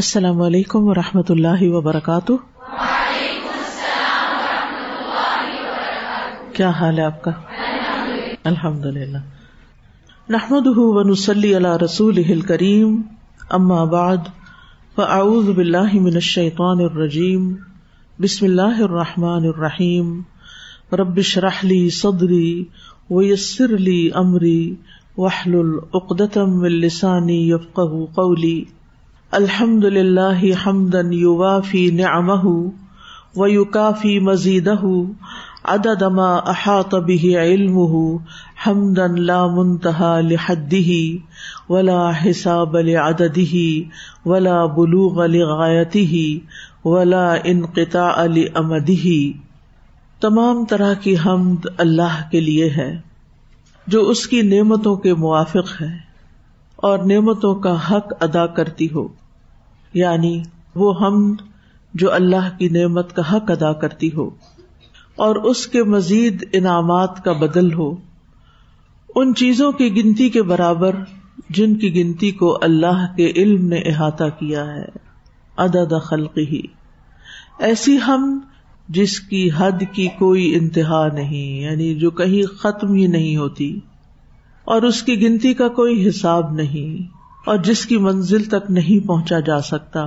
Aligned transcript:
السلام 0.00 0.42
علیکم 0.42 0.84
و 0.88 0.94
رحمۃ 0.94 1.22
اللہ 1.28 1.62
وبرکاتہ۔ 1.62 2.32
کیا 6.52 6.70
حال 6.70 6.98
ہے 6.98 7.04
آپ 7.04 7.22
کا؟ 7.22 7.30
الحمد 8.44 8.86
للہ 8.86 9.18
نحمد 10.28 10.66
ونسلی 10.66 11.56
علی 11.56 11.84
رسول 11.84 12.40
کریم 12.40 13.02
اما 13.50 13.84
بعد، 13.84 14.16
فاعوذ 14.94 15.50
باللہ 15.50 15.94
من 15.94 16.14
الشیطان 16.14 16.80
الرجیم، 16.80 17.54
بسم 18.20 18.46
اللہ 18.46 18.82
الرحمٰن 18.82 19.44
الرحیم۔ 19.44 20.20
ربش 20.92 21.38
رحلی 21.38 21.90
صدری 21.90 22.64
ویسر 23.10 23.78
لی 23.78 24.10
امری 24.14 24.74
وحل 25.16 25.54
العقدم 25.54 26.60
السانی 26.60 27.50
یفق 27.50 27.80
قولی۔ 28.14 28.64
الحمد 29.32 29.84
للہ 29.84 30.40
حمدن 30.62 31.12
یوافی 31.12 31.80
نعمہ 31.90 32.46
و 33.36 33.46
یوکافی 33.48 34.18
مزیدہ 34.18 34.80
عدد 35.64 36.02
ما 36.14 36.30
احاط 36.52 36.94
به 36.94 37.42
علمه 37.42 38.00
حمدا 38.62 39.06
لا 39.28 39.36
منتهى 39.48 40.24
لحده 40.30 40.96
ولا 41.74 42.00
حساب 42.22 42.74
لعدده 42.80 43.62
ولا 44.26 44.56
بلوغ 44.78 45.22
لغایته 45.26 46.24
ولا 46.84 47.22
انقطاع 47.52 48.26
لامده 48.26 49.14
تمام 50.20 50.64
طرح 50.64 50.98
کی 51.02 51.16
حمد 51.26 51.70
اللہ 51.78 52.18
کے 52.30 52.40
لیے 52.40 52.68
ہے 52.80 52.90
جو 53.86 54.04
اس 54.08 54.26
کی 54.26 54.42
نعمتوں 54.50 54.96
کے 55.06 55.14
موافق 55.20 55.72
ہے 55.80 55.92
اور 56.82 56.98
نعمتوں 57.06 57.54
کا 57.60 57.78
حق 57.86 58.12
ادا 58.20 58.46
کرتی 58.58 58.92
ہو۔ 58.94 59.08
یعنی 59.94 60.42
وہ 60.74 60.92
ہم 61.00 61.32
جو 61.94 62.12
اللہ 62.12 62.48
کی 62.58 62.68
نعمت 62.68 63.14
کا 63.14 63.22
حق 63.32 63.50
ادا 63.50 63.72
کرتی 63.72 64.10
ہو 64.16 64.28
اور 65.18 65.36
اس 65.44 65.66
کے 65.66 65.82
مزید 65.84 66.44
انعامات 66.52 67.22
کا 67.24 67.32
بدل 67.32 67.72
ہو، 67.74 67.90
ان 69.16 69.34
چیزوں 69.34 69.70
کی 69.72 69.94
گنتی 69.96 70.28
کے 70.28 70.42
برابر 70.42 70.96
جن 71.50 71.74
کی 71.74 71.94
گنتی 71.94 72.30
کو 72.32 72.56
اللہ 72.62 73.04
کے 73.16 73.30
علم 73.36 73.66
نے 73.68 73.78
احاطہ 73.86 74.28
کیا 74.38 74.66
ہے، 74.66 74.86
عدد 75.58 75.92
خلق 76.04 76.38
ہی 76.50 76.60
ایسی 77.58 77.96
ہم 78.06 78.38
جس 78.88 79.18
کی 79.20 79.48
حد 79.56 79.82
کی 79.92 80.06
کوئی 80.18 80.54
انتہا 80.54 81.06
نہیں 81.14 81.60
یعنی 81.60 81.94
جو 81.94 82.10
کہیں 82.12 82.42
ختم 82.58 82.94
ہی 82.94 83.06
نہیں 83.06 83.36
ہوتی، 83.36 83.78
اور 84.66 84.82
اس 84.82 85.02
کی 85.02 85.20
گنتی 85.22 85.54
کا 85.54 85.68
کوئی 85.74 86.08
حساب 86.08 86.52
نہیں۔ 86.52 87.19
اور 87.46 87.56
جس 87.56 87.86
کی 87.86 87.96
منزل 87.98 88.44
تک 88.44 88.70
نہیں 88.70 89.06
پہنچا 89.06 89.40
جا 89.40 89.60
سکتا 89.60 90.00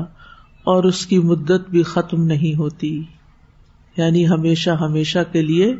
اور 0.63 0.83
اس 0.83 1.05
کی 1.05 1.17
مدت 1.19 1.69
بھی 1.69 1.83
ختم 1.83 2.23
نہیں 2.23 2.57
ہوتی۔ 2.57 3.03
یعنی 3.97 4.27
ہمیشہ 4.27 4.69
ہمیشہ 4.69 5.19
کے 5.31 5.41
لیے 5.41 5.75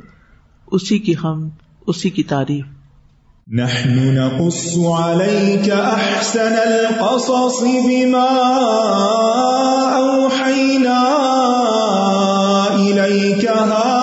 اسی 0.72 1.00
کی 1.00 1.14
ہم، 1.24 1.50
اسی 1.88 2.10
کی 2.10 2.24
تعریف۔ 2.24 2.66
نحن 3.48 4.16
نقص 4.16 4.78
عليك 5.00 5.72
احسن 5.72 6.54
القصص 6.68 7.64
بما 7.64 8.40
اوحينا 9.94 11.04
اليك 12.74 13.50
هذا 13.50 14.03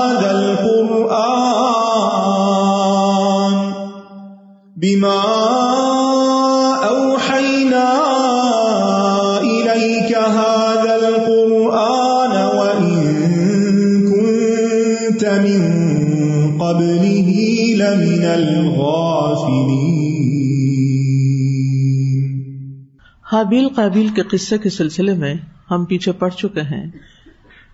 حابیل 23.32 23.68
قابیل 23.68 24.08
کے 24.08 24.22
قصے 24.22 24.58
کے 24.58 24.70
سلسلے 24.70 25.14
میں 25.14 25.34
ہم 25.70 25.84
پیچھے 25.84 26.12
پڑ 26.12 26.28
چکے 26.28 26.60
ہیں 26.60 26.90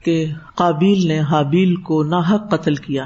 کہ 0.04 0.32
قابیل 0.54 1.08
نے 1.08 1.20
حابیل 1.20 1.76
کو 1.76 2.02
ناحق 2.02 2.50
قتل 2.50 2.74
کیا۔ 2.74 3.04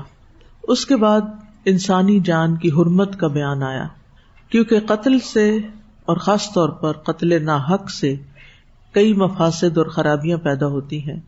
اس 0.62 0.86
کے 0.86 0.96
بعد 0.96 1.20
انسانی 1.64 2.20
جان 2.20 2.56
کی 2.56 2.68
حرمت 2.68 3.18
کا 3.18 3.26
بیان 3.26 3.62
آیا۔ 3.62 3.86
کیونکہ 4.50 4.80
قتل 4.80 5.18
سے 5.18 5.58
اور 6.04 6.16
خاص 6.16 6.52
طور 6.54 6.68
پر 6.68 6.92
قتل 6.92 7.44
ناحق 7.44 7.90
سے 7.90 8.16
کئی 8.92 9.12
مفاصد 9.12 9.78
اور 9.78 9.86
خرابیاں 9.86 10.38
پیدا 10.38 10.66
ہوتی 10.66 11.08
ہیں۔ 11.08 11.20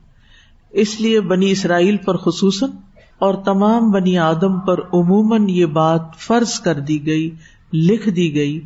اس 0.71 1.01
لیے 1.01 1.21
بنی 1.21 1.51
اسرائیل 1.51 1.97
پر 1.97 2.17
خصوصاً 2.17 2.71
اور 3.19 3.35
تمام 3.35 3.91
بنی 3.91 4.19
آدم 4.19 4.61
پر 4.61 4.79
عموماً 4.79 5.49
یہ 5.49 5.67
بات 5.67 6.03
فرض 6.19 6.61
کر 6.61 6.81
دی 6.81 7.07
گئی، 7.07 7.31
لکھ 7.73 8.09
دی 8.09 8.35
گئی 8.35 8.61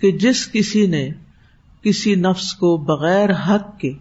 کہ 0.00 0.10
جس 0.10 0.52
کسی 0.52 0.86
نے 0.86 1.08
کسی 1.84 2.14
نفس 2.14 2.52
کو 2.52 2.76
بغیر 2.76 3.32
حق 3.32 3.78
کے 3.78 3.92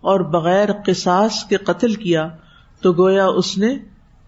اور 0.00 0.20
بغیر 0.20 0.68
قصاص 0.86 1.44
کے 1.44 1.56
قتل 1.56 1.94
کیا 1.94 2.28
تو 2.82 2.92
گویا 2.92 3.26
اس 3.26 3.58
نے 3.58 3.76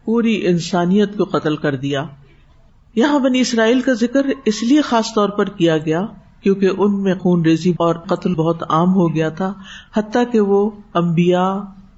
پوری 0.04 0.47
انسانیت 0.47 1.16
کو 1.16 1.25
قتل 1.25 1.56
کر 1.56 1.76
دیا۔ 1.76 2.04
یہاں 2.94 3.19
بنی 3.19 3.41
اسرائیل 3.41 3.81
کا 3.81 3.93
ذکر 3.93 4.26
اس 4.44 4.62
لیے 4.62 4.81
خاص 4.81 5.15
طور 5.15 5.28
پر 5.28 5.48
کیا 5.48 5.78
گیا 5.78 6.06
کیونکہ 6.41 6.71
ان 6.78 7.03
میں 7.03 7.15
خون 7.15 7.43
ریزی 7.43 7.71
اور 7.71 7.94
قتل 7.94 8.34
بہت 8.34 8.62
عام 8.62 8.94
ہو 8.94 9.15
گیا 9.15 9.28
تھا، 9.28 9.53
حتیٰ 9.97 10.25
کہ 10.32 10.41
وہ 10.41 10.71
امبیا 10.94 11.47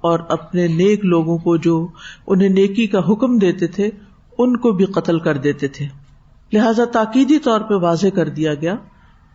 اور 0.01 0.19
اپنے 0.29 0.67
نیک 0.67 1.05
لوگوں 1.05 1.37
کو 1.37 1.57
جو 1.57 1.87
انہیں 2.27 2.49
نیکی 2.49 2.87
کا 2.87 2.99
حکم 2.99 3.37
دیتے 3.37 3.67
تھے، 3.67 3.89
ان 4.37 4.57
کو 4.57 4.71
بھی 4.71 4.85
قتل 4.85 5.19
کر 5.19 5.37
دیتے 5.37 5.67
تھے۔ 5.67 5.87
لہذا 6.53 6.85
تاکیدی 6.85 7.39
طور 7.39 7.61
پہ 7.61 7.73
واضح 7.73 8.07
کر 8.15 8.29
دیا 8.29 8.53
گیا 8.53 8.75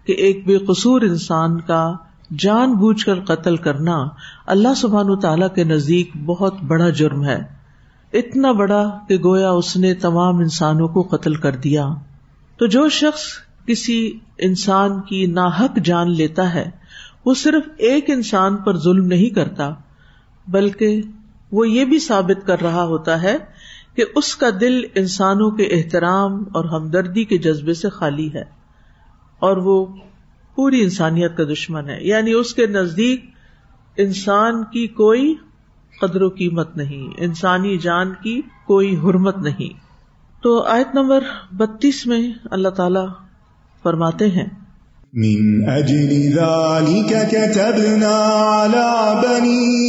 کہ 0.08 0.12
ایک 0.12 0.46
بے 0.46 0.58
قصور 0.58 1.00
انسان 1.00 1.60
کا 1.60 1.94
جان 2.38 2.72
بوجھ 2.72 3.06
کر 3.06 3.20
قتل 3.20 3.56
کرنا 3.56 4.08
اللہ 4.46 4.74
سبحان 4.76 5.20
تعالی 5.20 5.46
کے 5.54 5.64
نزدیک 5.64 6.10
بہت 6.24 6.54
بڑا 6.62 6.88
جرم 6.88 7.24
ہے۔ 7.24 7.38
اتنا 8.12 8.52
بڑا 8.52 8.98
کہ 9.08 9.18
گویا 9.24 9.50
اس 9.50 9.76
نے 9.76 9.94
تمام 9.94 10.38
انسانوں 10.38 10.88
کو 10.88 11.02
قتل 11.02 11.34
کر 11.34 11.56
دیا۔ 11.56 11.88
تو 12.58 12.66
جو 12.66 12.88
شخص 12.88 13.20
کسی 13.66 14.18
انسان 14.38 15.00
کی 15.00 15.26
ناحک 15.26 15.84
جان 15.84 16.10
لیتا 16.10 16.54
ہے، 16.54 16.70
وہ 17.24 17.34
صرف 17.34 17.68
ایک 17.78 18.10
انسان 18.10 18.56
پر 18.56 18.76
ظلم 18.76 19.06
نہیں 19.06 19.30
کرتا، 19.34 19.70
بلکہ 20.48 21.02
وہ 21.52 21.68
یہ 21.68 21.84
بھی 21.84 21.98
ثابت 21.98 22.47
کر 22.47 22.60
رہا 22.62 22.84
ہوتا 22.84 23.22
ہے 23.22 23.36
کہ 23.97 24.04
اس 24.16 24.36
کا 24.36 24.47
دل 24.60 24.80
انسانوں 24.94 25.50
کے 25.50 25.62
احترام 25.62 26.34
اور 26.34 26.64
ہمدردی 26.64 27.24
کے 27.24 27.38
جذبے 27.38 27.74
سے 27.74 27.88
خالی 27.88 28.34
ہے۔ 28.34 28.57
اور 29.41 29.56
وہ 29.56 29.87
پوری 30.54 30.82
انسانیت 30.82 31.37
کا 31.37 31.44
دشمن 31.44 31.91
ہے۔ 31.91 31.99
یعنی 32.00 32.32
اس 32.32 32.54
کے 32.54 32.66
نزدیک 32.66 33.25
انسان 33.97 34.65
کی 34.65 34.87
کوئی 34.87 35.34
قدر 36.00 36.22
و 36.22 36.28
قیمت 36.28 36.76
نہیں، 36.76 37.15
انسانی 37.19 37.78
جان 37.78 38.12
کی 38.22 38.41
کوئی 38.66 38.97
حرمت 38.97 39.38
نہیں۔ 39.38 39.81
تو 40.43 40.62
آیت 40.62 40.94
نمبر 40.94 41.21
بتیس 41.53 42.06
میں 42.06 42.32
اللہ 42.50 42.69
تعالی 42.69 43.06
فرماتے 43.82 44.27
ہیں، 44.28 44.47
من 45.12 45.71
اجل 45.71 46.32
ذلك 46.32 47.12
كتبنا 47.31 48.16
على 48.65 49.15
بني 49.27 49.88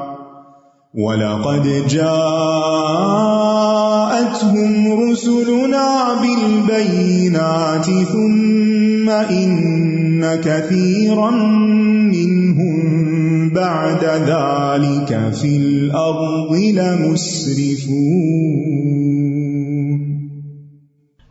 وَلَقَدْ 0.93 1.87
جَاءَتْهُمْ 1.87 2.71
رُسُلُنَا 5.01 6.13
بِالْبَيِّنَاتِ 6.21 7.85
ثُمَّ 7.85 9.09
إِنَّ 9.09 10.35
كَثِيرًا 10.35 11.31
مِّنْهُمْ 12.11 12.79
بَعْدَ 13.49 14.03
ذَلِكَ 14.03 15.31
فِي 15.33 15.57
الْأَرْضِ 15.57 16.51
لَمُسْرِفُونَ 16.75 18.11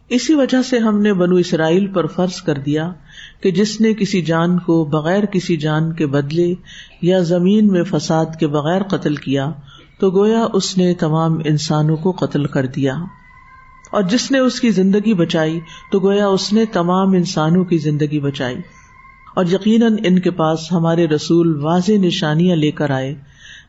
اسی 0.09 0.35
وجہ 0.35 0.63
سے 0.63 0.79
ہم 0.79 1.03
نے 1.03 1.13
بنو 1.15 1.37
اسرائیل 1.37 1.87
پر 1.87 2.07
فرض 2.07 2.43
کر 2.43 2.59
دیا 2.59 2.93
کہ 3.43 3.51
جس 3.51 3.81
نے 3.81 3.95
کسی 3.95 4.23
جان 4.23 4.59
کو 4.59 4.85
بغیر 4.85 5.25
کسی 5.25 5.57
جان 5.57 5.93
کے 5.93 6.07
بدلے 6.07 6.55
یا 7.03 7.19
زمین 7.19 7.69
میں 7.69 7.83
فساد 7.83 8.27
کے 8.41 8.47
بغیر 8.47 8.83
قتل 8.83 9.15
کیا، 9.15 9.53
تو 10.01 10.11
گویا 10.11 10.47
اس 10.53 10.79
نے 10.79 10.95
تمام 10.95 11.39
انسانوں 11.45 11.97
کو 11.97 12.11
قتل 12.11 12.45
کر 12.45 12.67
دیا۔ 12.67 12.95
اور 13.93 14.03
جس 14.03 14.31
نے 14.31 14.39
اس 14.39 14.61
کی 14.61 14.71
زندگی 14.71 15.15
بچائی، 15.15 15.61
تو 15.93 16.01
گویا 16.01 16.27
اس 16.27 16.53
نے 16.53 16.65
تمام 16.65 17.13
انسانوں 17.13 17.65
کی 17.65 17.79
زندگی 17.79 18.21
بچائی۔ 18.21 18.57
اور 19.35 19.45
یقیناً 19.53 19.97
ان 20.05 20.19
کے 20.19 20.31
پاس 20.31 20.73
ہمارے 20.73 21.07
رسول 21.07 21.65
واضح 21.65 21.93
نشانیاں 21.93 22.57
لے 22.57 22.71
کر 22.71 22.91
آئے۔ 22.91 23.15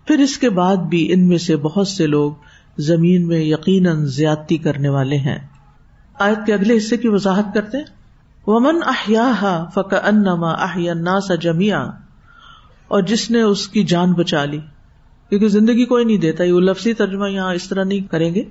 پھر 0.07 0.19
اس 0.19 0.38
کے 0.38 0.50
بعد 0.50 0.75
بھی 0.75 1.13
ان 1.13 1.27
میں 1.27 1.38
سے 1.38 1.56
بہت 1.56 1.88
سے 1.88 2.07
لوگ 2.07 2.31
زمین 2.77 3.27
میں 3.27 3.39
یقیناً 3.39 4.06
زیادتی 4.06 4.57
کرنے 4.57 4.89
والے 4.89 5.18
ہیں۔ 5.18 5.39
آیت 6.19 6.45
کے 6.45 6.53
اگلے 6.53 6.77
حصے 6.77 6.97
کی 6.97 7.07
وضاحت 7.07 7.53
کرتے 7.53 7.77
ہیں۔ 7.77 8.00
ومن 8.48 8.80
احیا 8.86 9.66
فک 9.76 9.96
انما 10.04 10.52
احیا 10.52 10.92
الناس 10.92 11.32
جمیا 11.42 11.82
اور 12.88 13.02
جس 13.02 13.32
نے 13.32 13.42
اس 13.42 13.68
کی 13.68 13.84
جان 13.84 14.14
بچا 14.14 14.46
لی۔ 14.46 14.60
کیونکہ 15.30 15.48
زندگی 15.48 15.86
کوئی 15.86 16.06
نہیں 16.06 16.18
دیتا، 16.18 16.44
یہ 16.44 16.54
لفظی 16.54 16.94
ترجمہ 16.94 17.30
یہاں 17.30 17.54
اس 17.54 17.70
طرح 17.70 17.84
نہیں 17.84 18.00
کریں 18.00 18.36
گے۔ 18.36 18.44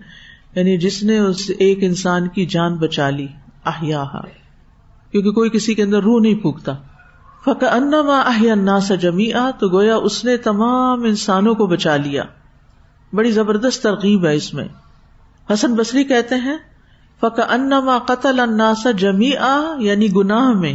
یعنی 0.55 0.79
جس 0.79 1.03
نے 1.03 1.19
اس 1.19 1.51
ایک 1.59 1.79
انسان 1.83 2.29
کی 2.29 2.47
جان 2.47 2.77
بچا 2.77 3.11
لی 3.11 3.27
احیا 3.65 4.05
کیونکہ 5.11 5.31
کوئی 5.31 5.51
کسی 5.51 5.75
کے 5.75 5.83
اندر 5.83 6.03
روح 6.03 6.21
نہیں 6.21 6.35
پھونکتا۔ 6.35 6.73
فک 7.45 7.65
انما 7.65 8.21
احیا 8.21 8.53
الناس 8.53 8.93
جمیا 9.01 9.51
تو 9.59 9.69
گویا 9.69 9.97
اس 9.97 10.25
نے 10.25 10.37
تمام 10.37 11.05
انسانوں 11.05 11.55
کو 11.55 11.67
بچا 11.67 11.97
لیا۔ 11.97 12.23
بڑی 13.13 13.31
زبردست 13.31 13.83
ترغیب 13.83 14.27
ہے 14.27 14.35
اس 14.35 14.55
میں۔ 14.55 14.69
حسن 15.53 15.75
بصری 15.75 16.05
کہتے 16.05 16.35
ہیں 16.35 16.57
فک 17.21 17.41
انما 17.49 17.99
قتل 17.99 18.41
الناس 18.41 18.87
جمی 18.99 19.37
آ 19.37 19.61
یعنی 19.79 20.13
گناہ 20.17 20.49
میں۔ 20.49 20.75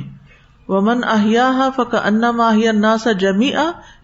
ومن 0.67 1.03
احیا 1.03 1.69
فک 1.75 1.95
انما 2.03 2.47
احیا 2.47 2.69
الناس 2.69 3.07
جمی 3.19 3.51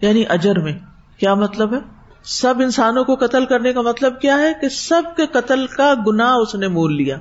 یعنی 0.00 0.24
اجر 0.28 0.58
میں۔ 0.58 0.72
کیا 1.18 1.34
مطلب 1.34 1.74
ہے؟ 1.74 1.78
سب 2.22 2.54
انسانوں 2.58 3.04
کو 3.04 3.14
قتل 3.14 3.46
کرنے 3.46 3.72
کا 3.72 3.80
مطلب 3.80 4.20
کیا 4.20 4.38
ہے؟ 4.38 4.52
کہ 4.60 4.68
سب 4.68 5.02
کے 5.16 5.26
قتل 5.26 5.66
کا 5.66 5.94
گنا 6.06 6.34
اس 6.34 6.54
نے 6.54 6.68
مول 6.68 6.96
لیا۔ 6.96 7.16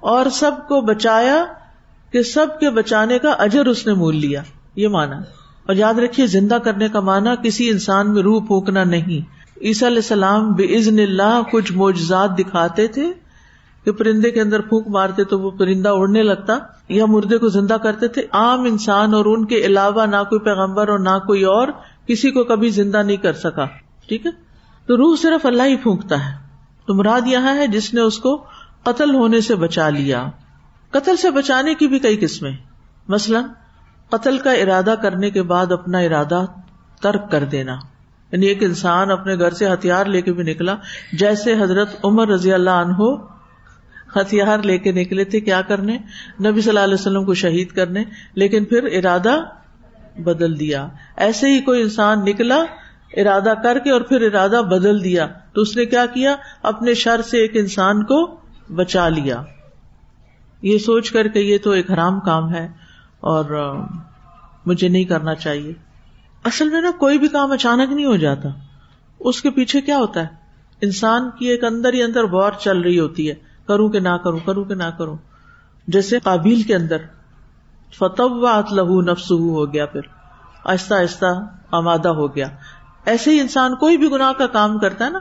اور 0.00 0.26
سب 0.26 0.50
کو 0.68 0.80
بچایا 0.80 1.44
کہ 2.12 2.22
سب 2.22 2.46
کے 2.60 2.70
بچانے 2.70 3.18
کا 3.18 3.30
اجر 3.30 3.66
اس 3.66 3.86
نے 3.86 3.94
مول 3.94 4.16
لیا۔ 4.16 4.42
یہ 4.76 4.88
مانا 4.88 5.16
اور 5.66 5.74
یاد 5.74 5.94
رکھیے، 5.94 6.26
زندہ 6.26 6.54
کرنے 6.54 6.88
کا 6.88 7.00
مانا 7.00 7.34
کسی 7.34 7.70
انسان 7.70 8.14
میں 8.14 8.22
روح 8.22 8.46
پھونکنا 8.46 8.84
نہیں۔ 8.84 9.36
عیسی 9.62 9.86
علیہ 9.86 9.96
السلام 9.96 10.52
بے 10.52 10.76
عزن 10.76 10.98
اللہ 10.98 11.40
کچھ 11.52 11.72
معجزات 11.72 12.38
دکھاتے 12.38 12.86
تھے۔ 12.86 13.12
کہ 13.86 13.92
پرندے 13.92 14.30
کے 14.30 14.40
اندر 14.40 14.60
پھونک 14.60 14.88
مارتے 14.88 15.24
تو 15.24 15.40
وہ 15.40 15.50
پرندہ 15.50 15.88
اڑنے 15.88 16.22
لگتا 16.22 16.58
یا 16.88 17.06
مردے 17.06 17.38
کو 17.38 17.48
زندہ 17.48 17.74
کرتے 17.74 18.08
تھے، 18.08 18.22
عام 18.32 18.60
انسان 18.60 19.14
اور 19.14 19.24
ان 19.24 19.44
کے 19.44 19.56
علاوہ 19.56 20.06
نہ 20.06 20.16
کوئی 20.28 20.40
پیغمبر 20.40 20.88
اور 20.88 20.98
نہ 20.98 21.18
کوئی 21.26 21.44
اور 21.44 21.68
کسی 22.06 22.30
کو 22.30 22.44
کبھی 22.44 22.68
زندہ 22.68 23.02
نہیں 23.02 23.16
کر 23.16 23.32
سکا، 23.32 23.64
ٹھیک 24.08 24.26
ہے؟ 24.26 24.30
تو 24.86 24.96
روح 24.96 25.16
صرف 25.16 25.46
اللہ 25.46 25.62
ہی 25.62 25.76
پھونکتا 25.76 26.26
ہے۔ 26.26 26.36
تو 26.86 26.94
مراد 26.94 27.20
یہاں 27.26 27.54
ہے 27.54 27.66
جس 27.66 27.94
نے 27.94 28.00
اس 28.00 28.18
کو 28.18 28.44
قتل 28.82 29.14
ہونے 29.14 29.40
سے 29.40 29.54
بچا 29.54 29.88
لیا۔ 29.88 30.26
قتل 30.90 31.16
سے 31.16 31.30
بچانے 31.30 31.74
کی 31.74 31.88
بھی 31.88 31.98
کئی 31.98 32.16
قسمیں 32.16 32.56
مثلاً، 33.08 33.44
قتل 34.10 34.38
کا 34.38 34.52
ارادہ 34.52 34.94
کرنے 35.02 35.30
کے 35.30 35.42
بعد 35.42 35.72
اپنا 35.72 35.98
ارادہ 35.98 36.42
ترک 37.00 37.30
کر 37.30 37.44
دینا۔ 37.44 37.76
یعنی 38.32 38.46
ایک 38.46 38.62
انسان 38.62 39.10
اپنے 39.10 39.38
گھر 39.38 39.50
سے 39.50 39.72
ہتھیار 39.72 40.06
لے 40.06 40.22
کے 40.22 40.32
بھی 40.32 40.42
نکلا، 40.42 40.74
جیسے 41.12 41.54
حضرت 41.60 41.88
عمر 42.04 42.28
رضی 42.28 42.52
اللہ 42.52 42.70
عنہ 42.70 43.02
ہتھیار 44.16 44.58
لے 44.58 44.78
کے 44.78 44.92
نکلے 44.92 45.24
تھے 45.24 45.40
کیا 45.40 45.62
کرنے؟ 45.62 45.98
نبی 46.44 46.60
صلی 46.60 46.68
اللہ 46.68 46.80
علیہ 46.80 46.94
وسلم 46.94 47.24
کو 47.24 47.34
شہید 47.34 47.68
کرنے، 47.68 48.04
لیکن 48.34 48.64
پھر 48.64 48.82
ارادہ 48.82 49.40
بدل 50.18 50.60
دیا۔ 50.60 50.88
ایسے 51.16 51.48
ہی 51.48 51.60
کوئی 51.60 51.82
انسان 51.82 52.24
نکلا، 52.24 52.64
ارادہ 53.16 53.54
کر 53.62 53.78
کے 53.78 53.90
اور 53.90 54.00
پھر 54.00 54.22
ارادہ 54.22 54.62
بدل 54.70 55.04
دیا۔ 55.04 55.26
تو 55.52 55.60
اس 55.60 55.76
نے 55.76 55.84
کیا 55.84 56.06
کیا؟ 56.06 56.36
اپنے 56.62 56.94
شر 56.94 57.22
سے 57.22 57.38
ایک 57.38 57.50
انسان 57.54 58.04
کو 58.04 58.36
بچا 58.74 59.08
لیا۔ 59.08 59.42
یہ 60.62 60.78
سوچ 60.78 61.10
کر 61.10 61.28
کے 61.28 61.40
یہ 61.40 61.58
تو 61.62 61.70
ایک 61.70 61.90
حرام 61.90 62.20
کام 62.20 62.54
ہے 62.54 62.68
اور 63.20 63.74
مجھے 64.66 64.88
نہیں 64.88 65.04
کرنا 65.04 65.34
چاہیے۔ 65.34 65.72
اصل 66.44 66.68
میں 66.68 66.80
نا 66.80 66.90
کوئی 66.98 67.18
بھی 67.18 67.28
کام 67.28 67.52
اچانک 67.52 67.92
نہیں 67.92 68.06
ہو 68.06 68.16
جاتا۔ 68.16 68.48
اس 69.20 69.42
کے 69.42 69.50
پیچھے 69.50 69.80
کیا 69.80 69.98
ہوتا 69.98 70.20
ہے؟ 70.20 70.26
انسان 70.82 71.30
کی 71.38 71.46
ایک 71.46 71.64
اندر 71.64 71.92
ہی 71.92 72.02
اندر 72.02 72.24
وار 72.24 72.50
چل 72.60 72.80
رہی 72.80 72.98
ہوتی 72.98 73.30
ہے۔ 73.30 73.34
کروں 73.68 73.88
کہ 73.88 74.00
نہ 74.00 74.08
کروں 74.08 74.38
کروں 74.44 74.64
کہ 74.64 74.74
نہ 74.74 74.90
کروں۔ 74.98 75.16
جیسے 75.88 76.18
قابل 76.18 76.62
کے 76.62 76.74
اندر 76.74 76.96
فتوات 77.98 78.72
لہو 78.72 79.00
نفس 79.00 79.30
ہو 79.30 79.72
گیا 79.72 79.86
پھر۔ 79.86 80.00
آہستہ 80.64 80.94
آہستہ 80.94 81.44
آمادہ 81.70 82.08
ہو 82.08 82.36
گیا۔ 82.36 82.46
ایسے 83.04 83.30
ہی 83.30 83.40
انسان 83.40 83.74
کوئی 83.74 83.96
بھی 83.96 84.10
گناہ 84.10 84.32
کا 84.32 84.46
کام 84.46 84.78
کرتا 84.78 85.04
ہے 85.04 85.10
نا، 85.10 85.18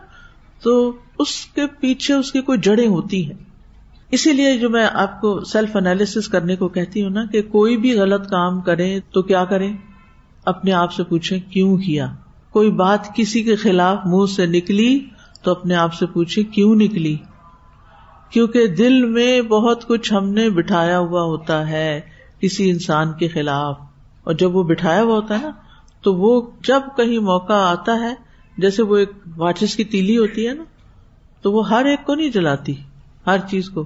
تو 0.63 0.93
اس 1.19 1.45
کے 1.45 1.67
پیچھے 1.67 2.13
اس 2.13 2.31
کی 2.31 2.41
کوئی 2.41 2.57
جڑیں 2.57 2.87
ہوتی 2.87 3.25
ہیں۔ 3.25 3.43
اسی 4.11 4.33
لیے 4.33 4.57
جو 4.57 4.69
میں 4.69 4.87
آپ 4.93 5.21
کو 5.21 5.39
سیلف 5.43 5.75
انالیس 5.75 6.27
کرنے 6.27 6.55
کو 6.55 6.67
کہتی 6.67 7.03
ہوں 7.03 7.09
نا 7.09 7.25
کہ 7.25 7.41
کوئی 7.41 7.77
بھی 7.77 7.99
غلط 7.99 8.29
کام 8.29 8.61
کرے 8.61 8.99
تو 8.99 9.21
کیا 9.21 9.45
کرے؟ 9.45 9.69
اپنے 10.45 10.71
آپ 10.71 10.93
سے 10.93 11.03
پوچھے 11.03 11.39
کیوں 11.39 11.77
کیا؟ 11.77 12.15
کوئی 12.49 12.71
بات 12.71 13.15
کسی 13.15 13.43
کے 13.43 13.55
خلاف 13.55 13.97
منہ 14.05 14.25
سے 14.25 14.45
نکلی 14.45 14.99
تو 15.41 15.51
اپنے 15.51 15.75
آپ 15.75 15.93
سے 15.93 16.05
پوچھے 16.05 16.43
کیوں 16.43 16.75
نکلی؟ 16.75 17.17
کیونکہ 18.29 18.67
دل 18.67 19.05
میں 19.05 19.41
بہت 19.41 19.87
کچھ 19.87 20.13
ہم 20.13 20.29
نے 20.29 20.49
بٹھایا 20.49 20.99
ہوا 20.99 21.23
ہوتا 21.23 21.69
ہے 21.69 22.01
کسی 22.39 22.69
انسان 22.69 23.13
کے 23.13 23.27
خلاف۔ 23.27 23.79
اور 24.23 24.33
جب 24.33 24.55
وہ 24.55 24.63
بٹھایا 24.63 25.01
ہوا 25.01 25.15
ہوتا 25.15 25.37
ہے 25.37 25.43
نا، 25.43 25.51
تو 26.01 26.15
وہ 26.15 26.41
جب 26.67 26.81
کہیں 26.97 27.19
موقع 27.19 27.53
آتا 27.53 27.99
ہے، 27.99 28.15
جیسے 28.57 28.83
وہ 28.83 28.97
ایک 28.97 29.11
واچس 29.37 29.75
کی 29.75 29.83
تیلی 29.83 30.17
ہوتی 30.17 30.47
ہے 30.47 30.53
نا، 30.53 30.63
تو 31.41 31.51
وہ 31.51 31.69
ہر 31.69 31.85
ایک 31.85 32.05
کو 32.05 32.15
نہیں 32.15 32.29
جلاتی، 32.29 32.73
ہر 33.27 33.37
چیز 33.49 33.69
کو۔ 33.69 33.83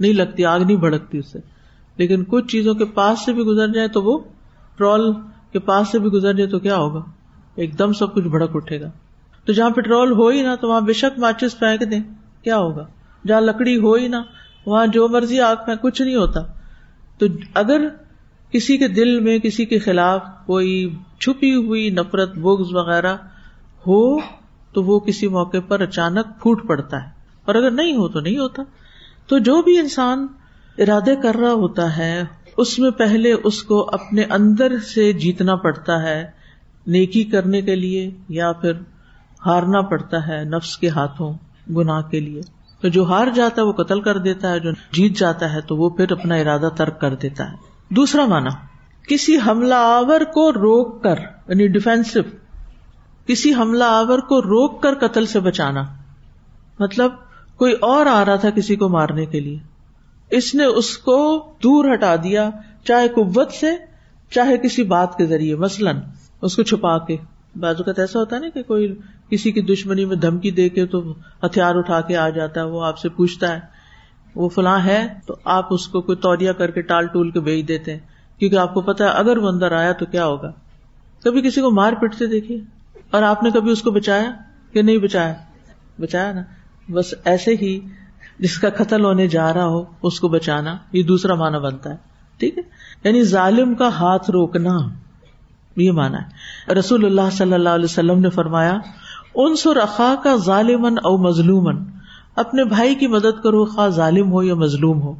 نہیں 0.00 0.12
لگتی، 0.12 0.44
آگ 0.44 0.60
نہیں 0.60 0.76
بھڑکتی 0.76 1.18
اس 1.18 1.32
سے۔ 1.32 1.38
لیکن 1.96 2.24
کچھ 2.24 2.46
چیزوں 2.46 2.74
کے 2.74 2.84
پاس 2.84 3.24
سے 3.24 3.32
بھی 3.32 3.42
گزر 3.42 3.68
جائے 3.68 3.88
تو 3.88 4.02
وہ 4.02 4.18
پٹرول 4.18 5.12
کے 5.52 5.58
پاس 5.58 5.88
سے 5.88 5.98
بھی 5.98 6.10
گزر 6.10 6.32
جائے 6.32 6.50
تو 6.50 6.58
کیا 6.58 6.76
ہوگا؟ 6.76 7.00
ایک 7.54 7.78
دم 7.78 7.92
سب 7.92 8.14
کچھ 8.14 8.24
بھڑک 8.24 8.50
اٹھے 8.54 8.80
گا۔ 8.80 8.90
تو 9.44 9.52
جہاں 9.52 9.70
پیٹرول 9.70 10.12
ہو 10.12 10.28
ہی 10.28 10.42
نا 10.42 10.54
تو 10.54 10.68
وہاں 10.68 10.80
بے 10.80 10.92
شک 10.92 11.18
ماچس 11.18 11.58
پھینک 11.58 11.90
دیں، 11.90 12.00
کیا 12.42 12.58
ہوگا؟ 12.58 12.86
جہاں 13.28 13.40
لکڑی 13.40 13.76
ہو 13.76 13.94
ہی 13.94 14.08
نا 14.08 14.22
وہاں 14.66 14.86
جو 14.86 15.08
مرضی 15.08 15.40
آگ 15.40 15.56
پھینک 15.64 15.82
کچھ 15.82 16.02
نہیں 16.02 16.16
ہوتا۔ 16.16 16.40
تو 17.18 17.26
اگر 17.54 17.88
کسی 18.50 18.76
کے 18.76 18.88
دل 18.88 19.20
میں، 19.20 19.38
کسی 19.38 19.64
کے 19.64 19.78
خلاف 19.78 20.22
کوئی 20.46 20.96
چھپی 21.20 21.54
ہوئی 21.54 21.90
نفرت 21.90 22.38
بوگز 22.38 22.74
وغیرہ 22.74 23.14
ہو، 23.86 24.18
تو 24.72 24.82
وہ 24.82 25.00
کسی 25.00 25.28
موقع 25.28 25.56
پر 25.68 25.80
اچانک 25.80 26.26
پھوٹ 26.42 26.68
پڑتا 26.68 27.02
ہے۔ 27.02 27.10
اور 27.44 27.54
اگر 27.54 27.70
نہیں 27.70 27.96
ہو 27.96 28.08
تو 28.08 28.20
نہیں 28.20 28.38
ہوتا۔ 28.38 28.62
تو 29.26 29.38
جو 29.38 29.62
بھی 29.62 29.78
انسان 29.78 30.26
ارادے 30.78 31.16
کر 31.16 31.34
رہا 31.34 31.52
ہوتا 31.52 31.96
ہے، 31.96 32.24
اس 32.56 32.78
میں 32.78 32.90
پہلے 32.90 33.32
اس 33.32 33.62
کو 33.62 33.90
اپنے 33.92 34.22
اندر 34.22 34.78
سے 34.94 35.12
جیتنا 35.12 35.54
پڑتا 35.56 36.02
ہے۔ 36.02 36.30
نیکی 36.86 37.24
کرنے 37.24 37.62
کے 37.62 37.76
لیے 37.76 38.10
یا 38.28 38.52
پھر 38.52 38.72
ہارنا 39.46 39.80
پڑتا 39.80 40.28
ہے 40.28 40.44
نفس 40.44 40.78
کے 40.78 40.88
ہاتھوں 40.88 41.32
گناہ 41.76 42.02
کے 42.02 42.20
لیے۔ 42.20 42.40
تو 42.80 42.88
جو 42.88 43.04
ہار 43.04 43.26
جاتا 43.34 43.62
ہے 43.62 43.66
وہ 43.66 43.72
قتل 43.72 44.00
کر 44.00 44.18
دیتا 44.18 44.50
ہے، 44.50 44.60
جو 44.60 44.70
جیت 44.92 45.18
جاتا 45.18 45.52
ہے 45.52 45.60
تو 45.60 45.76
وہ 45.76 45.88
پھر 45.90 46.12
اپنا 46.12 46.34
ارادہ 46.34 46.68
ترک 46.76 47.00
کر 47.00 47.14
دیتا 47.14 47.50
ہے۔ 47.50 47.56
دوسرا 47.88 48.26
مانا 48.26 48.50
کسی 49.08 49.38
حملہ 49.46 49.74
آور 49.74 50.20
کو 50.20 50.52
روک 50.52 51.02
کر 51.02 51.18
یعنی 51.18 51.68
ڈیفینسو 51.68 52.20
کسی 53.26 53.54
حملہ 53.54 53.84
آور 53.84 54.18
کو 54.18 54.42
روک 54.42 54.82
کر 54.82 54.94
قتل 54.94 55.26
سے 55.26 55.40
بچانا۔ 55.40 55.82
مطلب 56.78 57.12
کوئی 57.56 57.72
اور 57.72 58.06
آ 58.06 58.24
رہا 58.24 58.36
تھا 58.36 58.50
کسی 58.50 58.76
کو 58.76 58.88
مارنے 58.88 59.26
کے 59.26 59.40
لیے۔ 59.40 59.58
اس 60.30 60.54
نے 60.54 60.64
اس 60.64 60.98
کو 60.98 61.46
دور 61.62 61.94
ہٹا 61.94 62.16
دیا، 62.16 62.50
چاہے 62.84 63.08
قوت 63.08 63.52
سے، 63.52 63.66
چاہے 64.30 64.58
کسی 64.58 64.82
بات 64.82 65.16
کے 65.16 65.26
ذریعے۔ 65.26 65.54
مثلاً، 65.54 66.00
اس 66.42 66.56
کو 66.56 66.62
چھپا 66.62 66.98
کے۔ 66.98 67.16
بازو 67.60 67.84
کا 67.84 67.92
ایسا 67.96 68.18
ہوتا 68.18 68.36
ہے 68.36 68.40
نا 68.40 68.48
کہ 68.54 68.62
کوئی 68.62 68.94
کسی 69.30 69.52
کی 69.52 69.60
دشمنی 69.60 70.04
میں 70.04 70.16
دھمکی 70.16 70.50
دے 70.50 70.68
کے 70.68 70.86
تو 70.86 71.14
ہتھیار 71.42 71.74
اٹھا 71.74 72.00
کے 72.00 72.16
آ 72.16 72.28
جاتا 72.28 72.60
ہے، 72.60 72.66
وہ 72.66 72.84
آپ 72.84 72.98
سے 72.98 73.08
پوچھتا 73.08 73.54
ہے، 73.54 73.60
وہ 74.34 74.48
فلاں 74.48 74.78
ہے 74.84 75.06
تو 75.26 75.36
آپ 75.44 75.66
اس 75.70 75.88
کو 75.88 76.00
کوئی 76.00 76.16
توریا 76.16 76.52
کر 76.52 76.70
کے 76.70 76.80
ٹال 76.80 77.06
ٹول 77.06 77.30
کے 77.30 77.40
بھیج 77.40 77.68
دیتے 77.68 77.92
ہیں، 77.92 77.98
کیونکہ 78.38 78.56
آپ 78.56 78.74
کو 78.74 78.80
پتا 78.80 79.04
ہے 79.04 79.10
اگر 79.10 79.36
وہ 79.36 79.48
اندر 79.48 79.72
آیا 79.72 79.92
تو 79.92 80.06
کیا 80.06 80.26
ہوگا۔ 80.26 80.52
کبھی 81.24 81.40
کسی 81.40 81.60
کو 81.60 81.70
مار 81.70 81.92
پیٹتے 81.92 82.26
دیکھیے، 82.26 82.60
اور 83.10 83.22
آپ 83.22 83.42
نے 83.42 83.50
کبھی 83.50 83.70
اس 83.70 83.82
کو 83.82 83.90
بچایا 83.90 84.30
کہ 84.72 84.82
نہیں 84.82 84.98
بچایا؟ 84.98 85.34
بچایا 86.00 86.32
نا۔ 86.32 86.42
بس 86.92 87.14
ایسے 87.24 87.54
ہی 87.54 87.80
جس 88.38 88.58
کا 88.58 88.70
قتل 88.70 89.04
ہونے 89.04 89.26
جا 89.26 89.54
رہا 89.54 89.66
ہو، 89.66 89.84
اس 90.02 90.20
کو 90.20 90.28
بچانا، 90.28 90.76
یہ 90.92 91.02
دوسرا 91.02 91.34
مانا 91.34 91.58
بنتا 91.58 91.90
ہے۔ 91.90 91.96
ٹھیک 92.38 92.58
ہے؟ 92.58 92.62
یعنی 93.04 93.22
ظالم 93.22 93.74
کا 93.74 93.88
ہاتھ 93.88 94.30
روکنا۔ 94.30 94.78
یہ 95.80 95.92
مانا 95.92 96.18
ہے۔ 96.18 96.26
رسول 96.74 97.04
اللہ 97.04 97.30
صلی 97.32 97.52
اللہ 97.52 97.68
علیہ 97.68 97.84
وسلم 97.84 98.18
نے 98.18 98.30
فرمایا 98.30 98.78
ان 99.34 99.56
سو 99.56 99.74
رخا 99.74 100.14
کا 100.22 100.36
ظالمن 100.36 100.94
او 101.04 101.18
مظلومن 101.18 101.76
اپنے 102.36 102.64
بھائی 102.64 102.94
کی 102.94 103.06
مدد 103.06 103.42
کرو، 103.42 103.64
خواہ 103.64 103.88
ظالم 103.88 104.32
ہو 104.32 104.42
یا 104.42 104.54
مظلوم 104.54 105.02
ہو۔ 105.02 105.14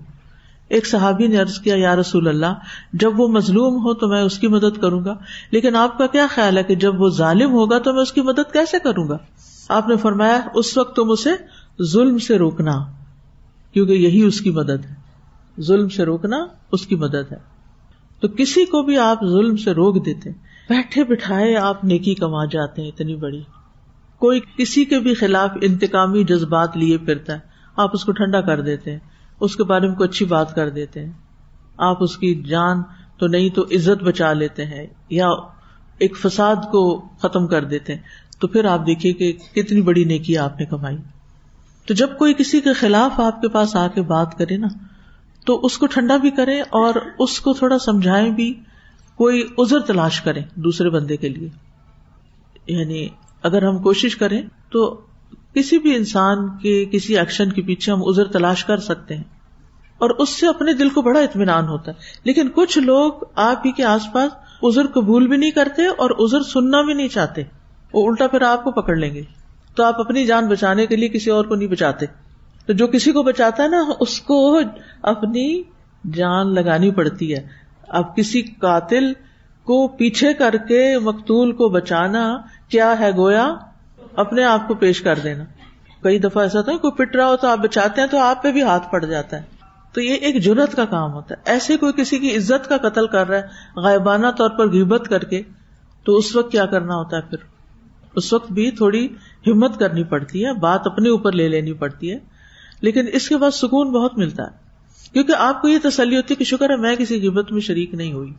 ایک 0.69 0.87
صحابی 0.87 1.27
نے 1.27 1.41
ارض 1.41 1.59
کیا، 1.59 1.75
یا 1.77 1.97
رسول 1.97 2.29
اللہ 2.29 2.55
جب 2.93 3.21
وہ 3.21 3.29
مظلوم 3.29 3.75
ہو 3.75 3.95
تو 3.95 4.09
میں 4.09 4.23
اس 4.23 4.38
کی 4.38 4.49
مدد 4.49 4.81
کروں 4.81 5.05
گا۔ 5.05 5.15
لیکن 5.50 5.77
آپ 5.77 5.99
کا 5.99 6.07
کیا 6.07 6.27
خیال 6.31 6.59
ہے 6.59 6.62
کہ 6.62 6.75
جب 6.75 7.00
وہ 7.00 7.09
ظالم 7.09 7.53
ہوگا 7.53 7.79
تو 7.79 7.93
میں 7.93 8.03
اس 8.03 8.12
کی 8.12 8.21
مدد 8.21 8.53
کیسے 8.53 8.79
کروں 8.79 9.09
گا؟ 9.09 9.17
آپ 9.69 9.88
نے 9.88 9.97
فرمایا، 9.97 10.41
اس 10.55 10.79
وقت 10.79 10.97
تم 10.97 11.11
اسے 11.11 11.31
ظلم 11.83 12.19
سے 12.19 12.38
روکنا، 12.38 12.85
کیونکہ 13.73 13.93
یہی 13.93 14.23
اس 14.23 14.41
کی 14.41 14.50
مدد 14.50 14.85
ہے۔ 14.85 14.95
ظلم 15.61 15.88
سے 15.88 16.05
روکنا 16.05 16.47
اس 16.73 16.87
کی 16.87 16.97
مدد 16.97 17.33
ہے۔ 17.33 17.37
تو 18.21 18.29
کسی 18.29 18.65
کو 18.65 18.83
بھی 18.83 18.99
آپ 18.99 19.27
ظلم 19.27 19.57
سے 19.57 19.73
روک 19.73 20.07
دیتے۔ 20.07 20.48
بیٹھے 20.68 21.04
بٹھائے 21.04 21.56
آپ 21.56 21.84
نیکی 21.84 22.14
کما 22.14 22.44
جاتے 22.44 22.82
ہیں، 22.82 22.88
اتنی 22.88 23.16
بڑی۔ 23.16 23.42
کوئی 24.18 24.40
کسی 24.56 24.84
کے 24.84 25.00
بھی 25.00 25.14
خلاف 25.14 25.50
انتقامی 25.62 26.25
جذبات 26.25 26.76
لیے 26.76 26.98
پھرتا 26.98 27.32
ہے، 27.32 27.38
آپ 27.76 27.90
اس 27.92 28.04
کو 28.04 28.12
ٹھنڈا 28.12 28.40
کر 28.40 28.60
دیتے 28.60 28.92
ہیں، 28.92 28.98
اس 29.40 29.56
کے 29.56 29.64
بارے 29.64 29.88
میں 29.88 29.96
کوئی 29.96 30.08
اچھی 30.08 30.26
بات 30.26 30.54
کر 30.54 30.70
دیتے 30.70 31.04
ہیں۔ 31.04 31.12
آپ 31.78 32.02
اس 32.02 32.18
کی 32.18 32.42
جان 32.42 32.82
تو 33.18 33.26
نہیں 33.26 33.48
تو 33.48 33.62
عزت 33.62 34.02
بچا 34.02 34.32
لیتے 34.32 34.64
ہیں، 34.64 34.87
یا 35.10 35.26
ایک 35.98 36.16
فساد 36.16 36.56
کو 36.56 37.08
ختم 37.18 37.46
کر 37.46 37.64
دیتے 37.64 37.94
ہیں۔ 37.94 38.02
تو 38.40 38.48
پھر 38.48 38.64
آپ 38.64 38.87
دیکھیے 38.87 39.12
کہ 39.12 39.32
کتنی 39.32 39.82
بڑی 39.82 40.04
نیکی 40.04 40.38
آپ 40.38 40.60
نے 40.60 40.66
کمائی۔ 40.66 40.96
تو 41.87 41.94
جب 41.94 42.18
کوئی 42.18 42.34
کسی 42.34 42.60
کے 42.60 42.72
خلاف 42.72 43.20
آپ 43.20 43.40
کے 43.40 43.48
پاس 43.48 43.76
آ 43.76 43.88
کے 43.88 44.02
بات 44.02 44.38
کرے 44.38 44.56
نا، 44.56 44.68
تو 45.46 45.60
اس 45.62 45.78
کو 45.78 45.87
ٹھنڈا 45.87 46.16
بھی 46.16 46.30
کرے 46.30 46.60
اور 46.60 46.94
اس 47.18 47.40
کو 47.40 47.52
تھوڑا 47.52 47.78
سمجھائے 47.78 48.30
بھی 48.30 48.60
کوئی 49.18 49.48
ازر 49.58 49.80
تلاش 49.80 50.20
کرے 50.20 50.40
دوسرے 50.54 50.90
بندے 50.90 51.16
کے 51.16 51.28
لیے۔ 51.28 51.48
یعنی 52.66 53.08
اگر 53.42 53.62
ہم 53.62 53.78
کوشش 53.78 54.16
کریں 54.16 54.42
تو 54.70 55.00
کسی 55.54 55.78
بھی 55.78 55.96
انسان 55.96 56.58
کے 56.62 56.84
کسی 56.92 57.18
ایکشن 57.18 57.52
کے 57.52 57.62
پیچھے 57.62 57.92
ہم 57.92 57.98
ازر 58.04 58.25
تلاش 58.25 58.64
کر 58.64 58.78
سکتے 58.78 59.16
ہیں۔ 59.16 59.22
اور 59.98 60.10
اس 60.10 60.28
سے 60.28 60.46
اپنے 60.46 60.72
دل 60.72 60.88
کو 60.88 61.02
بڑا 61.02 61.20
اطمینان 61.20 61.68
ہوتا 61.68 61.90
ہے۔ 61.90 61.96
لیکن 62.25 62.48
کچھ 62.54 62.78
لوگ 62.78 63.12
آپ 63.34 63.66
ہی 63.66 63.72
کے 63.72 63.84
آس 63.84 64.02
پاس 64.12 64.32
ازر 64.62 64.87
قبول 64.87 65.26
بھی 65.26 65.37
نہیں 65.37 65.50
کرتے 65.50 65.87
اور 65.87 66.10
ازر 66.18 66.42
سننا 66.42 66.82
بھی 66.82 66.94
نہیں 66.94 67.08
چاہتے۔ 67.08 67.42
وہ 67.92 68.08
الٹا 68.08 68.26
پھر 68.26 68.42
آپ 68.42 68.64
کو 68.64 68.70
پکڑ 68.70 68.96
لیں 68.96 69.14
گے۔ 69.14 69.22
تو 69.75 69.84
آپ 69.84 70.00
اپنی 70.00 70.26
جان 70.26 70.48
بچانے 70.48 70.87
کے 70.87 70.96
لیے 70.96 71.08
کسی 71.08 71.30
اور 71.30 71.44
کو 71.44 71.54
نہیں 71.54 71.68
بچاتے۔ 71.68 72.06
تو 72.66 72.72
جو 72.72 72.87
کسی 72.87 73.12
کو 73.12 73.22
بچاتا 73.22 73.62
ہے 73.62 73.68
نا، 73.68 73.84
اس 74.00 74.20
کو 74.20 74.60
اپنی 75.02 75.62
جان 76.12 76.54
لگانی 76.54 76.90
پڑتی 76.90 77.34
ہے۔ 77.34 77.67
اب 77.88 78.16
کسی 78.16 78.42
قاتل 78.42 79.12
کو 79.64 79.88
پیچھے 79.88 80.35
کر 80.35 80.54
کے 80.68 80.99
مقتول 80.99 81.52
کو 81.52 81.68
بچانا 81.68 82.38
کیا 82.68 82.99
ہے 82.99 83.11
گویا؟ 83.16 83.54
اپنے 84.16 84.45
آپ 84.45 84.68
کو 84.68 84.75
پیش 84.75 85.00
کر 85.00 85.18
دینا۔ 85.18 85.45
کئی 86.02 86.18
دفعہ 86.18 86.42
ایسا 86.42 86.59
ہوتا 86.59 86.73
ہے، 86.73 86.76
کوئی 86.76 86.92
پٹ 86.92 87.16
رہا 87.16 87.26
ہو 87.26 87.37
تو 87.37 87.49
آپ 87.49 87.59
بچاتے 87.59 88.00
ہیں 88.00 88.09
تو 88.09 88.18
آپ 88.18 88.42
پہ 88.42 88.52
بھی 88.52 88.62
ہاتھ 88.62 88.92
پڑ 88.92 89.04
جاتا 89.04 89.37
ہے۔ 89.37 89.42
تو 89.92 90.00
یہ 90.00 90.14
ایک 90.14 90.42
جرت 90.42 90.75
کا 90.75 90.85
کام 90.85 91.12
ہوتا 91.12 91.35
ہے۔ 91.35 91.50
ایسے 91.50 91.76
کوئی 91.76 91.92
کسی 91.92 92.18
کی 92.18 92.37
عزت 92.37 92.68
کا 92.68 92.76
قتل 92.78 93.07
کر 93.07 93.28
رہا 93.28 93.38
ہے، 93.38 93.42
غائبانہ 93.76 94.26
طور 94.38 94.50
پر 94.50 94.71
غیبت 94.71 95.09
کر 95.09 95.25
کے، 95.25 95.42
تو 96.04 96.16
اس 96.16 96.37
وقت 96.37 96.52
کیا 96.52 96.66
کرنا 96.66 96.95
ہوتا 96.95 97.16
ہے 97.16 97.23
پھر؟ 97.23 97.38
اس 98.16 98.33
وقت 98.33 98.52
بھی 98.52 98.71
تھوڑی 98.71 99.09
ہمت 99.47 99.78
کرنی 99.78 100.04
پڑتی 100.04 100.45
ہے، 100.45 100.52
بات 100.52 100.87
اپنے 100.87 101.09
اوپر 101.09 101.33
لے 101.33 101.49
لینی 101.49 101.73
پڑتی 101.73 102.12
ہے۔ 102.12 102.18
لیکن 102.80 103.07
اس 103.12 103.28
کے 103.28 103.37
بعد 103.37 103.50
سکون 103.50 103.92
بہت 103.92 104.18
ملتا 104.18 104.42
ہے۔ 104.42 104.67
کیونکہ 105.12 105.33
آپ 105.38 105.62
کو 105.62 105.69
یہ 105.69 105.79
تسلی 105.83 106.17
ہوتی 106.17 106.35
ہے 106.35 106.37
کہ 106.37 106.45
شکر 106.45 106.71
ہے 106.71 106.77
میں 106.77 106.97
کسی 106.97 107.21
قیمت 107.21 107.53
میں 107.53 107.61
شریک 107.61 107.95
نہیں 107.95 108.12
ہوئی۔ 108.12 108.33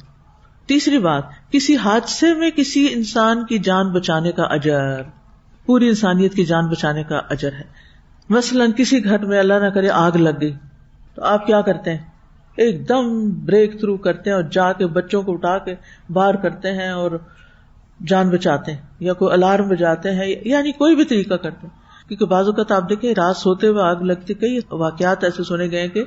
تیسری 0.68 0.98
بات، 0.98 1.24
کسی 1.52 1.76
حادثے 1.76 2.34
میں 2.34 2.50
کسی 2.52 2.88
انسان 2.92 3.46
کی 3.46 3.60
جان 3.60 3.92
بچانے 3.92 4.32
کا 4.32 4.44
اجر، 4.44 5.02
پوری 5.66 5.88
انسانیت 5.88 6.34
کی 6.34 6.46
جان 6.46 6.68
بچانے 6.68 7.04
کا 7.04 7.18
اجر 7.30 7.52
ہے۔ 7.54 7.64
مثلاً 8.30 8.72
کسی 8.78 9.04
گھر 9.04 9.26
میں 9.26 9.40
اللہ 9.40 9.54
نہ 9.54 9.68
کرے 9.68 9.90
آگ 9.90 10.12
لگ 10.12 10.30
گئی، 10.42 10.54
تو 11.16 11.24
آپ 11.24 11.48
کیا 11.48 11.62
کرتے 11.62 11.92
ہیں؟ 11.92 12.10
ایک 12.56 12.90
دم 12.90 13.30
بریک 13.30 13.80
تھرو 13.80 13.98
کرتے 13.98 14.30
ہیں 14.30 14.38
اور 14.38 14.44
جا 14.52 14.74
کے 14.74 14.88
بچوں 14.88 15.22
کو 15.22 15.34
اٹھا 15.34 15.58
کے 15.58 15.76
باہر 16.10 16.36
کرتے 16.36 16.72
ہیں 16.72 16.90
اور 16.90 17.12
جان 18.08 18.30
بچاتے 18.30 18.72
ہیں 18.74 18.82
یا 19.00 19.14
کوئی 19.14 19.34
الارم 19.34 19.70
بجاتے 19.70 20.12
ہیں 20.12 20.36
یعنی 20.46 20.72
کوئی 20.72 20.96
بھی 20.96 21.06
طریقہ 21.06 21.34
کرتے 21.34 21.68
ہیں۔ 21.68 22.08
کیونکہ 22.08 22.26
بعض 22.26 22.46
اوقات 22.46 22.72
آپ 22.72 22.90
دیکھیں، 22.90 23.14
رات 23.16 23.38
سوتے 23.38 23.68
ہوئے 23.68 23.84
آگ 23.84 23.96
لگتی، 23.96 24.34
کئی 24.34 24.60
واقعات 24.72 25.24
ایسے 25.24 25.44
سنے 25.44 25.72
گئے 25.72 25.88
کہ 25.88 26.04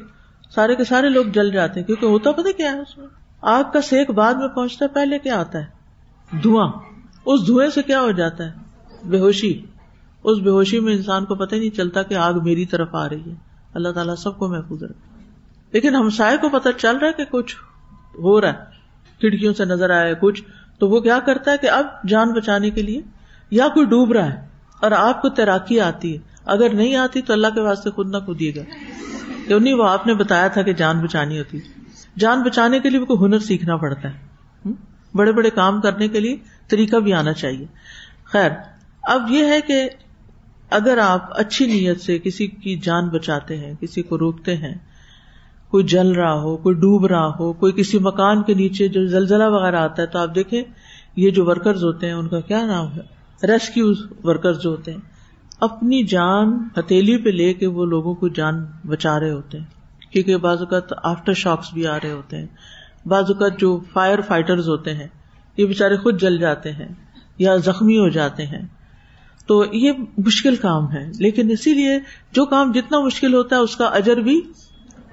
سارے 0.54 0.74
کے 0.74 0.84
سارے 0.84 1.08
لوگ 1.08 1.24
جل 1.24 1.50
جاتے 1.50 1.80
ہیں، 1.80 1.86
کیونکہ 1.86 2.06
ہوتا 2.06 2.32
پتہ 2.32 2.48
کیا 2.56 2.72
ہے 2.72 2.78
اس 2.78 2.98
میں؟ 2.98 3.06
آگ 3.42 3.64
کا 3.72 3.80
سیک 3.80 4.10
بعد 4.10 4.34
میں 4.34 4.48
پہنچتا 4.48 4.84
ہے، 4.84 4.94
پہلے 4.94 5.18
کیا 5.18 5.40
آتا 5.40 5.58
ہے؟ 5.58 5.64
دھواں۔ 6.42 6.68
اس 7.26 7.46
دھوئیں 7.46 7.70
سے 7.70 7.82
کیا 7.82 8.00
ہو 8.00 8.10
جاتا 8.10 8.44
ہے؟ 8.44 8.52
بے 9.04 9.18
ہوشی 9.18 9.62
اس 10.24 10.38
بے 10.38 10.50
ہوشی 10.50 10.80
میں 10.80 10.92
انسان 10.92 11.24
کو 11.24 11.34
پتہ 11.34 11.54
نہیں 11.54 11.76
چلتا 11.76 12.02
کہ 12.02 12.14
آگ 12.14 12.34
میری 12.42 12.66
طرف 12.66 12.94
آ 12.94 13.08
رہی 13.08 13.30
ہے۔ 13.30 13.34
اللہ 13.74 13.88
تعالیٰ 13.88 14.16
سب 14.16 14.38
کو 14.38 14.48
محفوظ 14.48 14.82
رکھے۔ 14.82 15.24
لیکن 15.72 15.94
ہم 15.94 16.10
سائے 16.10 16.36
کو 16.36 16.48
پتہ 16.48 16.68
چل 16.78 16.96
رہا 16.96 17.08
ہے 17.08 17.12
کہ 17.12 17.24
کچھ 17.30 17.56
ہو 18.14 18.40
رہا 18.40 18.48
ہے۔ 18.48 18.58
کھڑکیوں 19.20 19.54
سے 19.54 19.64
نظر 19.64 19.90
آیا 19.90 20.12
کچھ، 20.20 20.42
تو 20.78 20.88
وہ 20.88 21.00
کیا 21.00 21.18
کرتا 21.18 21.50
ہے 21.50 21.58
کہ 21.58 21.70
اب 21.70 21.86
جان 22.08 22.32
بچانے 22.32 22.70
کے 22.70 22.82
لیے 22.82 23.00
یا 23.50 23.68
کوئی 23.68 23.86
ڈوب 23.86 24.12
رہا 24.12 24.32
ہے 24.32 24.46
اور 24.80 24.90
آپ 24.90 25.22
کو 25.22 25.28
تیراکی 25.28 25.80
آتی 25.80 26.12
ہے۔ 26.12 26.18
اگر 26.44 26.74
نہیں 26.74 26.96
آتی 26.96 27.22
تو 27.22 27.32
اللہ 27.32 27.46
کے 27.54 27.60
واسطے 27.60 27.90
خود 27.90 28.10
نہ 28.10 28.16
کودیے 28.26 28.52
گا 28.56 28.62
نہیں 29.58 29.74
وہ 29.74 29.88
آپ 29.88 30.06
نے 30.06 30.14
بتایا 30.14 30.48
تھا 30.48 30.62
کہ 30.62 30.72
جان 30.72 31.00
بچانی 31.00 31.38
ہوتی 31.38 31.58
جان 32.18 32.42
بچانے 32.42 32.80
کے 32.80 32.90
لیے 32.90 32.98
بھی 32.98 33.06
کوئی 33.06 33.24
ہنر 33.24 33.38
سیکھنا 33.38 33.76
پڑتا 33.76 34.08
ہے۔ 34.08 34.32
بڑے 35.14 35.32
بڑے 35.32 35.50
کام 35.50 35.80
کرنے 35.80 36.08
کے 36.08 36.20
لیے 36.20 36.36
طریقہ 36.68 36.96
بھی 36.96 37.12
آنا 37.12 37.32
چاہیے۔ 37.32 37.66
خیر، 38.24 38.50
اب 39.02 39.22
یہ 39.30 39.44
ہے 39.44 39.60
کہ 39.60 39.88
اگر 40.70 40.98
آپ 40.98 41.40
اچھی 41.40 41.66
نیت 41.66 42.00
سے 42.00 42.18
کسی 42.18 42.46
کی 42.46 42.78
جان 42.78 43.08
بچاتے 43.08 43.56
ہیں، 43.56 43.74
کسی 43.80 44.02
کو 44.02 44.18
روکتے 44.18 44.56
ہیں، 44.56 44.74
کوئی 45.70 45.84
جل 45.84 46.12
رہا 46.12 46.34
ہو، 46.34 46.56
کوئی 46.56 46.74
ڈوب 46.74 47.06
رہا 47.06 47.26
ہو، 47.26 47.52
کوئی 47.52 47.72
کسی 47.72 47.98
مکان 47.98 48.42
کے 48.42 48.54
نیچے 48.54 48.88
جو 48.88 49.06
زلزلہ 49.06 49.44
وغیرہ 49.44 49.76
آتا 49.76 50.02
ہے، 50.02 50.06
تو 50.06 50.18
آپ 50.18 50.34
دیکھیں، 50.34 50.62
یہ 51.16 51.30
جو 51.30 51.44
ورکرز 51.44 51.84
ہوتے 51.84 52.06
ہیں، 52.06 52.14
ان 52.14 52.28
کا 52.28 52.40
کیا 52.40 52.66
نام 52.66 52.86
ہے؟ 52.92 53.00
ریسکیو 53.46 53.92
ورکرز 54.24 54.62
جو 54.62 54.70
ہوتے 54.70 54.92
ہیں۔ 54.92 55.11
اپنی 55.62 56.04
جان 56.04 56.68
ہتھیلی 56.78 57.16
پہ 57.16 57.28
لے 57.28 57.54
کے 57.54 57.66
وہ 57.66 57.84
لوگوں 57.84 58.14
کو 58.14 58.28
جان 58.28 58.66
بچا 58.86 59.20
رہے 59.20 59.30
ہوتے 59.30 59.58
ہیں۔ 59.58 59.64
کیونکہ 60.12 60.36
بعض 60.36 60.58
اوقات 60.58 60.92
آفٹر 61.02 61.32
شاکس 61.32 61.72
بھی 61.72 61.86
آ 61.86 61.96
رہے 61.96 62.12
ہوتے 62.12 62.38
ہیں۔ 62.38 62.46
بعض 63.06 63.24
اوقات 63.28 63.58
جو 63.58 63.80
فائر 63.92 64.20
فائٹرز 64.20 64.68
ہوتے 64.68 64.94
ہیں، 64.94 65.06
یہ 65.56 65.66
بےچارے 65.66 65.96
خود 65.96 66.20
جل 66.20 66.38
جاتے 66.38 66.72
ہیں 66.72 66.88
یا 67.38 67.56
زخمی 67.56 67.98
ہو 67.98 68.08
جاتے 68.08 68.46
ہیں۔ 68.46 68.66
تو 69.46 69.64
یہ 69.72 69.92
مشکل 70.18 70.56
کام 70.56 70.92
ہے۔ 70.92 71.10
لیکن 71.18 71.50
اسی 71.50 71.74
لیے 71.74 72.00
جو 72.32 72.46
کام 72.46 72.72
جتنا 72.72 73.00
مشکل 73.00 73.34
ہوتا 73.34 73.56
ہے، 73.56 73.60
اس 73.60 73.76
کا 73.76 73.84
اجر 73.84 74.16
بھی 74.16 74.40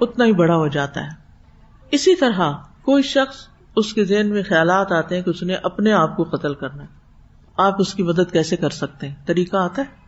اتنا 0.02 0.26
ہی 0.26 0.34
بڑا 0.34 0.56
ہو 0.56 0.68
جاتا 0.68 1.04
ہے۔ 1.04 1.10
اسی 1.92 2.16
طرح 2.16 2.52
کوئی 2.82 3.04
شخص 3.04 3.48
اس 3.76 3.94
کے 3.94 4.06
ذہن 4.06 4.28
میں 4.28 4.44
خیالات 4.44 4.92
آتے 4.92 5.16
ہیں 5.16 5.24
کہ 5.24 5.30
اس 5.30 5.44
نے 5.44 5.56
اپنے 5.56 5.92
آپ 5.92 6.18
کو 6.18 6.24
قتل 6.24 6.54
کرنا 6.54 6.84
ہے۔ 6.84 6.88
آپ 7.58 7.76
اس 7.80 7.94
کی 7.94 8.04
مدد 8.04 8.32
کیسے 8.32 8.56
کر 8.56 8.70
سکتے 8.70 9.08
ہیں؟ 9.08 9.16
طریقہ 9.26 9.58
آتا 9.58 9.82
ہے۔ 9.82 9.99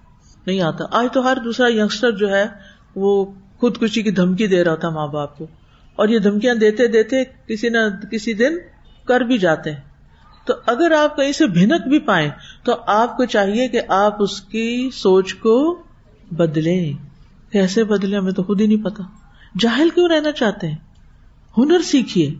نہیں 0.48 0.62
آتا۔ 0.62 0.84
آج 0.92 1.08
تو 1.14 1.32
ہر 1.32 1.38
دوسرا 1.44 1.68
یگسٹر 1.68 2.12
جو 2.12 2.36
ہے 2.36 2.46
وہ 2.96 3.26
خود 3.58 3.78
کشی 3.78 4.02
کی 4.02 4.12
دھمکی 4.12 4.48
دے 4.48 4.64
رہا 4.64 4.76
تھا 4.76 4.90
ماں 4.90 5.08
باپ 5.08 5.38
کو۔ 5.38 5.48
اور 5.96 6.10
یہ 6.10 6.20
دھمکیاں 6.20 6.56
دیتے 6.56 6.88
دیتے 6.88 7.24
کسی 7.48 7.70
نہ 7.70 7.78
کسی 8.12 8.34
دن 8.34 8.58
کر 9.08 9.22
بھی 9.22 9.38
جاتے 9.38 9.72
ہیں۔ 9.72 9.82
تو 10.46 10.54
اگر 10.66 10.92
آپ 10.92 11.16
کہیں 11.16 11.32
سے 11.32 11.48
بھنک 11.48 11.88
بھی 11.88 12.00
پائے 12.00 12.30
تو 12.64 12.76
آپ 12.88 13.18
کو 13.18 13.26
چاہیے 13.26 13.68
کہ 13.68 13.82
آپ 13.88 14.24
اس 14.24 14.42
کی 14.42 14.90
سوچ 14.94 15.34
کو 15.34 15.84
بدلیں۔ 16.32 16.94
کیسے 17.52 17.84
بدلے 17.84 18.18
ہمیں 18.18 18.32
تو 18.32 18.44
خود 18.44 18.62
ہی 18.62 18.68
نہیں 18.68 18.84
پتا۔ 18.84 19.04
جاہل 19.60 19.90
کیوں 19.90 20.10
رہنا 20.10 20.32
چاہتے 20.32 20.68
ہیں؟ 20.68 20.78
ہنر 21.58 21.80
سیکھیے۔ 21.80 22.34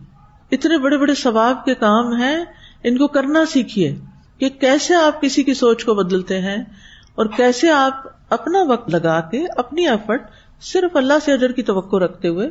اتنے 0.50 0.78
بڑے 0.78 0.98
بڑے 0.98 1.14
ثواب 1.14 1.64
کے 1.64 1.74
کام 1.74 2.12
ہیں، 2.12 2.44
ان 2.84 2.98
کو 2.98 3.08
کرنا 3.08 3.44
سیکھیے 3.44 3.96
کہ 4.38 4.48
کیسے 4.48 4.94
آپ 4.94 5.22
کسی 5.22 5.42
کی 5.42 5.54
سوچ 5.54 5.84
کو 5.84 5.94
بدلتے 5.94 6.40
ہیں۔ 6.40 6.64
اور 7.14 7.26
کیسے 7.26 7.70
آپ 7.70 8.06
اپنا 8.28 8.62
وقت 8.68 8.90
لگا 8.90 9.20
کے 9.20 9.44
اپنی 9.56 9.88
ایفرٹ 9.88 10.22
صرف 10.60 10.96
اللہ 10.96 11.18
سے 11.24 11.32
اجر 11.32 11.52
کی 11.52 11.62
توقع 11.62 11.96
رکھتے 11.96 12.28
ہوئے 12.28 12.50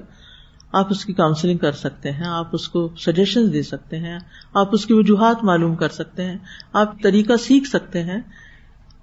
آپ 0.71 0.87
اس 0.89 1.05
کی 1.05 1.13
کاؤنسلنگ 1.13 1.57
کر 1.57 1.71
سکتے 1.71 2.11
ہیں، 2.11 2.27
آپ 2.27 2.47
اس 2.51 2.67
کو 2.69 2.89
سجیشن 2.97 3.53
دے 3.53 3.61
سکتے 3.61 3.97
ہیں، 3.99 4.17
آپ 4.53 4.67
اس 4.71 4.85
کی 4.85 4.93
وجوہات 4.93 5.43
معلوم 5.43 5.75
کر 5.75 5.89
سکتے 5.89 6.25
ہیں، 6.25 6.37
آپ 6.73 7.01
طریقہ 7.03 7.37
سیکھ 7.37 7.67
سکتے 7.67 8.03
ہیں 8.03 8.19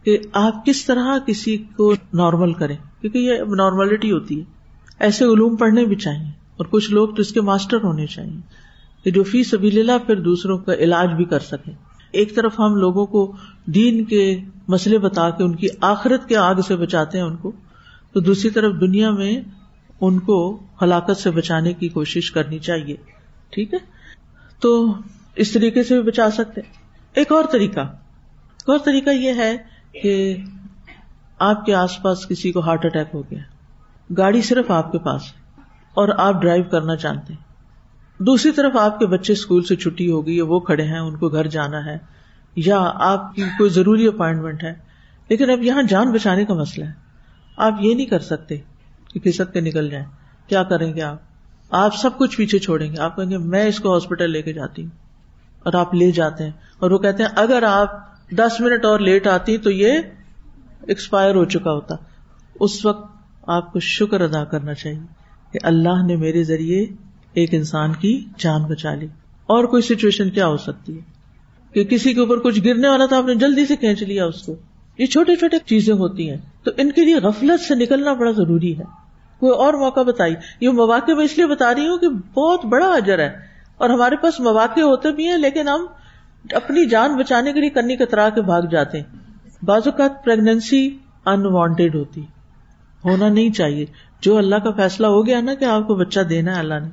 کہ 0.05 0.19
آپ 0.33 0.65
کس 0.67 0.85
طرح 0.85 1.19
کسی 1.27 1.57
کو 1.57 1.93
نارمل 2.15 2.53
کریں، 2.53 2.77
کیونکہ 3.01 3.19
یہ 3.19 3.33
نارملٹی 3.57 4.13
ہوتی 4.13 4.39
ہے۔ 4.41 4.45
ایسے 4.99 5.25
علوم 5.25 5.57
پڑھنے 5.57 5.85
بھی 5.85 5.97
چاہیے 5.97 6.31
اور 6.57 6.67
کچھ 6.71 6.91
لوگ 6.91 7.09
تو 7.09 7.23
اس 7.23 7.33
کے 7.33 7.41
ماسٹر 7.41 7.77
ہونے 7.77 8.07
چاہیے 8.07 8.41
کہ 9.03 9.11
جو 9.11 9.23
فی 9.23 9.43
سبھی 9.45 9.81
اللہ 9.81 9.99
پھر 10.07 10.21
دوسروں 10.21 10.59
کا 10.59 10.75
علاج 10.75 11.09
بھی 11.09 11.25
کر 11.25 11.39
سکے 11.39 11.73
ایک 12.13 12.35
طرف 12.37 12.61
ہم 12.61 12.77
لوگوں 12.77 13.07
کو 13.07 13.37
دین 13.67 14.05
کے 14.05 14.41
مسئلے 14.69 14.99
بتا 14.99 15.29
کے 15.31 15.43
ان 15.45 15.55
کی 15.57 15.69
آخرت 15.81 16.29
کے 16.29 16.37
آگ 16.37 16.55
سے 16.67 16.77
بچاتے 16.77 17.19
ہیں 17.19 17.25
ان 17.25 17.37
کو، 17.37 17.53
تو 18.13 18.21
دوسری 18.21 18.51
طرف 18.51 18.75
دنیا 18.81 19.11
میں 19.11 19.41
ان 20.01 20.19
کو 20.19 20.39
ہلاکت 20.83 21.17
سے 21.17 21.31
بچانے 21.31 21.73
کی 21.73 21.89
کوشش 21.89 22.31
کرنی 22.33 22.59
چاہیے، 22.59 22.97
ٹھیک 23.51 23.75
ہے؟ 23.75 23.79
تو 24.61 24.95
اس 25.35 25.53
طریقے 25.53 25.83
سے 25.83 25.95
بھی 25.95 26.11
بچا 26.11 26.31
سکتے 26.31 26.61
ایک 27.15 27.33
اور 27.33 27.45
طریقہ، 27.53 27.81
ایک 27.81 28.71
اور 28.71 28.79
طریقہ 28.85 29.11
یہ 29.11 29.33
ہے 29.33 29.57
کہ 29.93 30.37
آپ 31.39 31.65
کے 31.67 31.75
آس 31.75 32.03
پاس 32.03 32.27
کسی 32.27 32.53
کو 32.53 32.61
ہارٹ 32.61 32.85
اٹیک 32.85 33.15
ہو 33.15 33.23
گیا، 33.23 33.39
گاڑی 34.11 34.43
صرف 34.43 34.71
آپ 34.71 34.93
کے 34.93 34.99
پاس 34.99 35.23
ہے 35.23 35.63
اور 35.97 36.09
آپ 36.17 36.41
ڈرائیو 36.43 36.65
کرنا 36.65 36.97
چاہتے 36.97 37.33
ہیں۔ 37.33 37.47
دوسری 38.21 38.53
طرف 38.53 38.77
آپ 38.77 38.99
کے 38.99 39.07
بچے 39.07 39.33
اسکول 39.33 39.63
سے 39.63 39.77
چھٹی 39.77 40.11
ہو 40.11 40.27
گئی 40.27 40.41
وہ 40.41 40.61
کھڑے 40.61 40.85
ہیں، 40.85 40.99
ان 40.99 41.17
کو 41.17 41.29
گھر 41.29 41.47
جانا 41.47 41.85
ہے 41.85 41.97
یا 42.67 42.93
آپ 42.95 43.35
کی 43.35 43.43
کوئی 43.43 43.71
ضروری 43.71 44.07
اپائنٹمنٹ 44.07 44.65
ہے، 44.65 44.75
لیکن 45.29 45.51
اب 45.51 45.63
یہاں 45.63 45.83
جان 45.83 46.13
بچانے 46.13 46.45
کا 46.45 46.55
مسئلہ 46.55 46.85
ہے۔ 46.85 46.93
آپ 47.57 47.75
یہ 47.81 47.95
نہیں 47.95 48.07
کر 48.07 48.19
سکتے 48.19 48.57
کہ 49.13 49.21
کسک 49.21 49.53
کے 49.53 49.61
نکل 49.61 49.91
جائیں۔ 49.91 50.07
کیا 50.47 50.63
کریں 50.63 50.97
گے 50.97 51.03
آپ؟ 51.03 51.17
آپ 51.71 51.97
سب 51.97 52.19
کچھ 52.19 52.37
پیچھے 52.37 52.59
چھوڑیں 52.59 52.93
گے۔ 52.93 53.01
آپ 53.01 53.17
کہیں 53.17 53.31
گے، 53.31 53.39
میں 53.39 53.67
اس 53.67 53.81
کو 53.81 53.95
ہاسپٹل 53.95 54.31
لے 54.31 54.43
کے 54.43 54.53
جاتی 54.53 54.83
ہوں 54.83 54.91
اور 55.63 55.73
آپ 55.73 55.95
لے 55.95 56.11
جاتے 56.11 56.45
ہیں۔ 56.45 56.51
اور 56.79 56.91
وہ 56.91 56.99
کہتے 56.99 57.23
ہیں، 57.23 57.31
اگر 57.37 57.63
آپ 57.63 57.91
دس 58.31 58.61
منٹ 58.61 58.85
اور 58.85 58.99
لیٹ 58.99 59.27
آتی 59.27 59.59
تو 59.59 59.71
یہ 59.71 59.99
ایکسپائر 60.87 61.35
ہو 61.35 61.45
چکا 61.45 61.73
ہوتا۔ 61.73 61.95
اس 62.61 62.87
وقت 62.87 63.17
آپ 63.47 63.73
کو 63.73 63.81
شکر 63.81 64.21
ادا 64.21 64.45
کرنا 64.45 64.75
چاہیے 64.75 65.01
کہ 65.53 65.59
اللہ 65.63 66.07
نے 66.07 66.17
میرے 66.17 66.45
ذریعے 66.45 66.87
ایک 67.33 67.49
انسان 67.53 67.93
کی 67.93 68.25
جان 68.39 68.63
بچا 68.63 68.95
لی۔ 68.95 69.07
اور 69.47 69.65
کوئی 69.65 69.83
سچویشن 69.83 70.31
کیا 70.31 70.47
ہو 70.47 70.57
سکتی 70.57 70.97
ہے؟ 70.97 71.18
کہ 71.79 71.97
کسی 71.97 72.15
کے 72.15 72.21
اوپر 72.21 72.39
کچھ 72.39 72.61
گرنے 72.65 72.89
والا 72.89 73.07
تھا، 73.07 73.19
آپ 73.19 73.27
نے 73.27 73.35
جلدی 73.35 73.67
سے 73.67 73.77
کھینچ 73.77 74.03
لیا 74.03 74.27
اس 74.27 74.43
کو۔ 74.43 74.55
یہ 74.99 75.07
چھوٹے 75.07 75.37
چھوٹے 75.37 75.57
چیزیں 75.67 75.95
ہوتی 75.95 76.31
ہیں۔ 76.31 76.37
تو 76.63 76.71
ان 76.77 76.93
کے 76.93 77.05
لیے 77.05 77.17
غفلت 77.17 77.61
سے 77.61 77.75
نکلنا 77.75 78.13
بڑا 78.13 78.31
ضروری 78.31 78.79
ہے۔ 78.79 78.85
کوئی 79.41 79.53
اور 79.53 79.75
موقع 79.75 80.03
بتائی 80.03 80.35
یہ 80.61 80.69
مواقع 80.69 81.13
میں 81.13 81.25
اس 81.25 81.37
لیے 81.37 81.47
بتا 81.47 81.75
رہی 81.75 81.89
ہوں 81.89 81.99
کہ 81.99 82.09
بہت 82.35 82.65
بڑا 82.65 82.89
اجر 82.89 83.19
ہے۔ 83.19 83.31
اور 83.77 83.91
ہمارے 83.91 84.17
پاس 84.17 84.41
مواقع 84.41 84.81
ہوتے 84.81 85.13
بھی 85.13 85.29
ہیں، 85.29 85.39
لیکن 85.39 85.69
ہم 85.69 85.87
اپنی 86.53 86.87
جان 86.87 87.17
بچانے 87.17 87.53
کے 87.53 87.61
لیے 87.61 87.71
کرنی 87.71 87.97
کترا 87.97 88.29
کے 88.29 88.43
بھاگ 88.43 88.63
جاتے 88.63 89.01
ہیں۔ 89.01 89.05
بعض 89.65 89.83
اوقات 89.85 90.25
پرگنسی 90.25 90.99
انوانٹیڈ 91.27 91.95
ہوتی 91.95 92.21
ہونا 93.05 93.29
نہیں 93.29 93.51
چاہیے۔ 93.51 93.87
جو 94.21 94.37
اللہ 94.37 94.57
کا 94.57 94.71
فیصلہ 94.71 95.07
ہو 95.07 95.27
گیا 95.27 95.41
نا 95.41 95.55
کہ 95.55 95.65
آپ 95.65 95.87
کو 95.87 95.95
بچہ 95.95 96.21
دینا 96.21 96.55
ہے 96.55 96.59
اللہ 96.59 96.75
نے، 96.75 96.89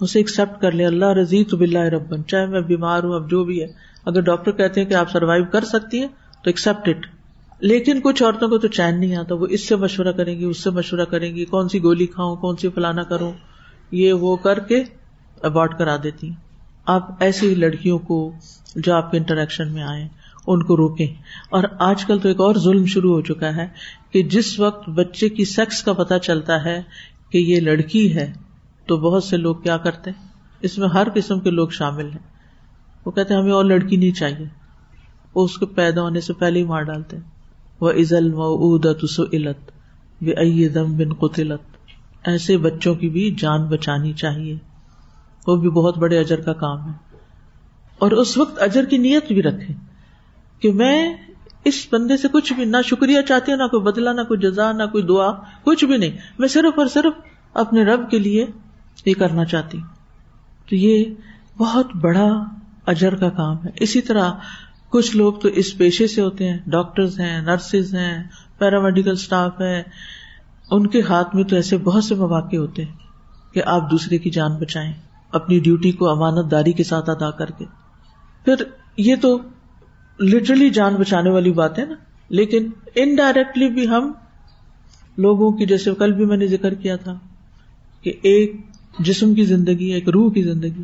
اسے 0.00 0.18
ایکسپٹ 0.18 0.60
کر 0.60 0.72
لیا 0.72 0.86
اللہ 0.86 1.04
رضی 1.04 1.44
تو 1.44 1.56
بلّہ 1.56 1.78
ربن، 1.78 2.24
چاہے 2.24 2.46
میں 2.46 2.60
بیمار 2.60 3.02
ہوں، 3.02 3.14
اب 3.14 3.30
جو 3.30 3.44
بھی 3.44 3.62
ہے۔ 3.62 3.66
اگر 4.06 4.20
ڈاکٹر 4.20 4.50
کہتے 4.50 4.82
ہیں 4.82 4.88
کہ 4.88 4.94
آپ 4.94 5.10
سروائو 5.10 5.44
کر 5.52 5.64
سکتی 5.64 6.00
ہیں، 6.00 6.06
تو 6.06 6.42
ایکسپٹ 6.44 6.88
اٹ 6.88 7.06
لیکن 7.60 8.00
کچھ 8.00 8.22
عورتوں 8.22 8.48
کو 8.48 8.58
تو 8.58 8.68
چین 8.68 9.00
نہیں 9.00 9.16
آتا، 9.16 9.34
وہ 9.34 9.46
اس 9.50 9.68
سے 9.68 9.76
مشورہ 9.76 10.12
کریں 10.12 10.38
گی، 10.38 10.44
اس 10.44 10.62
سے 10.64 10.70
مشورہ 10.70 11.04
کریں 11.04 11.34
گی، 11.34 11.44
کون 11.44 11.68
سی 11.68 11.82
گولی 11.82 12.06
کھاؤں، 12.06 12.36
کون 12.36 12.56
سی 12.56 12.68
فلانا 12.68 13.02
کروں، 13.02 13.32
یہ 13.90 14.12
وہ 14.12 14.36
کر 14.36 14.58
کے 14.58 14.84
ابارٹ 15.42 15.78
کرا 15.78 15.96
دیتی 16.02 16.30
آپ 16.86 17.10
ایسی 17.20 17.54
لڑکیوں 17.54 17.98
کو 17.98 18.32
جو 18.76 18.94
آپ 18.94 19.10
کے 19.10 19.16
انٹریکشن 19.16 19.72
میں 19.72 19.82
آئے 19.82 20.08
ان 20.46 20.62
کو 20.62 20.76
روکیں۔ 20.76 21.06
اور 21.50 21.64
آج 21.78 22.04
کل 22.04 22.18
تو 22.18 22.28
ایک 22.28 22.40
اور 22.40 22.54
ظلم 22.54 22.86
شروع 22.86 23.14
ہو 23.14 23.20
چکا 23.20 23.56
ہے 23.56 23.68
کہ 24.10 24.22
جس 24.22 24.60
وقت 24.60 24.88
بچے 24.88 25.28
کی 25.28 25.44
سیکس 25.44 25.82
کا 25.82 25.92
پتا 25.92 26.18
چلتا 26.18 26.64
ہے 26.64 26.82
کہ 27.30 27.38
یہ 27.38 27.60
لڑکی 27.60 28.14
ہے، 28.14 28.32
تو 28.86 28.96
بہت 28.96 29.24
سے 29.24 29.36
لوگ 29.36 29.56
کیا 29.56 29.76
کرتے 29.76 30.10
ہیں؟ 30.10 30.28
اس 30.60 30.78
میں 30.78 30.88
ہر 30.88 31.06
قسم 31.14 31.40
کے 31.40 31.50
لوگ 31.50 31.68
شامل 31.68 32.06
ہیں۔ 32.06 32.35
وہ 33.06 33.10
کہتے 33.10 33.34
ہمیں 33.34 33.52
اور 33.52 33.64
لڑکی 33.64 33.96
نہیں 33.96 34.10
چاہیے۔ 34.10 34.46
وہ 35.34 35.44
اس 35.44 35.54
کو 35.54 35.66
پیدا 35.66 36.02
ہونے 36.02 36.20
سے 36.20 36.32
پہلے 36.32 36.58
ہی 36.58 36.64
مار 36.64 36.82
ڈالتے 36.82 37.16
وہ 37.80 37.90
ازل 37.90 38.30
و 38.34 38.76
علت 39.32 39.70
دم 40.74 40.96
بن 40.96 41.14
قطلت 41.14 41.60
ایسے 42.28 42.56
بچوں 42.56 42.94
کی 42.94 43.08
بھی 43.08 43.34
جان 43.38 43.66
بچانی 43.66 44.12
چاہیے۔ 44.12 44.56
وہ 45.46 45.56
بھی 45.56 45.70
بہت 45.70 45.98
بڑے 45.98 46.18
اجر 46.18 46.40
کا 46.40 46.52
کام 46.52 46.86
ہے۔ 46.86 46.92
اور 47.98 48.10
اس 48.10 48.38
وقت 48.38 48.62
اجر 48.62 48.84
کی 48.84 48.96
نیت 48.98 49.26
بھی 49.28 49.42
رکھے 49.42 49.74
کہ 50.60 50.72
میں 50.72 51.16
اس 51.64 51.86
بندے 51.92 52.16
سے 52.16 52.28
کچھ 52.32 52.52
بھی، 52.52 52.64
نہ 52.64 52.76
شکریہ 52.84 53.20
چاہتی 53.28 53.52
ہوں، 53.52 53.58
نہ 53.58 53.66
کوئی 53.66 53.82
بدلا 53.82 54.12
نہ 54.12 54.20
کوئی 54.20 54.40
جزا، 54.40 54.72
نہ 54.72 54.82
کوئی 54.92 55.04
دعا، 55.04 55.32
کچھ 55.64 55.84
بھی 55.84 55.96
نہیں۔ 55.96 56.12
میں 56.38 56.48
صرف 56.48 56.78
اور 56.78 56.86
صرف 56.86 57.12
اپنے 57.54 57.84
رب 57.84 58.10
کے 58.10 58.18
لیے 58.18 58.46
یہ 59.06 59.14
کرنا 59.14 59.44
چاہتی 59.44 59.78
ہوں۔ 59.78 59.86
تو 60.68 60.76
یہ 60.76 61.04
بہت 61.58 61.96
بڑا 61.96 62.44
اجر 62.86 63.14
کا 63.14 63.28
کام 63.28 63.56
ہے۔ 63.56 63.70
اسی 63.76 64.00
طرح 64.00 64.32
کچھ 64.90 65.16
لوگ 65.16 65.32
تو 65.32 65.48
اس 65.48 65.78
پیشے 65.78 66.06
سے 66.06 66.22
ہوتے 66.22 66.48
ہیں، 66.48 66.58
ڈاکٹرز 66.66 67.20
ہیں، 67.20 67.42
نرسز 67.42 67.94
ہیں، 67.94 68.24
پیرامیڈیکل 68.58 69.10
اسٹاف 69.10 69.60
ہے 69.60 69.82
ان 70.70 70.86
کے 70.86 71.02
ہاتھ 71.02 71.36
میں 71.36 71.44
تو 71.44 71.56
ایسے 71.56 71.76
بہت 71.76 72.04
سے 72.04 72.14
مواقع 72.14 72.56
ہوتے 72.56 72.84
ہیں 72.84 72.92
کہ 73.54 73.62
آپ 73.66 73.90
دوسرے 73.90 74.18
کی 74.18 74.30
جان 74.30 74.52
بچائیں، 74.52 74.92
اپنی 75.32 75.60
ڈیوٹی 75.60 75.92
کو 75.92 76.08
امانت 76.08 76.50
داری 76.50 76.72
کے 76.72 76.84
ساتھ 76.84 77.10
ادا 77.10 77.30
کر 77.30 77.50
کے۔ 77.50 77.64
پھر 78.44 78.54
یہ 78.96 79.14
تو 79.22 79.38
لٹرلی 80.20 80.70
جان 80.70 80.94
بچانے 80.94 81.30
والی 81.30 81.52
بات 81.52 81.78
ہے 81.78 81.84
نا۔ 81.84 81.94
لیکن 82.28 82.70
انڈائریکٹلی 82.94 83.68
بھی 83.68 83.88
ہم 83.88 84.12
لوگوں 85.16 85.52
کی، 85.52 85.66
جیسے 85.66 85.94
کل 85.94 86.12
بھی 86.12 86.24
میں 86.24 86.36
نے 86.36 86.46
ذکر 86.46 86.74
کیا 86.74 86.96
تھا 86.96 87.18
کہ 88.02 88.12
ایک 88.22 88.52
جسم 88.98 89.34
کی 89.34 89.44
زندگی 89.44 89.84
ایک 89.84 90.08
روح 90.08 90.32
کی 90.32 90.42
زندگی۔ 90.42 90.82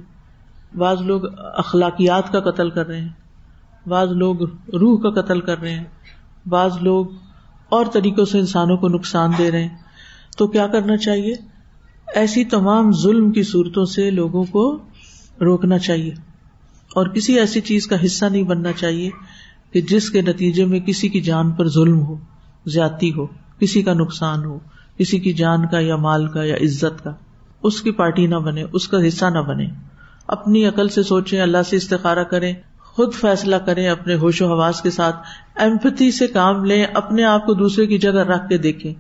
بعض 0.75 1.03
لوگ 1.03 1.21
اخلاقیات 1.39 2.33
کا 2.33 2.41
قتل 2.41 2.71
کر 2.71 2.87
رہے 2.87 3.01
ہیں، 3.01 3.09
بعض 3.89 4.09
لوگ 4.09 4.43
روح 4.73 5.01
کا 5.01 5.23
قتل 5.23 5.41
کر 5.41 5.59
رہے 5.59 5.73
ہیں، 5.73 5.85
بعض 6.49 6.77
لوگ 6.81 7.07
اور 7.69 7.87
طریقوں 7.93 8.25
سے 8.25 8.39
انسانوں 8.39 8.77
کو 8.77 8.89
نقصان 8.89 9.31
دے 9.39 9.51
رہے 9.51 9.63
ہیں۔ 9.63 9.77
تو 10.39 10.47
کیا 10.47 10.67
کرنا 10.67 10.97
چاہیے؟ 10.97 11.35
ایسی 12.15 12.45
تمام 12.45 12.93
ظلم 12.93 13.33
کی 13.33 13.43
صورتوں 13.43 13.85
سے 13.85 14.11
لوگوں 14.11 14.45
کو 14.45 14.79
روکنا 15.41 15.79
چاہیے۔ 15.79 16.11
اور 16.95 17.07
کسی 17.07 17.39
ایسی 17.39 17.61
چیز 17.61 17.87
کا 17.87 18.05
حصہ 18.05 18.25
نہیں 18.25 18.43
بننا 18.43 18.73
چاہیے 18.73 19.11
کہ 19.73 19.81
جس 19.81 20.11
کے 20.11 20.23
نتیجے 20.23 20.65
میں 20.65 20.81
کسی 20.81 21.09
کی 21.09 21.21
جان 21.21 21.51
پر 21.51 21.69
ظلم 21.69 22.01
ہو، 22.01 22.17
زیادتی 22.67 23.13
ہو، 23.13 23.27
کسی 23.59 23.83
کا 23.83 23.93
نقصان 23.93 24.45
ہو، 24.45 24.59
کسی 24.99 25.19
کی 25.19 25.33
جان 25.33 25.67
کا 25.67 25.81
یا 25.81 25.97
مال 25.97 26.29
کا 26.29 26.45
یا 26.45 26.55
عزت 26.55 27.05
کا۔ 27.05 27.11
اس 27.63 27.83
کی 27.83 27.91
پارٹی 27.91 28.27
نہ 28.27 28.35
بنے، 28.35 28.65
اس 28.73 28.89
کا 28.89 29.09
حصہ 29.09 29.25
نہ 29.25 29.39
بنے۔ 29.39 29.67
اپنی 30.33 30.65
عقل 30.67 30.89
سے 30.89 31.03
سوچیں، 31.03 31.41
اللہ 31.41 31.63
سے 31.63 31.77
استخارا 31.77 32.23
کریں، 32.23 32.53
خود 32.85 33.15
فیصلہ 33.15 33.57
کریں 33.57 33.89
اپنے 33.89 34.15
ہوش 34.15 34.43
و 34.43 34.47
حواس 34.47 34.81
کے 34.81 34.91
ساتھ 34.91 35.17
ایمپتی 35.55 36.11
سے 36.11 36.27
کام 36.27 36.65
لیں، 36.65 36.85
اپنے 36.95 37.25
آپ 37.25 37.47
کو 37.47 37.55
دوسرے 37.55 37.87
کی 37.87 37.99
جگہ 37.99 38.25
رکھ 38.25 38.49
کے 38.49 38.59
دیکھیں، 38.59 38.93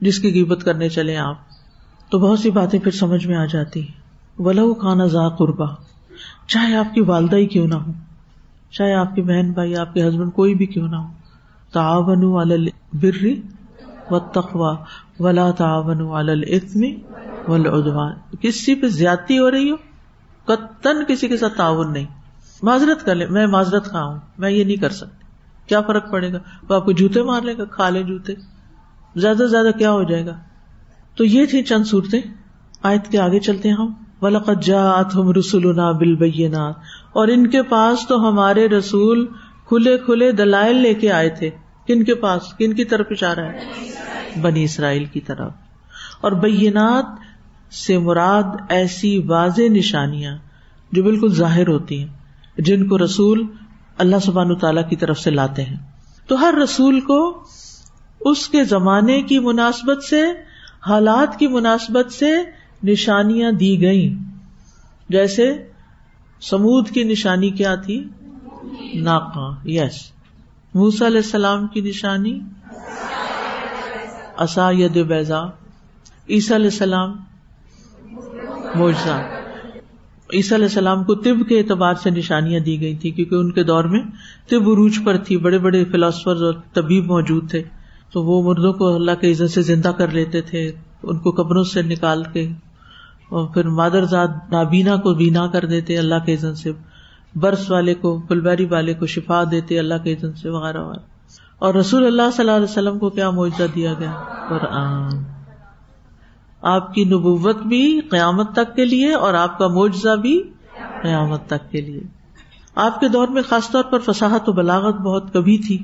جس 0.00 0.18
کی 0.18 0.30
قیمت 0.30 0.64
کرنے 0.64 0.88
چلے 0.88 1.16
آپ۔ 1.16 1.50
تو 2.10 2.18
بہت 2.18 2.38
سی 2.38 2.50
باتیں 2.50 2.78
پھر 2.78 2.90
سمجھ 2.90 3.26
میں 3.26 3.36
آ 3.36 3.44
جاتی 3.44 3.86
ولو 4.38 4.74
کھانا 4.74 5.06
ذا 5.06 5.28
قربا 5.28 5.66
چاہے 6.48 6.76
آپ 6.76 6.94
کی 6.94 7.00
والدہ 7.00 7.36
ہی 7.36 7.46
کیوں 7.46 7.66
نہ 7.66 7.74
ہو 7.74 7.92
چاہے 8.70 8.94
آپ 8.94 9.14
کی 9.14 9.22
بہن 9.22 9.52
بھائی، 9.52 9.76
آپ 9.76 9.94
کے 9.94 10.08
ہسبینڈ 10.08 10.32
کوئی 10.32 10.54
بھی 10.54 10.66
کیوں 10.66 10.88
نہ 10.88 10.96
ہو 10.96 11.08
تعاون 11.72 12.68
بری 13.00 13.40
و 14.10 14.18
تخوا 14.18 14.74
ولا 15.20 15.50
تعاون 15.50 16.00
والمی 16.00 16.92
ولادوان 17.48 18.12
کسی 18.40 18.74
پہ 18.74 18.88
زیادتی 18.88 19.38
ہو 19.38 19.50
رہی 19.50 19.70
ہو؟ 19.70 19.76
قطن 20.44 21.04
کسی 21.08 21.28
کے 21.28 21.36
ساتھ 21.36 21.56
تعاون 21.56 21.92
نہیں۔ 21.92 22.06
معذرت 22.62 23.04
کر 23.04 23.14
لے، 23.14 23.26
میں 23.26 23.46
معذرت 23.46 23.88
کھا 23.88 24.04
ہوں، 24.04 24.18
میں 24.38 24.50
یہ 24.50 24.64
نہیں 24.64 24.76
کر 24.76 24.90
سکتی۔ 24.90 25.24
کیا 25.66 25.80
فرق 25.80 26.10
پڑے 26.10 26.32
گا؟ 26.32 26.38
وہ 26.68 26.74
آپ 26.74 26.84
کو 26.84 26.92
جوتے 26.92 27.22
مار 27.22 27.42
لے 27.42 27.58
گا، 27.58 27.64
کھا 27.64 27.88
لے 27.88 28.02
جوتے۔ 28.02 28.32
زیادہ 29.16 29.36
سے 29.36 29.46
زیادہ 29.46 29.78
کیا 29.78 29.90
ہو 29.90 30.02
جائے 30.02 30.26
گا؟ 30.26 30.38
تو 31.14 31.24
یہ 31.24 31.46
تھی 31.46 31.62
چند 31.62 31.84
صورتیں۔ 31.84 32.20
آیت 32.82 33.08
کے 33.08 33.18
آگے 33.18 33.40
چلتے 33.40 33.68
ہیں 33.68 33.76
ہم۔ 33.76 33.92
ولقت 34.22 34.62
جات 34.62 35.14
ہم 35.14 35.30
رسول 35.30 35.74
بالبینات 35.74 36.74
اور 37.12 37.28
ان 37.28 37.50
کے 37.50 37.62
پاس 37.62 38.06
تو 38.08 38.28
ہمارے 38.28 38.68
رسول 38.68 39.26
کھلے 39.68 39.98
کھلے 39.98 40.32
دلائل 40.32 40.76
لے 40.76 40.94
کے 40.94 41.12
آئے 41.12 41.28
تھے۔ 41.28 41.50
کن 41.86 42.04
کے 42.04 42.14
پاس؟ 42.14 42.42
کن 42.58 42.72
کی 42.72 42.84
طرف 42.84 43.06
اشارہ 43.10 43.40
ہے؟ 43.40 43.58
بنی 44.40 44.64
اسرائیل 44.64 45.04
کی 45.04 45.20
طرف۔ 45.20 45.52
اور 46.20 46.32
بینات 46.32 47.04
سے 47.72 47.98
مراد 47.98 48.56
ایسی 48.68 49.18
واضح 49.18 49.62
نشانیاں 49.62 50.36
جو 50.92 51.02
بالکل 51.02 51.28
ظاہر 51.28 51.68
ہوتی 51.68 51.98
ہیں، 51.98 52.08
جن 52.58 52.88
کو 52.88 52.98
رسول 52.98 53.46
اللہ 53.98 54.16
سبحان 54.22 54.54
تعالی 54.54 54.80
کی 54.90 54.96
طرف 54.96 55.18
سے 55.18 55.30
لاتے 55.30 55.64
ہیں۔ 55.64 55.76
تو 56.26 56.40
ہر 56.40 56.54
رسول 56.64 57.00
کو 57.00 57.42
اس 58.20 58.48
کے 58.48 58.64
زمانے 58.64 59.22
کی 59.22 59.38
مناسبت 59.38 60.04
سے، 60.04 60.22
حالات 60.86 61.38
کی 61.38 61.46
مناسبت 61.46 62.12
سے 62.12 62.30
نشانیاں 62.82 63.52
دی 63.52 63.82
گئی 63.82 64.16
جیسے 65.08 65.52
سمود 66.40 66.88
کی 66.90 67.04
نشانی 67.04 67.50
کیا 67.50 67.74
تھی؟ 67.74 68.04
ناکا 68.94 69.54
یس 69.64 70.12
موسا 70.74 71.06
علیہ 71.06 71.16
السلام 71.16 71.66
کی 71.66 71.80
نشانی؟ 71.80 72.40
اصا 74.36 74.70
ید 74.70 75.06
بیزا 75.06 75.42
عیسیٰ 76.28 76.56
علیہ 76.56 76.70
السلام 76.72 77.16
موجا 78.74 79.20
عیسیٰ 80.32 80.56
علیہ 80.56 80.66
السلام 80.66 81.04
کو 81.04 81.14
طب 81.14 81.48
کے 81.48 81.58
اعتبار 81.58 81.94
سے 81.94 82.10
نشانیاں 82.10 82.60
دی 82.60 82.80
گئی 82.80 82.96
تھی 82.96 83.10
کیونکہ 83.10 83.34
ان 83.34 83.52
کے 83.52 83.62
دور 83.62 83.84
میں 83.84 84.00
طب 84.50 84.62
عروج 84.62 84.98
پر 85.04 85.16
تھی، 85.16 85.36
بڑے 85.36 85.58
بڑے 85.58 85.84
فلاسفر 85.84 86.42
اور 86.42 86.54
طبیب 86.72 87.04
موجود 87.04 87.50
تھے۔ 87.50 87.62
تو 88.12 88.22
وہ 88.22 88.42
مردوں 88.42 88.72
کو 88.72 88.94
اللہ 88.94 89.10
کے 89.20 89.32
عزت 89.32 89.50
سے 89.50 89.62
زندہ 89.62 89.88
کر 89.88 90.08
لیتے 90.08 90.40
تھے، 90.40 90.72
ان 91.02 91.18
کو 91.18 91.30
قبروں 91.30 91.64
سے 91.64 91.82
نکال 91.82 92.22
کے، 92.32 92.48
اور 93.28 93.48
پھر 93.48 93.68
مادر 93.68 94.04
زاد 94.04 94.28
نابینا 94.50 94.96
کو 94.96 95.14
بینا 95.14 95.46
کر 95.46 95.64
دیتے 95.64 95.98
اللہ 95.98 96.14
کے 96.26 96.34
عزت 96.34 96.58
سے۔ 96.58 96.72
برس 97.34 97.70
والے 97.70 97.94
کو 97.94 98.20
پلبیری 98.20 98.64
والے 98.64 98.94
کو 98.94 99.06
شفا 99.06 99.44
دیتے 99.50 99.78
اللہ 99.78 99.94
کے 100.04 100.12
عزت 100.12 100.38
سے، 100.38 100.48
وغیرہ 100.48 100.78
وغیرہ۔ 100.78 101.00
اور 101.58 101.74
رسول 101.74 102.06
اللہ 102.06 102.22
صلی 102.32 102.44
اللہ 102.44 102.56
علیہ 102.56 102.70
وسلم 102.70 102.98
کو 102.98 103.10
کیا 103.10 103.30
معاوضہ 103.30 103.62
دیا 103.74 103.92
گیا؟ 103.98 104.12
قرآن۔ 104.48 105.31
آپ 106.62 106.94
کی 106.94 107.04
نبوت 107.04 107.62
بھی 107.62 108.00
قیامت 108.00 108.52
تک 108.52 108.76
کے 108.76 108.84
لیے 108.84 109.14
اور 109.14 109.34
آپ 109.34 109.58
کا 109.58 109.68
معجزہ 109.68 110.16
بھی 110.16 110.42
قیامت 111.02 111.46
تک 111.46 111.70
کے 111.70 111.80
لیے۔ 111.80 112.00
آپ 112.74 113.00
کے 113.00 113.08
دور 113.08 113.28
میں 113.28 113.42
خاص 113.48 113.70
طور 113.70 113.84
پر 113.84 113.98
فساحت 113.98 114.48
و 114.48 114.52
بلاغت 114.52 114.94
بہت 114.94 115.32
کبھی 115.32 115.58
تھی، 115.58 115.82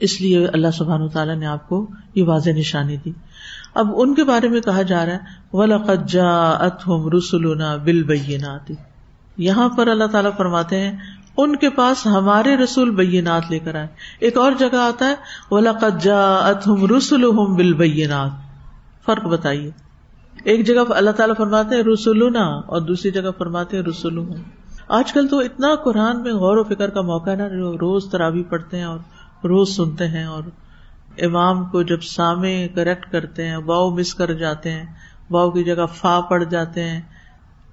اس 0.00 0.20
لیے 0.20 0.46
اللہ 0.46 0.66
سبحان 0.74 1.08
تعالیٰ 1.08 1.36
نے 1.36 1.46
آپ 1.46 1.68
کو 1.68 1.86
یہ 2.14 2.24
واضح 2.24 2.50
نشانی 2.50 2.96
دی۔ 2.96 3.12
اب 3.74 3.86
ان 3.96 4.14
کے 4.14 4.24
بارے 4.24 4.48
میں 4.48 4.60
کہا 4.60 4.82
جا 4.82 5.06
رہا 5.06 5.12
ہے 5.12 5.18
ولاقجا 5.52 6.50
اتم 6.50 7.08
رسولنا 7.08 7.76
بل 7.76 8.02
بینات 8.02 8.72
یہاں 9.36 9.68
پر 9.68 9.86
اللہ 9.86 10.04
تعالیٰ 10.04 10.30
فرماتے 10.36 10.80
ہیں، 10.80 10.98
ان 11.36 11.56
کے 11.56 11.70
پاس 11.70 12.06
ہمارے 12.06 12.56
رسول 12.56 12.90
بینات 12.90 13.42
لے 13.50 13.58
کر 13.58 13.74
آئے۔ 13.74 13.86
ایک 14.20 14.36
اور 14.36 14.52
جگہ 14.58 14.76
آتا 14.76 15.08
ہے 15.08 15.14
ولاقجا 15.50 16.36
اتم 16.36 16.96
رسول 16.96 17.54
بل 17.56 17.72
بینات 17.72 18.30
فرق 19.06 19.24
بتائیے۔ 19.24 19.85
ایک 20.44 20.66
جگہ 20.66 20.82
اللہ 20.90 21.10
تعالیٰ 21.10 21.36
فرماتے 21.36 21.76
ہیں 21.76 21.82
رسولنا 21.82 22.44
اور 22.44 22.80
دوسری 22.80 23.10
جگہ 23.10 23.30
فرماتے 23.38 23.76
ہیں 23.76 23.84
رسول 23.84 24.18
آج 24.88 25.12
کل 25.12 25.28
تو 25.28 25.38
اتنا 25.38 25.74
قرآن 25.74 26.22
میں 26.22 26.32
غور 26.32 26.56
و 26.56 26.64
فکر 26.64 26.90
کا 26.90 27.00
موقع 27.00 27.30
ہے 27.30 27.36
نا 27.36 27.48
روز 27.48 28.10
ترابی 28.10 28.42
پڑھتے 28.42 28.76
ہیں 28.76 28.84
اور 28.84 28.98
روز 29.44 29.68
سنتے 29.68 30.08
ہیں 30.08 30.24
اور 30.24 30.42
امام 31.18 31.64
کو 31.64 31.82
جب 31.82 32.02
سامے 32.02 32.68
کریکٹ 32.74 33.12
کرتے 33.12 33.48
ہیں 33.48 33.56
واؤ 33.56 33.90
مس 33.90 34.14
کر 34.14 34.32
جاتے 34.32 34.70
ہیں 34.70 34.84
واؤ 35.30 35.50
کی 35.50 35.64
جگہ 35.64 35.86
فا 35.94 36.20
پڑ 36.20 36.44
جاتے 36.44 36.84
ہیں، 36.84 37.00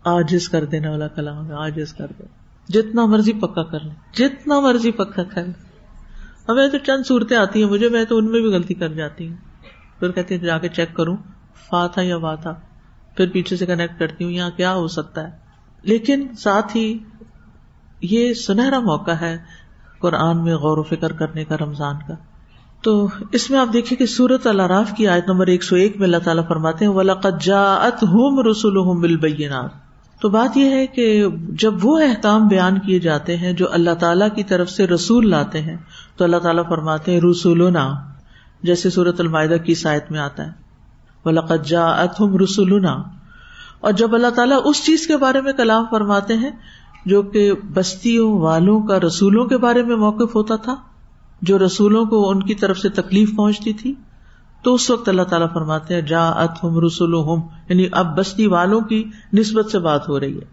آجز 0.04 0.50
کر 0.50 0.66
دینا 0.66 0.90
والا 0.92 1.08
کلام 1.08 1.52
آجز 1.52 1.94
کر 1.94 2.08
دے۔ 2.20 2.24
جتنا 2.70 3.06
مرضی 3.06 3.34
پکا 3.34 3.64
کر 3.64 3.80
لیں، 3.80 3.96
جتنا 4.14 4.60
مرضی 4.60 4.92
پکا 4.92 5.24
کر 5.24 5.44
لیں۔ 5.44 5.54
ہمیں 6.50 6.68
تو 6.68 6.78
چند 6.78 7.04
صورتیں 7.08 7.38
آتی 7.38 7.64
ہیں، 7.64 7.70
مجھے 7.70 7.90
میں 7.90 8.06
تو 8.06 8.18
ان 8.18 8.32
میں 8.32 8.42
بھی 8.42 8.50
غلطی 8.50 8.74
کر 8.74 8.90
جاتی 8.90 9.28
ہوں۔ 9.28 9.36
پھر 10.00 10.12
کہتی 10.12 10.38
ہوں 10.38 10.46
جا 10.46 10.58
کے 10.58 10.70
چیک 10.70 10.96
کروں۔ 10.96 11.18
فا 11.70 11.88
تھا 11.88 12.02
یا 12.02 12.18
وا 12.18 12.36
تھا 12.36 12.54
پھر 13.18 13.30
پیچھے 13.30 13.58
سے 13.58 13.66
کنیکٹ 13.66 14.00
کرتی 14.00 14.24
ہوں، 14.24 14.32
یہاں 14.32 14.50
کیا 14.58 14.74
ہو 14.74 14.88
سکتا 14.88 15.24
ہے؟ 15.24 15.32
لیکن 15.84 16.28
ساتھ 16.38 16.78
ہی 16.78 16.98
یہ 18.02 18.34
سنہرا 18.34 18.80
موقع 18.80 19.12
ہے 19.12 19.38
قرآن 20.00 20.44
میں 20.44 20.56
غور 20.56 20.78
و 20.78 20.84
فکر 20.84 21.12
کرنے 21.12 21.46
کا، 21.46 21.56
رمضان 21.58 21.96
کا۔ 22.08 22.14
تو 22.82 23.08
اس 23.32 23.50
میں 23.50 23.60
آپ 23.60 23.68
دیکھیے 23.74 23.98
کہ 23.98 24.06
سورت 24.06 24.48
الراف 24.48 24.94
کی 24.94 25.08
آیت 25.08 25.28
نمبر 25.28 25.48
ایک 25.48 25.64
سو 25.64 25.76
ایک 25.76 25.98
میں 25.98 26.06
اللہ 26.06 26.18
تعالیٰ 26.18 26.48
فرماتے 26.48 26.86
ہیں 26.86 26.94
رسول 28.52 28.82
تو 30.22 30.30
بات 30.30 30.58
یہ 30.58 30.70
ہے 30.70 30.88
کہ 30.88 31.26
جب 31.50 31.74
وہ 31.82 32.00
احکام 32.00 32.48
بیان 32.48 32.80
کیے 32.80 33.00
جاتے 33.00 33.38
ہیں، 33.38 33.54
جو 33.54 33.74
اللہ 33.74 33.94
تعالیٰ 33.94 34.28
کی 34.36 34.44
طرف 34.44 34.70
سے 34.70 34.88
رسول 34.88 35.30
لاتے 35.30 35.62
ہیں، 35.62 35.78
تو 36.18 36.24
اللہ 36.24 36.38
تعالیٰ 36.38 36.70
فرماتے 36.70 37.12
ہیں، 37.12 37.22
رسولنا، 37.32 37.96
جیسے 38.64 38.90
سورت 38.90 39.20
المائدہ 39.20 39.56
کی 39.64 39.76
سائت 39.76 40.12
میں 40.12 40.20
آتا 40.20 40.46
ہے۔ 40.46 40.63
ولقجا 41.26 41.88
اتم 41.88 42.38
رسولنا 42.38 43.04
اور 43.80 43.92
جب 43.92 44.16
اللہ 44.16 44.28
تعالیٰ 44.28 44.60
اس 44.66 44.86
چیز 44.86 45.08
کے 45.08 45.18
بارے 45.18 45.42
میں 45.42 45.54
کلام 45.54 45.86
فرماتے 45.92 46.34
ہیں 46.34 46.52
جو 47.06 47.22
کہ 47.22 47.54
بستیوں 47.74 48.40
والوں 48.40 48.82
کا 48.82 49.00
رسولوں 49.00 49.46
کے 49.46 49.58
بارے 49.58 49.84
میں 49.84 49.96
موقف 49.96 50.36
ہوتا 50.36 50.56
تھا، 50.56 50.76
جو 51.42 51.60
رسولوں 51.60 52.06
کو 52.06 52.30
ان 52.30 52.44
کی 52.44 52.56
طرف 52.56 52.78
سے 52.78 52.90
تکلیف 52.90 53.36
پہنچتی 53.36 53.74
تھی، 53.74 53.94
تو 54.64 54.74
اس 54.74 54.90
وقت 54.90 55.10
اللہ 55.10 55.22
تعالیٰ 55.22 55.48
فرماتے 55.54 55.94
ہیں 55.94 56.02
جا 56.02 56.30
ات 56.30 56.64
ہم 56.64 56.80
رسول 56.80 57.16
ہم 57.16 57.48
یعنی 57.70 57.86
اب 57.92 58.18
بستی 58.18 58.48
والوں 58.48 58.82
کی 58.82 59.04
نسبت 59.34 59.72
سے 59.72 59.80
بات 59.80 60.10
ہو 60.10 60.20
رہی 60.20 60.36
ہے۔ 60.36 60.46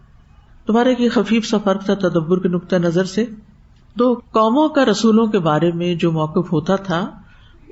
تمہارے 0.67 0.95
کی 0.95 1.09
خفیف 1.09 1.45
سا 1.45 1.57
فرق 1.57 1.85
تھا 1.85 1.93
تدبر 1.93 2.39
کے 2.39 2.47
نقطۂ 2.47 2.75
نظر 2.75 3.03
سے۔ 3.03 3.25
تو 3.97 4.13
قوموں 4.13 4.69
کا 4.69 4.85
رسولوں 4.85 5.27
کے 5.27 5.39
بارے 5.39 5.71
میں 5.71 5.95
جو 5.95 6.11
موقف 6.11 6.53
ہوتا 6.53 6.75
تھا، 6.75 7.09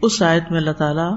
اس 0.02 0.22
آیت 0.22 0.52
میں 0.52 0.60
اللہ 0.60 0.72
تعالیٰ 0.72 1.16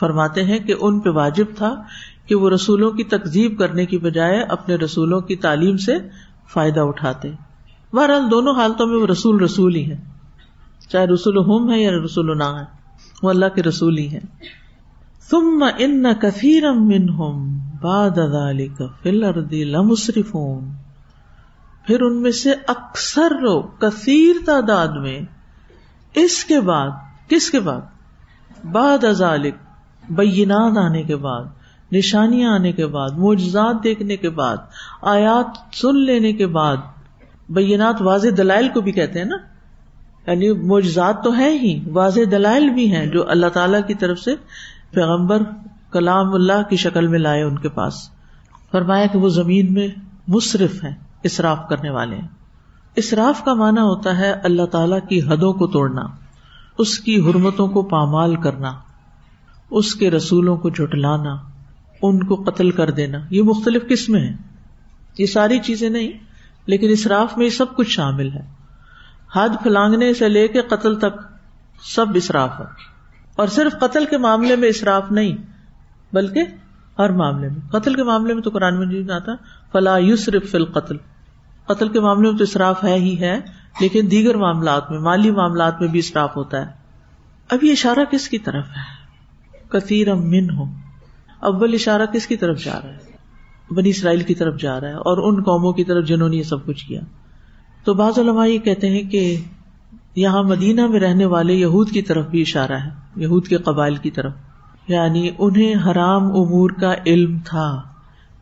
فرماتے 0.00 0.44
ہیں 0.44 0.58
کہ 0.58 0.74
ان 0.80 1.00
پہ 1.00 1.10
واجب 1.10 1.44
تھا 1.56 1.82
کہ 2.26 2.34
وہ 2.34 2.50
رسولوں 2.50 2.90
کی 2.90 3.04
تقزیب 3.04 3.58
کرنے 3.58 3.86
کی 3.86 3.98
بجائے 3.98 4.42
اپنے 4.42 4.74
رسولوں 4.74 5.20
کی 5.20 5.36
تعلیم 5.36 5.76
سے 5.76 5.98
فائدہ 6.52 6.80
اٹھاتے۔ 6.80 7.30
بہرحال 7.92 8.30
دونوں 8.30 8.54
حالتوں 8.54 8.86
میں 8.86 8.96
وہ 8.96 9.06
رسول 9.06 9.40
رسول 9.40 9.74
ہی 9.74 9.90
ہے 9.90 9.96
چاہے 10.88 11.06
رسول 11.06 11.36
ہوم 11.36 11.72
ہے 11.72 11.82
یا 11.82 11.90
رسول 12.04 12.38
نہ 12.38 12.44
ہے 12.44 12.64
وہ 13.22 13.30
اللہ 13.30 13.46
کے 13.54 13.62
رسول 13.62 13.98
ہی 13.98 14.12
ہے 14.12 14.20
ثم 15.30 15.64
ان 15.78 16.04
کثیر 16.20 16.72
منہم 16.72 17.58
بعد 17.82 18.10
ذلك 18.10 18.82
فی 19.02 19.08
الارض 19.08 19.52
لمسرفون۔ 19.52 20.70
پھر 21.86 22.00
ان 22.00 22.22
میں 22.22 22.30
سے 22.30 22.52
اکثر 22.66 23.30
لوگ، 23.40 23.64
کثیر 23.78 24.36
تعداد 24.46 24.88
میں، 24.88 25.20
اس 26.14 26.44
کے 26.44 26.60
بعد، 26.60 26.90
کس 27.28 27.50
کے 27.50 27.60
بعد؟ 27.60 27.80
بعد 28.64 29.04
ذلك 29.12 29.54
بینات 30.10 30.78
آنے 30.78 31.02
کے 31.02 31.16
بعد، 31.16 31.44
نشانیاں 31.92 32.50
آنے 32.50 32.72
کے 32.72 32.86
بعد، 32.86 33.10
معجزات 33.10 33.74
دیکھنے 33.84 34.16
کے 34.16 34.30
بعد، 34.30 34.56
آیات 35.02 35.74
سن 35.74 36.04
لینے 36.04 36.32
کے 36.32 36.46
بعد، 36.46 36.76
بینات 37.48 38.02
واضح 38.02 38.28
دلائل 38.36 38.68
کو 38.68 38.80
بھی 38.80 38.92
کہتے 38.92 39.18
ہیں 39.18 39.26
نا؟ 39.26 39.36
یعنی 40.26 40.52
معجزات 40.52 41.24
تو 41.24 41.38
ہے 41.38 41.50
ہی، 41.50 41.90
واضح 41.90 42.20
دلائل 42.30 42.70
بھی 42.70 42.96
ہیں 42.96 43.06
جو 43.06 43.30
اللہ 43.30 43.46
تعالی 43.46 43.78
کی 43.86 43.94
طرف 43.94 44.18
سے 44.18 44.34
پیغمبر 44.90 45.42
کلام 45.92 46.34
اللہ 46.34 46.62
کی 46.70 46.76
شکل 46.76 47.06
میں 47.06 47.18
لائے 47.18 47.42
ان 47.42 47.58
کے 47.58 47.68
پاس۔ 47.68 47.94
فرمایا 48.70 49.06
کہ 49.06 49.18
وہ 49.18 49.28
زمین 49.28 49.74
میں 49.74 49.88
مصرف 50.28 50.84
ہے 50.84 50.94
اصراف 51.24 51.68
کرنے 51.68 51.90
والے 51.90 52.16
ہیں۔ 52.16 52.28
اصراف 52.96 53.44
کا 53.44 53.54
مانا 53.54 53.82
ہوتا 53.82 54.18
ہے 54.18 54.32
اللہ 54.32 54.66
تعالی 54.66 54.96
کی 55.08 55.28
حدوں 55.28 55.52
کو 55.52 55.66
توڑنا، 55.66 56.02
اس 56.78 56.98
کی 56.98 57.20
حرمتوں 57.20 57.68
کو 57.68 57.82
پامال 57.82 58.36
کرنا۔ 58.36 58.72
اس 59.78 59.94
کے 59.94 60.10
رسولوں 60.10 60.56
کو 60.56 60.70
جٹلانا 60.70 61.36
ان 62.02 62.24
کو 62.24 62.34
قتل 62.34 62.70
کر 62.70 62.90
دینا، 62.90 63.18
یہ 63.30 63.42
مختلف 63.42 63.82
قسمیں 63.88 64.20
ہیں۔ 64.20 64.36
یہ 65.18 65.26
ساری 65.26 65.58
چیزیں 65.58 65.90
نہیں، 65.90 66.12
لیکن 66.66 66.88
اسراف 66.90 67.36
میں 67.36 67.44
یہ 67.44 67.50
سب 67.50 67.76
کچھ 67.76 67.88
شامل 67.88 68.32
ہے۔ 68.32 68.42
حد 69.34 69.48
پھلانگنے 69.62 70.14
سے 70.14 70.28
لے 70.28 70.48
کے 70.48 70.60
قتل 70.62 70.98
تک 70.98 71.20
سب 71.82 72.06
اسراف 72.14 72.60
ہے۔ 72.60 72.64
اور 73.36 73.48
صرف 73.48 73.80
قتل 73.80 74.04
کے 74.04 74.18
معاملے 74.18 74.56
میں 74.56 74.68
اسراف 74.68 75.12
نہیں، 75.12 75.36
بلکہ 76.12 76.44
ہر 76.98 77.10
معاملے 77.10 77.48
میں۔ 77.48 77.68
قتل 77.68 77.94
کے 77.94 78.02
معاملے 78.02 78.34
میں 78.34 78.42
تو 78.42 78.50
قرآن 78.50 78.78
میں 78.78 79.14
آتا 79.14 79.32
فلاح 79.72 79.98
یوسرف 79.98 80.50
فل 80.50 80.64
قتل 80.64 80.96
قتل 81.66 81.88
کے 81.88 82.00
معاملے 82.00 82.30
میں 82.30 82.38
تو 82.38 82.44
اسراف 82.44 82.84
ہے 82.84 82.94
ہی 82.94 83.20
ہے، 83.20 83.40
لیکن 83.80 84.08
دیگر 84.10 84.34
معاملات 84.34 84.90
میں، 84.90 84.98
مالی 84.98 85.30
معاملات 85.30 85.80
میں 85.80 85.88
بھی 85.88 85.98
اسراف 85.98 86.36
ہوتا 86.36 86.60
ہے۔ 86.60 86.72
اب 87.50 87.64
یہ 87.64 87.72
اشارہ 87.72 88.04
کس 88.10 88.28
کی 88.28 88.38
طرف 88.38 88.64
ہے؟ 88.64 88.93
کثیر 89.74 90.14
من 90.14 90.50
ہو 90.50 90.64
اول 91.40 91.74
اشارہ 91.74 92.06
کس 92.06 92.26
کی 92.26 92.36
طرف 92.36 92.64
جا 92.64 92.80
رہا 92.84 92.88
ہے؟ 92.88 93.14
بنی 93.74 93.88
اسرائیل 93.88 94.20
کی 94.20 94.34
طرف 94.34 94.60
جا 94.60 94.80
رہا 94.80 94.88
ہے 94.88 94.94
اور 94.94 95.32
ان 95.32 95.42
قوموں 95.42 95.72
کی 95.72 95.84
طرف 95.84 96.06
جنہوں 96.06 96.28
نے 96.28 96.36
یہ 96.36 96.42
سب 96.42 96.66
کچھ 96.66 96.86
کیا۔ 96.86 97.00
تو 97.84 97.94
بعض 97.94 98.18
علماء 98.18 98.46
یہ 98.46 98.58
کہتے 98.58 98.90
ہیں 98.90 99.10
کہ 99.10 99.36
یہاں 100.16 100.42
مدینہ 100.42 100.86
میں 100.86 101.00
رہنے 101.00 101.24
والے 101.24 101.54
یہود 101.54 101.90
کی 101.90 102.02
طرف 102.02 102.26
بھی 102.26 102.40
اشارہ 102.40 102.72
ہے، 102.72 102.88
یہود 103.16 103.46
کے 103.46 103.56
قبائل 103.56 103.96
کی 103.96 104.10
طرف۔ 104.10 104.32
یعنی 104.88 105.30
انہیں 105.38 105.74
حرام 105.74 106.22
امور 106.22 106.70
کا 106.70 106.94
علم 107.06 107.38
تھا۔ 107.44 107.82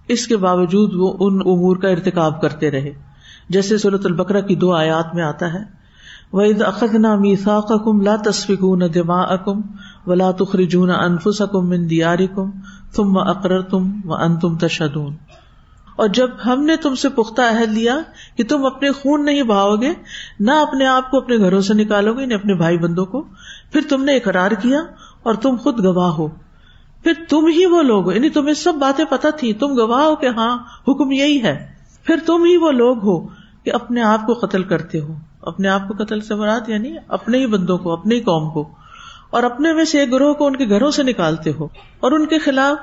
اس 0.09 0.27
کے 0.27 0.37
باوجود 0.37 0.95
وہ 0.95 1.17
ان 1.21 1.35
امور 1.35 1.77
کا 1.77 1.89
ارتکاب 1.89 2.41
کرتے 2.41 2.71
رہے۔ 2.71 2.93
جیسے 3.49 3.79
صورت 3.79 4.07
البکرا 4.07 4.41
کی 4.41 4.55
دو 4.55 4.75
آیات 4.75 5.15
میں 5.15 5.23
آتا 5.23 5.53
ہے 5.53 5.82
وَإِذْ 6.33 6.67
أَخَذْنَا 6.67 7.17
مِيثَاقَكُمْ 7.17 8.03
لَا 8.03 8.17
تَسْفِكُونَ 8.17 8.85
دِمَاءَكُمْ 8.85 9.63
وَلَا 10.07 10.31
تُخْرِجُونَ 10.31 10.93
أَنفُسَكُمْ 10.93 11.69
مِنْ 11.69 11.91
دِيَارِكُمْ 11.91 12.51
ثُمَّ 12.97 13.21
أَقْرَرْتُمْ 13.29 13.93
وَأَنْتُمْ 14.05 14.59
تَشْهَدُونَ۔ 14.59 15.15
اور 15.97 16.09
جب 16.09 16.31
ہم 16.47 16.65
نے 16.65 16.77
تم 16.77 16.95
سے 16.95 17.09
پختہ 17.09 17.43
عہد 17.43 17.69
لیا 17.69 17.99
کہ 18.37 18.45
تم 18.45 18.67
اپنے 18.67 18.93
خون 18.93 19.25
نہیں 19.25 19.43
بہاؤ 19.43 19.77
گے، 19.77 19.93
نہ 20.41 20.51
اپنے 20.51 20.87
آپ 20.87 21.11
کو 21.11 21.17
اپنے 21.17 21.39
گھروں 21.39 21.61
سے 21.61 21.75
نکالو 21.75 22.15
گے، 22.15 22.27
نہ 22.27 22.35
اپنے 22.35 22.55
بھائی 22.55 22.79
بندوں 22.79 23.07
کو، 23.07 23.25
پھر 23.73 23.81
تم 23.89 24.05
نے 24.05 24.17
اقرار 24.17 24.51
کیا 24.51 24.79
اور 25.23 25.35
تم 25.35 25.57
خود 25.57 25.85
گواہ 25.85 26.11
ہو۔ 26.11 26.29
پھر 27.03 27.13
تم 27.29 27.47
ہی 27.47 27.67
وہ 27.67 27.83
لوگ 27.83 28.05
ہو 28.05 28.13
یعنی 28.13 28.29
تمہیں 28.29 28.55
سب 28.55 28.75
باتیں 28.75 29.05
پتہ 29.11 29.27
تھی 29.37 29.53
تم 29.53 29.67
گواہ 29.67 30.05
ہو 30.05 30.17
کہ 30.17 30.27
ہاں 30.27 30.59
حکم 30.89 31.13
یہی 31.13 31.43
ہے۔ 31.43 31.67
پھر 32.05 32.17
تم 32.27 32.45
ہی 32.45 32.57
وہ 32.57 32.71
لوگ 32.71 32.99
ہو 32.99 33.27
کہ 33.65 33.73
اپنے 33.73 34.03
آپ 34.03 34.27
کو 34.27 34.35
قتل 34.35 34.63
کرتے 34.63 35.01
ہو۔ 35.01 35.15
اپنے 35.43 35.69
آپ 35.69 35.89
کو 35.89 36.05
قتل 36.05 36.21
سے 36.21 36.35
مراد 36.35 36.69
یعنی 36.69 36.97
اپنے 37.09 37.39
ہی 37.39 37.47
بندوں 37.47 37.79
کو 37.79 37.93
اپنے 37.93 38.15
ہی 38.15 38.21
قوم 38.21 38.51
کو۔ 38.51 38.69
اور 39.31 39.43
اپنے 39.43 39.73
میں 39.73 39.85
سے 39.85 40.01
ایک 40.01 40.13
گروہ 40.13 40.35
کو 40.35 40.47
ان 40.47 40.57
کے 40.57 40.69
گھروں 40.69 40.91
سے 40.91 41.03
نکالتے 41.03 41.51
ہو 41.61 41.65
اور 42.01 42.13
ان 42.13 42.27
کے 42.27 42.39
خلاف 42.39 42.77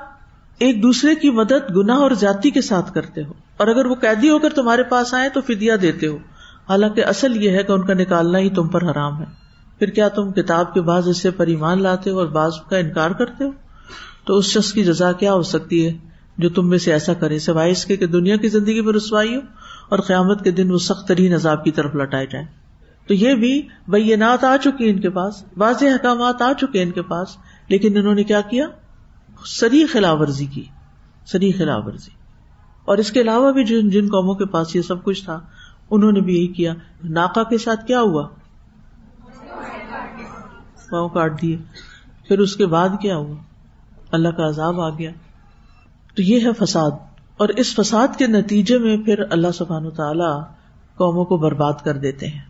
ایک 0.58 0.82
دوسرے 0.82 1.14
کی 1.14 1.30
مدد 1.30 1.76
گنا 1.76 1.94
اور 1.94 2.10
جاتی 2.10 2.50
کے 2.50 2.60
ساتھ 2.60 2.94
کرتے 2.94 3.24
ہو۔ 3.24 3.32
اور 3.56 3.66
اگر 3.66 3.86
وہ 3.86 3.94
قیدی 3.94 4.30
ہو 4.30 4.38
کر 4.38 4.48
تمہارے 4.48 4.82
پاس 4.82 5.14
آئے 5.14 5.28
تو 5.28 5.40
فدیا 5.40 5.76
دیتے 5.82 6.06
ہو۔ 6.06 6.16
حالانکہ 6.68 7.04
اصل 7.04 7.44
یہ 7.44 7.50
ہے 7.50 7.62
کہ 7.62 7.72
ان 7.72 7.82
کا 7.86 7.94
نکالنا 7.94 8.38
ہی 8.38 8.50
تم 8.50 8.68
پر 8.68 8.82
حرام 8.82 9.20
ہے۔ 9.20 9.26
پھر 9.78 9.86
کیا 9.86 10.08
تم 10.08 10.32
کتاب 10.32 10.74
کے 10.74 10.80
بعض 10.80 11.08
حصے 11.10 11.30
پر 11.30 11.46
ایمان 11.46 11.82
لاتے 11.82 12.10
ہو 12.10 12.18
اور 12.18 12.26
بعض 12.26 12.52
کا 12.70 12.76
انکار 12.76 13.10
کرتے 13.10 13.44
ہو؟ 13.44 13.50
تو 14.24 14.36
اس 14.36 14.44
شخص 14.44 14.72
کی 14.72 14.84
جزا 14.84 15.12
کیا 15.12 15.34
ہو 15.34 15.42
سکتی 15.42 15.86
ہے 15.86 15.92
جو 16.38 16.48
تم 16.48 16.68
میں 16.68 16.78
سے 16.78 16.92
ایسا 16.92 17.14
کرے، 17.14 17.38
سوائے 17.38 17.70
اس 17.70 17.84
کے 17.84 17.96
کہ 17.96 18.06
دنیا 18.06 18.36
کی 18.36 18.48
زندگی 18.48 18.80
میں 18.80 18.92
رسوائی 18.92 19.36
ہو 19.36 19.40
اور 19.90 19.98
قیامت 19.98 20.44
کے 20.44 20.50
دن 20.50 20.70
وہ 20.70 20.78
سخت 20.78 21.08
ترین 21.08 21.34
عذاب 21.34 21.64
کی 21.64 21.70
طرف 21.70 21.94
لٹائے 21.94 22.26
جائیں۔ 22.26 22.46
تو 23.06 23.14
یہ 23.14 23.34
بھی 23.34 23.68
بینات 23.88 24.44
آ 24.44 24.56
چکی 24.56 24.90
ان 24.90 25.00
کے 25.00 25.10
پاس، 25.10 25.44
واضح 25.56 25.84
احکامات 25.84 26.42
آ 26.42 26.52
چکے 26.52 26.82
ان 26.82 26.90
کے 26.90 27.02
پاس، 27.02 27.36
لیکن 27.68 27.98
انہوں 27.98 28.14
نے 28.14 28.24
کیا 28.24 28.40
کیا؟ 28.40 28.66
سری 29.44 29.86
خلاف 29.86 30.18
ورزی 30.20 30.46
کی 30.46 30.64
سری 31.26 31.52
خلاف 31.52 31.82
ورزی۔ 31.86 32.10
اور 32.84 32.98
اس 32.98 33.12
کے 33.12 33.20
علاوہ 33.20 33.52
بھی 33.52 33.64
جن 33.64 33.90
جن 33.90 34.06
قوموں 34.06 34.34
کے 34.34 34.46
پاس 34.46 34.76
یہ 34.76 34.82
سب 34.82 35.04
کچھ 35.04 35.24
تھا، 35.24 35.40
انہوں 35.90 36.12
نے 36.12 36.20
بھی 36.20 36.36
یہی 36.36 36.46
کیا۔ 36.46 36.74
ناکا 37.04 37.42
کے 37.42 37.58
ساتھ 37.58 37.86
کیا 37.86 38.00
ہوا؟ 38.00 38.28
پاؤں 40.90 41.08
کاٹ 41.08 41.42
دیے۔ 41.42 41.56
پھر 42.28 42.38
اس 42.38 42.56
کے 42.56 42.66
بعد 42.66 42.88
کیا 43.02 43.16
ہوا؟ 43.16 43.36
اللہ 44.12 44.28
کا 44.28 44.48
عذاب 44.48 44.80
آ 44.80 44.90
گیا۔ 44.90 45.10
تو 46.16 46.22
یہ 46.22 46.46
ہے 46.46 46.64
فساد۔ 46.64 46.90
اور 47.40 47.48
اس 47.48 47.74
فساد 47.74 48.08
کے 48.18 48.26
نتیجے 48.26 48.78
میں 48.78 48.96
پھر 48.96 49.22
اللہ 49.30 49.48
سبحان 49.54 49.90
تعالی 49.90 50.42
قوموں 50.96 51.24
کو 51.24 51.36
برباد 51.36 51.72
کر 51.84 51.96
دیتے 51.96 52.26
ہیں۔ 52.26 52.40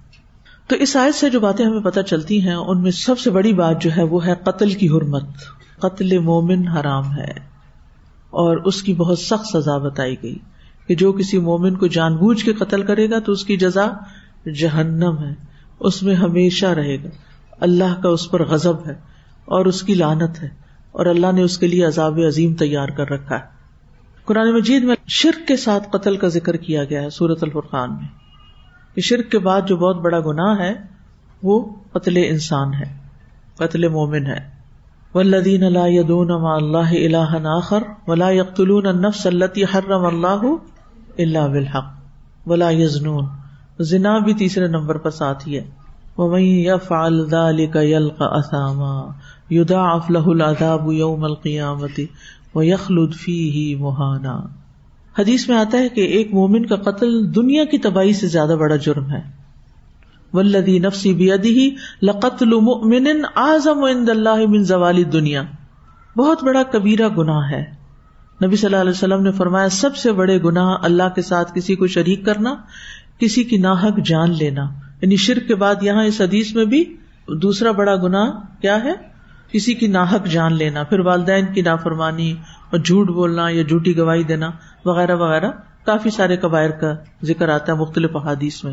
تو 0.67 0.77
اس 0.77 0.97
آیت 0.97 1.15
سے 1.15 1.31
جو 1.31 1.41
باتیں 1.41 1.67
ہمیں 1.67 1.81
پتہ 1.81 2.01
چلتی 2.01 2.47
ہیں، 2.47 2.55
ان 2.55 2.83
میں 2.83 2.91
سب 2.91 3.19
سے 3.19 3.31
بڑی 3.31 3.53
بات 3.53 3.83
جو 3.83 3.91
ہے 3.97 4.03
وہ 4.03 4.27
ہے 4.27 4.35
قتل 4.43 4.71
کی 4.71 4.89
حرمت۔ 4.89 5.23
قتل 5.79 6.19
مومن 6.19 6.69
حرام 6.69 7.17
ہے۔ 7.17 7.31
اور 8.31 8.57
اس 8.57 8.83
کی 8.83 8.95
بہت 8.95 9.19
سخت 9.19 9.57
سزا 9.57 9.79
بتائی 9.79 10.17
گئی 10.23 10.39
کہ 10.87 10.95
جو 10.95 11.13
کسی 11.13 11.39
مومن 11.39 11.77
کو 11.77 11.87
جان 11.87 12.17
بوجھ 12.17 12.45
کے 12.45 12.53
قتل 12.53 12.83
کرے 12.83 13.11
گا 13.11 13.19
تو 13.19 13.33
اس 13.33 13.45
کی 13.45 13.57
جزا 13.57 13.87
جہنم 14.61 15.19
ہے۔ 15.19 15.35
اس 15.81 16.03
میں 16.03 16.15
ہمیشہ 16.15 16.67
رہے 16.67 16.97
گا۔ 17.05 17.09
اللہ 17.61 18.01
کا 18.03 18.09
اس 18.09 18.31
پر 18.31 18.45
غزب 18.45 18.87
ہے 18.87 18.95
اور 19.45 19.67
اس 19.67 19.83
کی 19.83 19.95
لانت 19.95 20.43
ہے 20.43 20.49
اور 20.93 21.07
اللہ 21.07 21.33
نے 21.33 21.43
اس 21.43 21.59
کے 21.59 21.67
لیے 21.67 21.85
عذاب 21.85 22.19
عظیم 22.27 22.55
تیار 22.55 22.89
کر 22.89 23.11
رکھا 23.11 23.35
ہے۔ 23.35 23.60
قرآن 24.31 24.55
مجید 24.55 24.85
میں 24.85 24.97
شرک 25.07 25.49
کے 25.49 25.57
ساتھ 25.57 25.89
قتل 25.91 26.17
کا 26.17 26.29
ذکر 26.29 26.57
کیا 26.57 26.85
گیا 26.85 27.03
ہے 27.03 27.11
سورت 27.11 27.39
الفرقان 27.43 27.91
میں۔ 27.93 28.09
کہ 28.95 29.01
شرک 29.01 29.31
کے 29.31 29.39
بعد 29.39 29.61
جو 29.67 29.77
بہت 29.77 29.97
بڑا 29.97 30.21
گناہ 30.21 30.59
ہے، 30.59 30.75
وہ 31.43 31.75
قتل 31.93 32.17
انسان 32.17 32.75
ہے، 32.75 32.99
قتل 33.57 33.89
مومن 33.89 34.27
ہے۔ 34.27 34.51
ولدین 35.15 35.65
اللہ 35.65 35.79
یدون 35.85 36.31
اللہ 36.31 36.79
اللہ 36.79 37.39
ناخر 37.39 37.83
ولا 38.07 38.31
یقتلون 38.31 38.87
النفس 38.87 39.27
التي 39.27 39.63
حرم 39.63 40.07
اللہ 40.07 40.55
اللہ 41.19 41.49
بالحق 41.49 41.93
ولا 42.47 42.71
یزنون 42.71 43.25
زنا 43.81 44.19
بھی 44.19 44.35
تیسرے 44.35 44.67
نمبر 44.67 44.99
پر 44.99 45.11
ساتھ 45.11 45.49
ہی 45.49 45.59
ہے۔ 45.59 45.71
ومن 46.17 46.43
يفعل 46.43 47.29
ذلك 47.29 47.77
يلقى 47.77 48.25
اثاما 48.31 49.13
يضاعف 49.51 50.11
له 50.11 50.23
العذاب 50.27 50.93
يوم 50.93 51.25
القيامه 51.25 52.03
ويخلد 52.55 53.15
فيه 53.15 53.81
مهانا 53.81 54.41
حدیث 55.19 55.49
میں 55.49 55.57
آتا 55.57 55.79
ہے 55.79 55.89
کہ 55.89 56.01
ایک 56.01 56.35
مومن 56.35 56.67
کا 56.67 56.77
قتل 56.77 57.35
دنیا 57.35 57.65
کی 57.65 57.79
تباہی 57.79 58.13
سے 58.13 58.27
زیادہ 58.27 58.57
بڑا 58.61 58.77
جرم 58.77 59.11
ہے۔ 59.11 59.21
ولدی 60.33 60.79
نفسی 60.79 61.15
بیدی 61.15 61.71
لقتل 62.03 62.61
مؤمن 62.61 63.07
اعظم 63.37 63.85
عند 63.85 64.09
اللہ 64.09 64.47
من 64.49 64.65
زوال 64.65 65.13
دنیا 65.13 65.43
بہت 66.17 66.45
بڑا 66.45 66.63
کبیرہ 66.63 67.09
گناہ 67.09 67.51
ہے۔ 67.51 67.65
نبی 68.45 68.57
صلی 68.57 68.67
اللہ 68.67 68.81
علیہ 68.81 68.91
وسلم 68.91 69.23
نے 69.23 69.33
فرمایا، 69.33 69.69
سب 69.69 69.97
سے 69.97 70.13
بڑے 70.13 70.43
گناہ 70.43 70.77
اللہ 70.83 71.15
کے 71.15 71.23
ساتھ 71.23 71.53
کسی 71.55 71.75
کو 71.75 71.87
شریک 71.87 72.25
کرنا، 72.25 72.55
کسی 73.19 73.45
کی 73.45 73.59
ناحک 73.59 74.05
جان 74.05 74.31
لینا۔ 74.31 74.63
یعنی 75.03 75.17
شرک 75.17 75.49
کے 75.49 75.55
بعد 75.55 75.75
یہاں 75.83 76.05
اس 76.05 76.21
حدیث 76.21 76.55
میں 76.55 76.65
بھی 76.65 76.97
دوسرا 77.43 77.71
بڑا 77.71 77.97
گناہ 77.97 78.31
کیا 78.61 78.85
ہے؟ 78.85 79.10
کسی 79.53 79.75
کی 79.75 79.87
ناحک 79.87 80.27
جان 80.27 80.55
لینا، 80.55 80.83
پھر 80.83 81.01
والدین 81.01 81.47
کی 81.47 81.63
نافرمانی 81.63 82.33
اور 82.71 82.79
جھوٹ 82.79 83.09
بولنا 83.09 83.49
یا 83.49 83.63
جھوٹی 83.63 83.99
گواہی 83.99 84.23
دینا 84.23 84.51
وغیرہ 84.85 85.17
وغیرہ 85.17 85.51
کافی 85.87 86.11
سارے 86.11 86.37
قبائر 86.37 86.71
کا 86.71 86.95
ذکر 87.23 87.49
آتا 87.49 87.73
ہے 87.73 87.79
مختلف 87.79 88.17
احادیث 88.17 88.65
میں۔ 88.65 88.73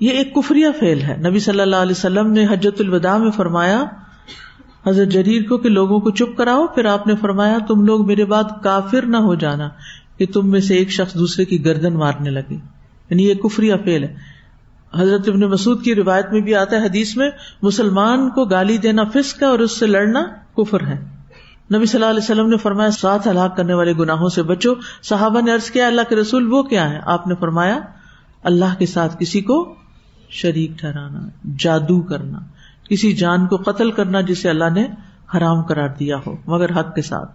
یہ 0.00 0.10
ایک 0.10 0.34
کفری 0.34 0.62
فیل 0.80 1.02
ہے۔ 1.02 1.16
نبی 1.16 1.38
صلی 1.38 1.60
اللہ 1.60 1.76
علیہ 1.76 1.92
وسلم 1.92 2.32
نے 2.32 2.46
حجت 2.46 2.80
الوداع 2.80 3.16
میں 3.16 3.30
فرمایا، 3.30 3.84
حضرت 4.86 5.08
جریر 5.08 5.42
کو 5.48 5.58
کہ 5.58 5.68
لوگوں 5.68 6.00
کو 6.00 6.10
چپ 6.10 6.38
کراؤ، 6.38 6.66
پھر 6.66 6.84
آپ 6.84 7.06
نے 7.06 7.14
فرمایا، 7.16 7.58
تم 7.68 7.84
لوگ 7.84 8.06
میرے 8.06 8.24
بعد 8.24 8.44
کافر 8.62 9.06
نہ 9.06 9.16
ہو 9.16 9.34
جانا 9.34 9.68
کہ 10.16 10.26
تم 10.26 10.50
میں 10.50 10.60
سے 10.60 10.76
ایک 10.76 10.90
شخص 10.90 11.14
دوسرے 11.14 11.44
کی 11.44 11.64
گردن 11.64 11.94
مارنے 11.94 12.30
لگے۔ 12.30 12.54
یعنی 13.10 13.28
یہ 13.28 13.34
کفری 13.34 13.70
فیل 13.84 14.04
ہے۔ 14.04 14.14
حضرت 14.94 15.28
ابن 15.28 15.40
مسعود 15.40 15.82
کی 15.82 15.94
روایت 15.94 16.26
میں 16.32 16.40
بھی 16.40 16.54
آتا 16.54 16.76
ہے 16.76 16.86
حدیث 16.86 17.16
میں، 17.16 17.30
مسلمان 17.62 18.30
کو 18.30 18.44
گالی 18.44 18.78
دینا 18.78 19.04
فسق 19.04 19.42
ہے 19.42 19.46
اور 19.46 19.58
اس 19.58 19.78
سے 19.78 19.86
لڑنا 19.86 20.22
کفر 20.56 20.86
ہے۔ 20.86 21.12
نبی 21.74 21.86
صلی 21.86 22.00
اللہ 22.00 22.10
علیہ 22.10 22.22
وسلم 22.22 22.48
نے 22.48 22.56
فرمایا، 22.56 22.90
ساتھ 22.90 23.28
ہلاک 23.28 23.56
کرنے 23.56 23.74
والے 23.74 23.92
گناہوں 23.92 24.28
سے 24.28 24.42
بچو۔ 24.42 24.74
صحابہ 25.02 25.40
نے 25.40 25.52
عرض 25.52 25.70
کیا، 25.70 25.86
اللہ 25.86 26.00
کے 26.08 26.16
رسول 26.16 26.52
وہ 26.52 26.62
کیا 26.62 26.90
ہے 26.90 27.00
آپ 27.04 27.26
نے 27.26 27.34
فرمایا، 27.34 27.78
اللہ 28.42 28.78
کے 28.78 28.86
ساتھ 28.86 29.16
کسی 29.20 29.40
کو 29.40 29.74
شریک 30.28 30.78
ٹھہرانا، 30.78 31.20
جادو 31.58 32.02
کرنا، 32.02 32.38
کسی 32.90 33.12
جان 33.12 33.46
کو 33.46 33.56
قتل 33.56 33.90
کرنا 33.90 34.20
جسے 34.20 34.50
اللہ 34.50 34.70
نے 34.74 34.86
حرام 35.36 35.62
کرار 35.62 35.88
دیا 35.88 36.16
ہو، 36.26 36.36
مگر 36.46 36.80
حق 36.80 36.94
کے 36.94 37.02
ساتھ۔ 37.02 37.30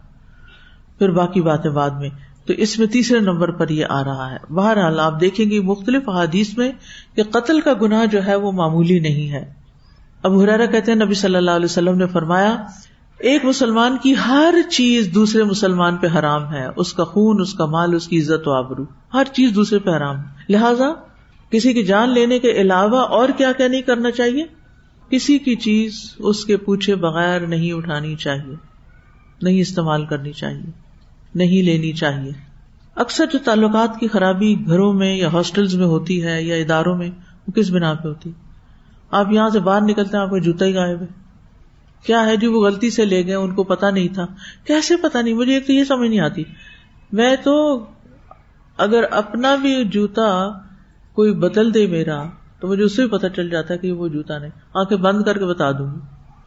پھر 1.00 1.12
باقی 1.12 1.41
باتیں 1.41 1.72
بعد 1.72 1.89
میں۔ 1.89 2.10
تو 2.48 2.54
اس 2.54 2.80
میں 2.80 2.88
تیسرے 2.88 3.20
نمبر 3.20 3.52
پر 3.52 3.70
یہ 3.70 3.86
آ 3.90 4.04
رہا 4.04 4.32
ہے۔ 4.32 4.54
بہرحال 4.54 5.00
آپ 5.00 5.22
دیکھیں 5.22 5.50
گے 5.50 5.60
مختلف 5.60 6.10
احادیث 6.10 6.58
میں 6.58 6.72
کہ 7.16 7.24
قتل 7.24 7.62
کا 7.62 7.74
گناہ 7.82 8.06
جو 8.06 8.26
ہے 8.26 8.36
وہ 8.36 8.52
معمولی 8.52 9.00
نہیں 9.00 9.32
ہے۔ 9.32 9.54
اب 10.24 10.40
حرارا 10.40 10.66
کہتے 10.66 10.92
ہیں 10.92 11.00
نبی 11.00 11.14
صلی 11.14 11.36
اللہ 11.36 11.52
علیہ 11.52 11.66
وسلم 11.66 11.98
نے 11.98 12.08
فرمایا، 12.08 12.56
ایک 13.20 13.46
مسلمان 13.46 13.98
کی 14.04 14.14
ہر 14.28 14.54
چیز 14.72 15.10
دوسرے 15.16 15.44
مسلمان 15.44 15.98
پہ 15.98 16.08
حرام 16.20 16.54
ہے۔ 16.54 16.68
اس 16.76 16.94
کا 16.94 17.04
خون، 17.04 17.42
اس 17.42 17.54
کا 17.54 17.66
مال، 17.66 17.96
اس 17.96 18.08
کی 18.08 18.22
عزت 18.22 18.48
و 18.48 18.52
آبرو، 18.52 18.84
ہر 19.14 19.24
چیز 19.34 19.52
دوسرے 19.56 19.80
پہ 19.80 19.90
حرام 19.90 20.16
ہے۔ 20.16 20.24
لہذا 20.50 20.94
کسی 21.50 21.74
کی 21.74 21.84
جان 21.84 22.10
لینے 22.10 22.40
کے 22.40 22.52
علاوہ 22.52 23.00
اور 23.00 23.30
کیا 23.38 23.52
کیا 23.52 23.68
نہیں 23.68 23.82
کرنا 23.82 24.12
چاہیے؟ 24.12 24.44
کسی 25.10 25.38
کی 25.38 25.56
چیز 25.56 26.16
اس 26.20 26.46
کے 26.46 26.58
پوچھے 26.58 26.96
بغیر 26.96 27.40
نہیں 27.40 27.74
اٹھانی 27.74 28.16
چاہیے، 28.16 28.56
نہیں 29.42 29.62
استعمال 29.62 30.06
کرنی 30.06 30.32
چاہیے۔ 30.32 30.87
نہیں 31.38 31.62
لینی 31.62 31.93
چاہیے۔ 31.93 32.32
اکثر 32.95 33.26
جو 33.26 33.39
تعلقات 33.45 34.00
کی 34.00 34.08
خرابی 34.08 34.65
گھروں 34.67 34.93
میں 34.93 35.15
یا 35.15 35.28
ہاسٹل 35.34 35.78
میں 35.78 35.86
ہوتی 35.86 36.23
ہے 36.23 36.43
یا 36.43 36.56
اداروں 36.56 36.97
میں، 36.97 37.10
وہ 37.47 37.52
کس 37.52 37.71
بنا 37.71 37.93
پہ 37.93 38.08
ہوتی؟ 38.08 38.32
آپ 39.12 39.32
یہاں 39.32 39.50
سے 39.50 39.60
باہر 39.60 39.82
نکلتے 39.82 40.17
ہیں، 40.17 40.23
آپ 40.23 40.30
کو 40.30 40.38
جوتا 40.38 40.65
ہی 40.65 40.73
غائب 40.73 41.02
ہے۔ 41.02 41.06
کیا 42.06 42.26
ہے 42.26 42.38
جو 42.38 42.54
وہ 42.54 42.65
غلطی 42.65 42.89
سے 42.89 43.06
لے 43.06 43.26
گئے، 43.26 43.36
ان 43.36 43.56
کو 43.56 43.63
پتا 43.63 43.89
نہیں 43.89 44.08
تھا۔ 44.08 44.26
کیسے 44.65 44.95
پتا 44.95 45.21
نہیں؟ 45.21 45.34
مجھے 45.34 45.54
ایک 45.54 45.67
تو 45.67 45.73
یہ 45.73 45.84
سمجھ 45.84 46.10
نہیں 46.10 46.19
آتی۔ 46.19 46.43
میں 47.12 47.36
تو 47.43 47.86
اگر 48.78 49.04
اپنا 49.12 49.56
بھی 49.56 49.84
جوتا 49.84 50.50
کوئی 51.13 51.34
بدل 51.34 51.73
دے 51.73 51.88
میرا، 51.88 52.23
تو 52.60 52.67
مجھے 52.67 52.84
اس 52.84 52.95
سے 52.95 53.02
بھی 53.02 53.17
پتا 53.17 53.30
چل 53.30 53.50
جاتا 53.50 53.73
ہے 53.73 53.80
کہ 53.80 53.91
وہ 53.91 54.08
جوتا 54.08 54.38
نہیں۔ 54.38 54.52
آنکھیں 54.73 54.97
بند 54.97 55.23
کر 55.23 55.38
کے 55.38 55.45
بتا 55.45 55.71
دوں۔ 55.71 55.95
گی 55.95 56.00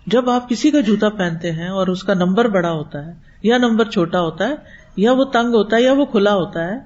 جب 0.07 0.31
آپ 0.31 0.49
کسی 0.49 0.71
کا 0.71 0.81
جوتا 0.81 1.09
پہنتے 1.09 1.53
ہیں 1.53 1.69
اور 1.69 1.87
اس 1.87 2.03
کا 2.03 2.15
نمبر 2.15 2.49
بڑا 2.49 2.71
ہوتا 2.71 3.07
ہے 3.07 3.13
یا 3.43 3.59
نمبر 3.59 3.85
چھوٹا 3.85 4.21
ہوتا 4.21 4.49
ہے 4.49 4.80
یا 4.97 5.13
وہ 5.13 5.25
تنگ 5.25 5.55
ہوتا 5.55 5.77
ہے 5.77 5.83
یا 5.83 5.93
وہ 5.93 6.05
کھلا 6.05 6.35
ہوتا 6.35 6.65
ہے، 6.65 6.79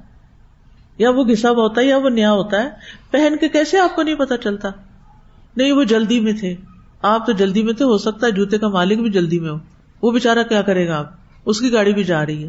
یا 0.99 1.11
وہ 1.11 1.25
گھسا 1.25 1.51
ہوا 1.51 1.63
ہوتا 1.63 1.81
ہے 1.81 1.87
یا 1.87 1.97
وہ 1.97 2.11
نیا 2.11 2.33
ہوتا 2.33 2.63
ہے، 2.63 2.71
پہن 3.11 3.37
کے 3.41 3.49
کیسے 3.49 3.79
آپ 3.79 3.97
کو 3.97 4.03
نہیں 4.03 4.15
پتا 4.15 4.37
چلتا؟ 4.37 4.69
نہیں، 5.57 5.73
وہ 5.73 5.85
جلدی 5.85 6.21
میں 6.21 6.33
تھے۔ 6.33 6.55
آپ 7.03 7.27
تو 7.27 7.33
جلدی 7.33 7.63
میں 7.63 7.73
تھے، 7.73 7.85
ہو 7.85 7.99
سکتا 7.99 8.27
ہے 8.27 8.33
جوتے 8.33 8.59
کا 8.59 8.69
مالک 8.69 9.01
بھی 9.01 9.11
جلدی 9.11 9.41
میں 9.41 9.51
ہو۔ 9.51 9.57
وہ 10.03 10.11
بےچارا 10.11 10.43
کیا 10.43 10.63
کرے 10.63 10.89
گا 10.89 10.99
آپ؟ 10.99 11.11
اس 11.47 11.61
کی 11.61 11.73
گاڑی 11.73 11.93
بھی 11.93 12.05
جا 12.05 12.27
رہی 12.27 12.45
ہے۔ 12.45 12.49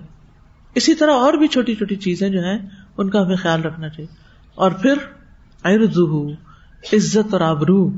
اسی 0.76 0.94
طرح 0.94 1.12
اور 1.12 1.34
بھی 1.34 1.48
چھوٹی 1.48 1.76
چھوٹی 1.76 1.96
چیزیں 1.96 2.30
جو 2.30 2.44
ہیں، 2.44 2.58
ان 2.98 3.10
کا 3.10 3.22
ہمیں 3.22 3.36
خیال 3.36 3.62
رکھنا 3.62 3.90
چاہیے۔ 3.90 4.16
اور 4.56 4.72
پھر 4.72 4.94
عزت 6.94 7.34
اور 7.34 7.42
آبرو۔ 7.42 7.90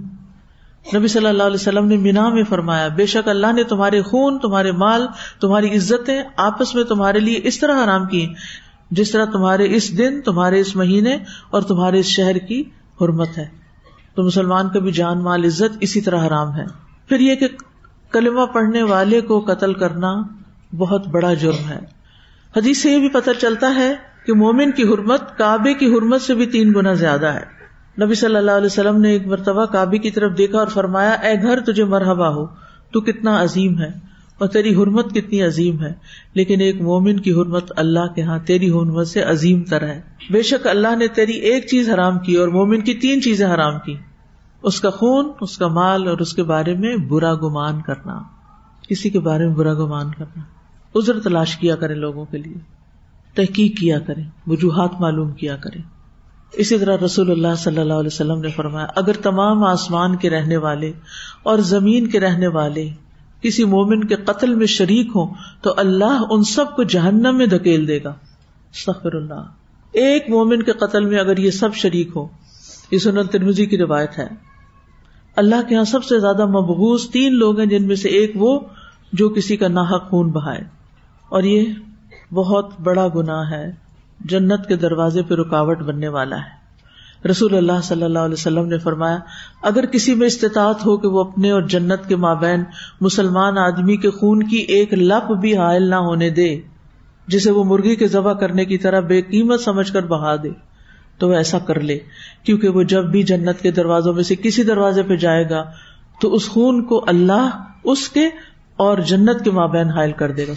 نبی 0.95 1.07
صلی 1.07 1.25
اللہ 1.25 1.43
علیہ 1.43 1.55
وسلم 1.55 1.87
نے 1.87 1.97
مینا 1.97 2.29
میں 2.29 2.43
فرمایا، 2.43 2.87
بے 2.87 3.05
شک 3.05 3.27
اللہ 3.27 3.51
نے 3.51 3.63
تمہارے 3.63 4.01
خون، 4.01 4.39
تمہارے 4.39 4.71
مال، 4.71 5.07
تمہاری 5.41 5.75
عزتیں 5.75 6.23
آپس 6.37 6.75
میں 6.75 6.83
تمہارے 6.83 7.19
لیے 7.19 7.39
اس 7.43 7.59
طرح 7.59 7.83
حرام 7.83 8.05
کی۔ 8.05 8.33
جس 8.91 9.11
طرح 9.11 9.25
تمہارے 9.25 9.75
اس 9.75 9.97
دن، 9.97 10.21
تمہارے 10.21 10.59
اس 10.59 10.75
مہینے 10.75 11.17
اور 11.49 11.61
تمہارے 11.61 11.99
اس 11.99 12.05
شہر 12.05 12.37
کی 12.37 12.63
حرمت 13.01 13.37
ہے۔ 13.37 13.45
تو 14.15 14.23
مسلمان 14.23 14.69
کا 14.69 14.79
بھی 14.79 14.91
جان، 14.91 15.23
مال، 15.23 15.45
عزت 15.45 15.77
اسی 15.79 16.01
طرح 16.01 16.27
حرام 16.27 16.55
ہے۔ 16.55 16.65
پھر 17.09 17.19
یہ 17.19 17.35
کہ 17.35 17.47
کلمہ 18.11 18.45
پڑھنے 18.45 18.83
والے 18.83 19.21
کو 19.21 19.39
قتل 19.39 19.73
کرنا 19.73 20.23
بہت 20.77 21.07
بڑا 21.07 21.33
جرم 21.33 21.69
ہے۔ 21.69 21.79
حدیث 22.57 22.81
سے 22.81 22.91
یہ 22.91 22.99
بھی 22.99 23.09
پتہ 23.09 23.29
چلتا 23.41 23.75
ہے 23.75 23.95
کہ 24.25 24.33
مومن 24.33 24.71
کی 24.71 24.83
حرمت، 24.83 25.37
کعبے 25.37 25.73
کی 25.73 25.85
حرمت 25.85 26.21
سے 26.21 26.35
بھی 26.35 26.45
تین 26.45 26.73
گنا 26.73 26.93
زیادہ 26.93 27.25
ہے۔ 27.25 27.56
نبی 28.01 28.15
صلی 28.15 28.35
اللہ 28.35 28.51
علیہ 28.51 28.65
وسلم 28.65 29.01
نے 29.01 29.09
ایک 29.09 29.27
مرتبہ 29.27 29.65
کابی 29.65 29.97
کی 29.97 30.11
طرف 30.11 30.37
دیکھا 30.37 30.57
اور 30.57 30.67
فرمایا، 30.67 31.11
اے 31.11 31.41
گھر، 31.41 31.59
تجھے 31.59 31.83
مرحبا 31.83 32.29
ہو، 32.29 32.45
تو 32.91 33.01
کتنا 33.01 33.41
عظیم 33.43 33.79
ہے، 33.79 33.89
اور 34.37 34.47
تیری 34.47 34.75
حرمت 34.75 35.13
کتنی 35.13 35.41
عظیم 35.41 35.81
ہے، 35.81 35.93
لیکن 36.33 36.61
ایک 36.61 36.81
مومن 36.81 37.19
کی 37.19 37.31
حرمت 37.31 37.71
اللہ 37.75 38.13
کے 38.15 38.21
ہاں 38.21 38.39
تیری 38.39 38.69
حرمت 38.69 39.07
سے 39.07 39.21
عظیم 39.21 39.63
تر 39.63 39.87
ہے۔ 39.87 40.01
بے 40.29 40.41
شک 40.41 40.67
اللہ 40.67 40.95
نے 40.95 41.07
تیری 41.07 41.33
ایک 41.33 41.67
چیز 41.67 41.89
حرام 41.89 42.19
کی 42.19 42.35
اور 42.35 42.47
مومن 42.47 42.81
کی 42.81 42.93
تین 42.93 43.21
چیزیں 43.21 43.47
حرام 43.47 43.79
کی، 43.85 43.95
اس 44.63 44.81
کا 44.81 44.89
خون، 44.89 45.31
اس 45.41 45.57
کا 45.57 45.67
مال 45.67 46.07
اور 46.07 46.17
اس 46.17 46.33
کے 46.33 46.43
بارے 46.43 46.73
میں 46.73 46.95
برا 46.97 47.33
گمان 47.33 47.81
کرنا۔ 47.81 48.21
کسی 48.89 49.09
کے 49.09 49.19
بارے 49.19 49.47
میں 49.47 49.55
برا 49.55 49.73
گمان 49.73 50.11
کرنا۔ 50.11 50.41
ازر 50.95 51.19
تلاش 51.19 51.57
کیا 51.57 51.75
کرے 51.75 51.93
لوگوں 51.93 52.25
کے 52.25 52.37
لیے، 52.37 52.59
تحقیق 53.35 53.79
کیا 53.79 53.99
کرے 53.99 54.21
وجوہات 54.47 55.01
معلوم 55.01 55.31
کیا 55.31 55.55
کرے 55.55 55.96
اسی 56.53 56.79
طرح 56.79 56.97
رسول 57.05 57.31
اللہ 57.31 57.55
صلی 57.57 57.77
اللہ 57.77 57.93
علیہ 57.93 58.09
وسلم 58.13 58.41
نے 58.41 58.49
فرمایا، 58.49 58.87
اگر 58.95 59.13
تمام 59.13 59.63
آسمان 59.63 60.15
کے 60.15 60.29
رہنے 60.29 60.57
والے 60.57 60.91
اور 61.43 61.57
زمین 61.57 62.07
کے 62.07 62.19
رہنے 62.19 62.47
والے 62.47 62.89
کسی 63.41 63.63
مومن 63.63 64.03
کے 64.03 64.15
قتل 64.15 64.55
میں 64.55 64.65
شریک 64.65 65.07
ہوں، 65.15 65.33
تو 65.61 65.73
اللہ 65.77 66.21
ان 66.29 66.43
سب 66.43 66.75
کو 66.75 66.83
جہنم 66.83 67.37
میں 67.37 67.45
دھکیل 67.45 67.87
دے 67.87 68.03
گا۔ 68.03 68.13
سخر 68.73 69.15
اللہ۔ 69.15 69.43
ایک 69.91 70.29
مومن 70.29 70.63
کے 70.63 70.71
قتل 70.71 71.05
میں 71.05 71.19
اگر 71.19 71.37
یہ 71.37 71.51
سب 71.51 71.75
شریک 71.75 72.09
ہو 72.15 72.27
یہ 72.91 72.97
سنن 72.97 73.27
ترمزی 73.27 73.65
کی 73.65 73.77
روایت 73.77 74.19
ہے۔ 74.19 74.27
اللہ 75.35 75.55
کے 75.69 75.75
یہاں 75.75 75.83
سب 75.83 76.03
سے 76.03 76.19
زیادہ 76.19 76.45
مبغوض 76.45 77.09
تین 77.09 77.35
لوگ 77.35 77.59
ہیں، 77.59 77.65
جن 77.65 77.87
میں 77.87 77.95
سے 77.95 78.09
ایک 78.09 78.31
وہ 78.35 78.59
جو 79.13 79.29
کسی 79.29 79.57
کا 79.57 79.67
ناحق 79.67 80.09
خون 80.09 80.31
بہائے۔ 80.31 80.61
اور 81.29 81.43
یہ 81.43 81.65
بہت 82.33 82.69
بڑا 82.79 83.07
گناہ 83.15 83.51
ہے۔ 83.51 83.86
جنت 84.19 84.67
کے 84.67 84.75
دروازے 84.75 85.21
پہ 85.21 85.35
رکاوٹ 85.35 85.79
بننے 85.79 86.07
والا 86.07 86.37
ہے۔ 86.37 86.57
رسول 87.27 87.57
اللہ 87.57 87.81
صلی 87.83 88.03
اللہ 88.03 88.19
علیہ 88.19 88.33
وسلم 88.33 88.65
نے 88.65 88.77
فرمایا، 88.77 89.17
اگر 89.61 89.85
کسی 89.85 90.15
میں 90.15 90.27
استطاعت 90.27 90.85
ہو 90.85 90.97
کہ 90.97 91.07
وہ 91.07 91.23
اپنے 91.23 91.51
اور 91.51 91.61
جنت 91.61 92.07
کے 92.07 92.15
مابین 92.15 92.63
مسلمان 93.01 93.57
آدمی 93.57 93.97
کے 93.97 94.09
خون 94.09 94.43
کی 94.43 94.57
ایک 94.57 94.93
لپ 94.93 95.31
بھی 95.31 95.57
حائل 95.57 95.89
نہ 95.89 95.95
ہونے 95.95 96.29
دے، 96.29 96.61
جسے 97.27 97.51
وہ 97.51 97.63
مرغی 97.63 97.95
کے 97.95 98.07
ذبح 98.07 98.33
کرنے 98.33 98.65
کی 98.65 98.77
طرح 98.77 98.99
بے 98.99 99.21
قیمت 99.21 99.61
سمجھ 99.61 99.93
کر 99.93 100.05
بہا 100.05 100.35
دے، 100.35 100.49
تو 101.17 101.29
وہ 101.29 101.33
ایسا 101.33 101.59
کر 101.59 101.79
لے۔ 101.79 101.99
کیونکہ 102.43 102.69
وہ 102.69 102.83
جب 102.83 103.05
بھی 103.05 103.23
جنت 103.23 103.61
کے 103.61 103.71
دروازوں 103.71 104.13
میں 104.13 104.23
سے 104.23 104.35
کسی 104.35 104.63
دروازے 104.63 105.03
پہ 105.03 105.15
جائے 105.15 105.49
گا، 105.49 105.63
تو 106.21 106.33
اس 106.33 106.49
خون 106.49 106.83
کو 106.83 107.05
اللہ 107.07 107.63
اس 107.83 108.09
کے 108.09 108.25
اور 108.75 108.97
جنت 108.97 109.43
کے 109.43 109.51
مابین 109.51 109.89
حائل 109.89 110.11
کر 110.11 110.31
دے 110.31 110.47
گا۔ 110.47 110.53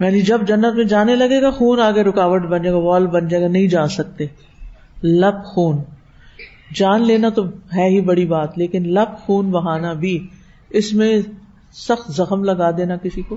یعنی 0.00 0.20
جب 0.20 0.40
جنت 0.46 0.74
میں 0.74 0.84
جانے 0.84 1.16
لگے 1.16 1.42
گا 1.42 1.50
خون، 1.50 1.80
آگے 1.80 2.02
رکاوٹ 2.02 2.42
بن 2.42 2.62
جائے 2.62 2.74
گا، 2.74 2.80
وال 2.80 3.06
بن 3.06 3.28
جائے 3.28 3.42
گا، 3.42 3.48
نہیں 3.48 3.66
جا 3.66 3.86
سکتے۔ 3.86 4.26
لب 5.02 5.44
خون۔ 5.44 5.76
جان 6.74 7.02
لینا 7.02 7.28
تو 7.28 7.44
ہے 7.48 7.88
ہی 7.88 8.00
بڑی 8.00 8.26
بات، 8.26 8.58
لیکن 8.58 8.82
لب 8.88 9.18
خون 9.18 9.50
بہانا 9.50 9.92
بھی 9.92 10.26
اس 10.70 10.92
میں 10.92 11.20
سخت 11.72 12.12
زخم 12.12 12.44
لگا 12.44 12.70
دینا 12.70 12.96
کسی 12.96 13.22
کو۔ 13.22 13.36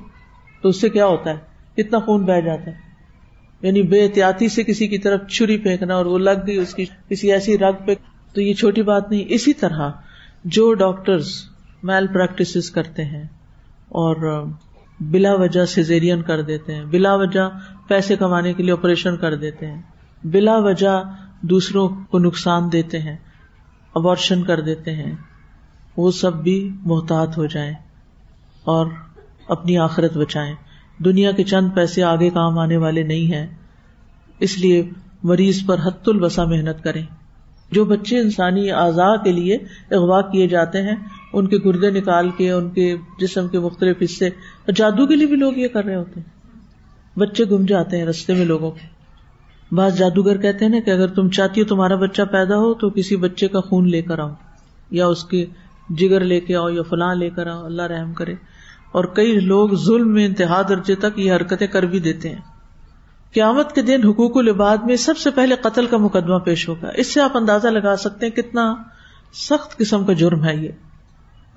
تو 0.62 0.70
اس 0.70 0.82
سے 0.82 0.90
کیا 0.90 1.06
ہوتا 1.06 1.30
ہے؟ 1.30 1.38
کتنا 1.76 2.00
خون 2.00 2.26
بہ 2.26 2.40
جاتا 2.40 2.72
ہے۔ 2.72 2.76
یعنی 3.62 3.82
بے 3.82 4.04
احتیاطی 4.04 4.48
سے 4.48 4.64
کسی 4.64 4.88
کی 4.88 4.98
طرف 4.98 5.28
چھری 5.30 5.58
پھینکنا 5.58 5.96
اور 5.96 6.06
وہ 6.06 6.18
لگ 6.18 6.48
گئی 6.48 6.58
اس 6.58 6.74
کی 6.74 6.86
کسی 7.10 7.32
ایسی 7.32 7.58
رگ 7.58 7.74
پہ۔ 7.86 7.96
تو 8.34 8.42
یہ 8.42 8.54
چھوٹی 8.54 8.82
بات 8.82 9.12
نہیں، 9.12 9.24
اسی 9.28 9.54
طرح 9.54 9.92
جو 10.46 10.74
ڈاکٹرز 10.74 11.32
میل 11.84 12.08
پریکٹس 12.08 12.72
کرتے 12.72 13.06
ہیں 13.06 13.24
اور 13.90 14.46
بلا 15.00 15.34
وجہ 15.34 15.66
سیزیرین 15.66 16.22
کر 16.22 16.42
دیتے 16.42 16.76
ہیں، 16.76 16.86
بلا 16.86 17.16
وجہ 17.16 17.50
پیسے 17.88 18.16
کمانے 18.16 18.54
کے 18.54 18.64
لیے 18.64 18.72
آپریشن 18.72 19.18
کر 19.18 19.36
دیتے 19.36 19.72
ہیں، 19.72 19.82
بلا 20.24 20.58
وجہ 20.58 21.04
دوسروں 21.42 21.90
کو 22.10 22.20
نقصان 22.20 22.72
دیتے 22.72 23.00
ہیں 23.00 23.16
ابارشن 23.96 24.44
کر 24.44 24.62
دیتے 24.62 24.96
ہیں، 24.96 25.16
وہ 25.98 26.12
سب 26.12 26.44
بھی 26.44 26.70
محتاط 26.86 27.38
ہو 27.38 27.46
جائیں 27.46 27.74
اور 28.64 28.88
اپنی 29.48 29.78
آخرت 29.78 30.18
بچائیں۔ 30.18 30.56
دنیا 31.06 31.32
کے 31.32 31.44
چند 31.44 31.70
پیسے 31.76 32.04
آگے 32.04 32.30
کام 32.30 32.60
آنے 32.60 32.78
والے 32.78 33.04
نہیں 33.04 33.34
ہیں، 33.34 33.48
اس 34.40 34.58
لیے 34.60 34.90
مریض 35.24 35.66
پر 35.66 35.80
حت 35.86 36.10
البسا 36.10 36.46
محنت 36.46 36.84
کریں۔ 36.84 37.06
جو 37.72 37.86
بچے 37.86 38.20
انسانی 38.20 38.72
اعضاء 38.72 39.16
کے 39.24 39.32
لیے 39.32 39.56
اغوا 39.92 40.22
کیے 40.22 40.48
جاتے 40.48 40.82
ہیں 40.82 40.96
ان 41.34 41.48
کے 41.48 41.58
گردے 41.66 41.92
نکال 41.92 42.30
کے، 42.30 42.52
ان 42.52 42.70
کے 42.70 42.98
جسم 43.20 43.48
کے 43.48 43.60
مختلف 43.60 43.98
حصے۔ 44.04 44.28
اور 44.28 44.72
جادو 44.72 45.08
کے 45.08 45.16
لیے 45.16 45.28
بھی 45.28 45.36
لوگ 45.36 45.54
یہ 45.54 45.68
کر 45.68 45.86
رہے 45.86 45.96
ہوتے 45.96 46.20
ہیں۔ 46.20 46.38
بچے 47.20 47.44
گم 47.46 47.66
جاتے 47.66 47.98
ہیں 47.98 48.06
رستے 48.06 48.34
میں 48.34 48.46
لوگوں 48.46 48.72
کے۔ 48.72 48.98
بعض 49.76 49.98
جادوگر 49.98 50.38
کہتے 50.38 50.66
ہیں 50.66 50.72
نا 50.72 50.80
کہ 50.86 50.92
اگر 50.92 51.08
تم 51.08 51.30
چاہتی 51.30 51.62
ہو 51.62 51.66
تمہارا 51.66 51.96
بچہ 51.96 52.22
پیدا 52.22 52.58
ہو 52.58 52.74
تو 52.74 52.90
کسی 52.90 53.16
بچے 53.16 53.48
کا 53.48 53.60
خون 53.60 53.90
لے 53.90 54.02
کر 54.02 54.20
آؤ، 54.20 54.30
یا 54.92 55.08
اس 55.08 55.24
کے 55.24 55.46
جگر 55.90 56.20
لے 56.20 56.40
کے 56.40 56.56
آؤ، 56.56 56.70
یا 56.70 56.82
فلاں 56.82 57.16
لے 57.16 57.30
کر 57.30 57.48
آؤ، 57.48 57.66
اللہ 57.66 57.82
رحم 57.82 58.14
کرے۔ 58.14 58.34
اور 58.92 59.04
کئی 59.04 59.40
لوگ 59.40 59.70
ظلم 59.86 60.14
میں 60.14 60.26
انتہا 60.26 60.62
درجے 60.70 60.96
تک 60.96 61.20
یہ 61.20 61.34
حرکتیں 61.34 61.68
کر 61.68 61.84
بھی 61.84 62.00
دیتے 62.00 62.30
ہیں۔ 62.30 62.42
قیامت 63.34 63.76
کے 63.76 63.82
دن 63.82 64.08
حقوق 64.08 64.38
العباد 64.38 64.78
میں 64.78 64.96
سب 64.96 65.18
سے 65.18 65.32
پہلے 65.32 65.56
قتل 65.56 65.86
کا 65.86 65.98
مقدمہ 65.98 66.38
پیش 66.38 66.70
ہوگا۔ 66.70 66.92
اس 66.96 67.14
سے 67.14 67.22
آپ 67.22 67.38
اندازہ 67.38 67.68
لگا 67.68 67.96
سکتے 67.96 68.26
ہیں 68.26 68.34
کتنا 68.34 68.76
سخت 69.34 69.78
قسم 69.78 70.06
کا 70.06 70.14
جرم 70.14 70.46
ہے 70.46 70.56
یہ۔ 70.56 70.70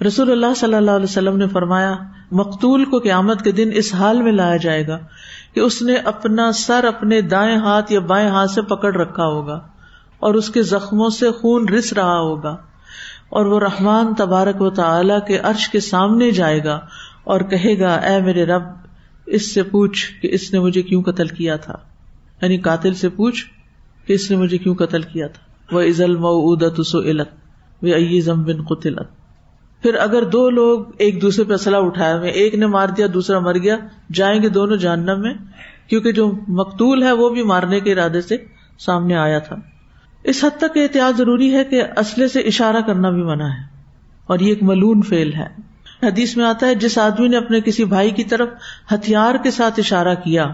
رسول 0.07 0.31
اللہ 0.31 0.55
صلی 0.57 0.75
اللہ 0.75 0.91
علیہ 0.91 1.05
وسلم 1.05 1.37
نے 1.37 1.47
فرمایا، 1.47 1.97
مقتول 2.33 2.85
کو 2.85 2.99
قیامت 2.99 3.43
کے 3.43 3.53
دن 3.53 3.71
اس 3.75 3.95
حال 3.95 4.23
میں 4.23 4.33
لایا 4.33 4.57
جائے 4.57 4.87
گا 4.87 4.99
کہ 5.55 5.61
اس 5.61 5.83
نے 5.83 5.95
اپنا 5.95 6.53
سر 6.53 6.85
اپنے 6.85 7.21
دائیں 7.21 7.57
ہاتھ 7.57 7.93
یا 7.93 8.01
بائیں 8.01 8.29
ہاتھ 8.29 8.51
سے 8.51 8.63
پکڑ 8.63 8.97
رکھا 8.97 9.27
ہوگا 9.27 9.61
اور 10.19 10.35
اس 10.35 10.51
کے 10.51 10.63
زخموں 10.63 11.11
سے 11.11 11.31
خون 11.31 11.69
رس 11.69 11.93
رہا 11.93 12.19
ہوگا 12.19 12.57
اور 13.29 13.47
وہ 13.47 13.61
رحمان 13.61 14.15
تبارک 14.15 14.63
و 14.63 14.71
تعالی 14.71 15.15
کے 15.27 15.39
عرش 15.39 15.69
کے 15.69 15.81
سامنے 15.81 16.31
جائے 16.31 16.65
گا 16.65 16.81
اور 17.25 17.41
کہے 17.41 17.79
گا، 17.79 17.95
اے 17.95 18.21
میرے 18.21 18.47
رب، 18.47 18.63
اس 19.27 19.55
سے 19.55 19.63
پوچھ 19.63 20.21
کہ 20.23 20.29
اس 20.33 20.53
نے 20.53 20.59
مجھے 20.59 20.83
کیوں 20.83 21.03
قتل 21.03 21.27
کیا 21.27 21.57
تھا؟ 21.57 21.75
یعنی 22.43 22.59
قاتل 22.59 22.95
سے 22.95 23.09
پوچھ 23.09 23.45
کہ 24.07 24.13
اس 24.13 24.31
نے 24.31 24.37
مجھے 24.37 24.59
کیوں 24.59 24.75
قتل 24.75 25.03
کیا 25.03 25.27
تھا؟ 25.27 25.77
وہ 25.77 25.83
عزل 25.83 26.17
مدت 26.17 26.87
سلت 26.87 27.29
وہ 27.83 27.89
ایزم 27.89 28.43
بن 28.43 28.63
قطلت 28.63 29.20
پھر 29.83 29.95
اگر 29.95 30.25
دو 30.25 30.49
لوگ 30.51 30.81
ایک 30.99 31.21
دوسرے 31.23 31.45
پہ 31.45 31.53
اسلحہ 31.53 31.81
اٹھائے 31.81 32.15
ہوئے 32.15 32.31
ایک 32.31 32.55
نے 32.55 32.67
مار 32.67 32.89
دیا، 32.89 33.07
دوسرا 33.15 33.39
مر 33.39 33.59
گیا، 33.59 33.77
جائیں 34.15 34.43
گے 34.43 34.49
دونوں 34.49 34.77
جہنم 34.77 35.21
میں؟ 35.21 35.33
کیونکہ 35.89 36.13
جو 36.13 36.31
مقتول 36.49 37.03
ہے 37.03 37.13
وہ 37.13 37.29
بھی 37.29 37.43
مارنے 37.43 37.81
کے 37.81 37.93
ارادے 37.93 38.21
سے 38.21 38.37
سامنے 38.79 39.17
آیا 39.17 39.39
تھا۔ 39.39 39.57
اس 40.25 40.45
حد 40.45 40.59
تک 40.59 40.77
احتیاط 40.77 41.17
ضروری 41.17 41.55
ہے 41.55 41.65
کہ 41.65 41.83
اسلحے 41.99 42.29
سے 42.29 42.41
اشارہ 42.41 42.81
کرنا 42.87 43.11
بھی 43.11 43.23
منع 43.23 43.47
ہے، 43.47 43.63
اور 44.27 44.39
یہ 44.39 44.49
ایک 44.49 44.63
ملون 44.63 45.03
فیل 45.03 45.33
ہے۔ 45.35 45.47
حدیث 46.03 46.37
میں 46.37 46.45
آتا 46.45 46.67
ہے، 46.67 46.75
جس 46.75 46.97
آدمی 46.99 47.29
نے 47.29 47.37
اپنے 47.37 47.61
کسی 47.61 47.85
بھائی 47.85 48.11
کی 48.11 48.25
طرف 48.25 48.49
ہتھیار 48.93 49.35
کے 49.43 49.51
ساتھ 49.51 49.81
اشارہ 49.81 50.15
کیا، 50.15 50.47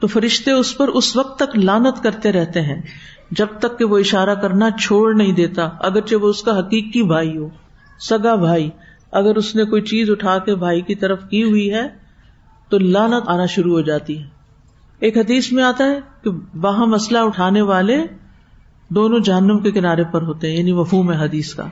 تو 0.00 0.06
فرشتے 0.06 0.50
اس 0.50 0.76
پر 0.78 0.88
اس 0.88 1.14
وقت 1.16 1.38
تک 1.38 1.56
لانت 1.58 2.02
کرتے 2.02 2.32
رہتے 2.32 2.60
ہیں، 2.60 2.80
جب 3.30 3.58
تک 3.58 3.78
کہ 3.78 3.84
وہ 3.84 3.98
اشارہ 3.98 4.34
کرنا 4.34 4.70
چھوڑ 4.80 5.14
نہیں 5.14 5.32
دیتا، 5.32 5.68
اگرچہ 5.80 6.22
وہ 6.22 6.28
اس 6.28 6.42
کا 6.42 6.58
حقیقی 6.58 7.02
بھائی 7.02 7.36
ہو۔ 7.36 7.48
سگا 8.00 8.34
بھائی، 8.34 8.70
اگر 9.12 9.36
اس 9.36 9.54
نے 9.54 9.64
کوئی 9.64 9.82
چیز 9.82 10.10
اٹھا 10.10 10.38
کے 10.38 10.54
بھائی 10.54 10.80
کی 10.80 10.94
طرف 10.94 11.22
کی 11.30 11.42
ہوئی 11.42 11.74
ہے، 11.74 11.88
تو 12.68 12.78
لانت 12.78 13.28
آنا 13.28 13.46
شروع 13.46 13.72
ہو 13.72 13.80
جاتی 13.80 14.18
ہے۔ 14.18 14.24
ایک 14.98 15.18
حدیث 15.18 15.52
میں 15.52 15.64
آتا 15.64 15.84
ہے 15.84 16.00
کہ 16.22 16.30
وہاں 16.54 16.86
مسئلہ 16.86 17.18
اٹھانے 17.18 17.60
والے 17.60 18.06
دونوں 18.88 19.18
جہنم 19.18 19.58
کے 19.58 19.70
کنارے 19.70 20.04
پر 20.04 20.22
ہوتے 20.22 20.50
ہیں 20.50 20.58
یعنی 20.58 20.72
وفوم 20.72 21.12
ہے 21.12 21.16
حدیث 21.16 21.54
کا۔ 21.54 21.66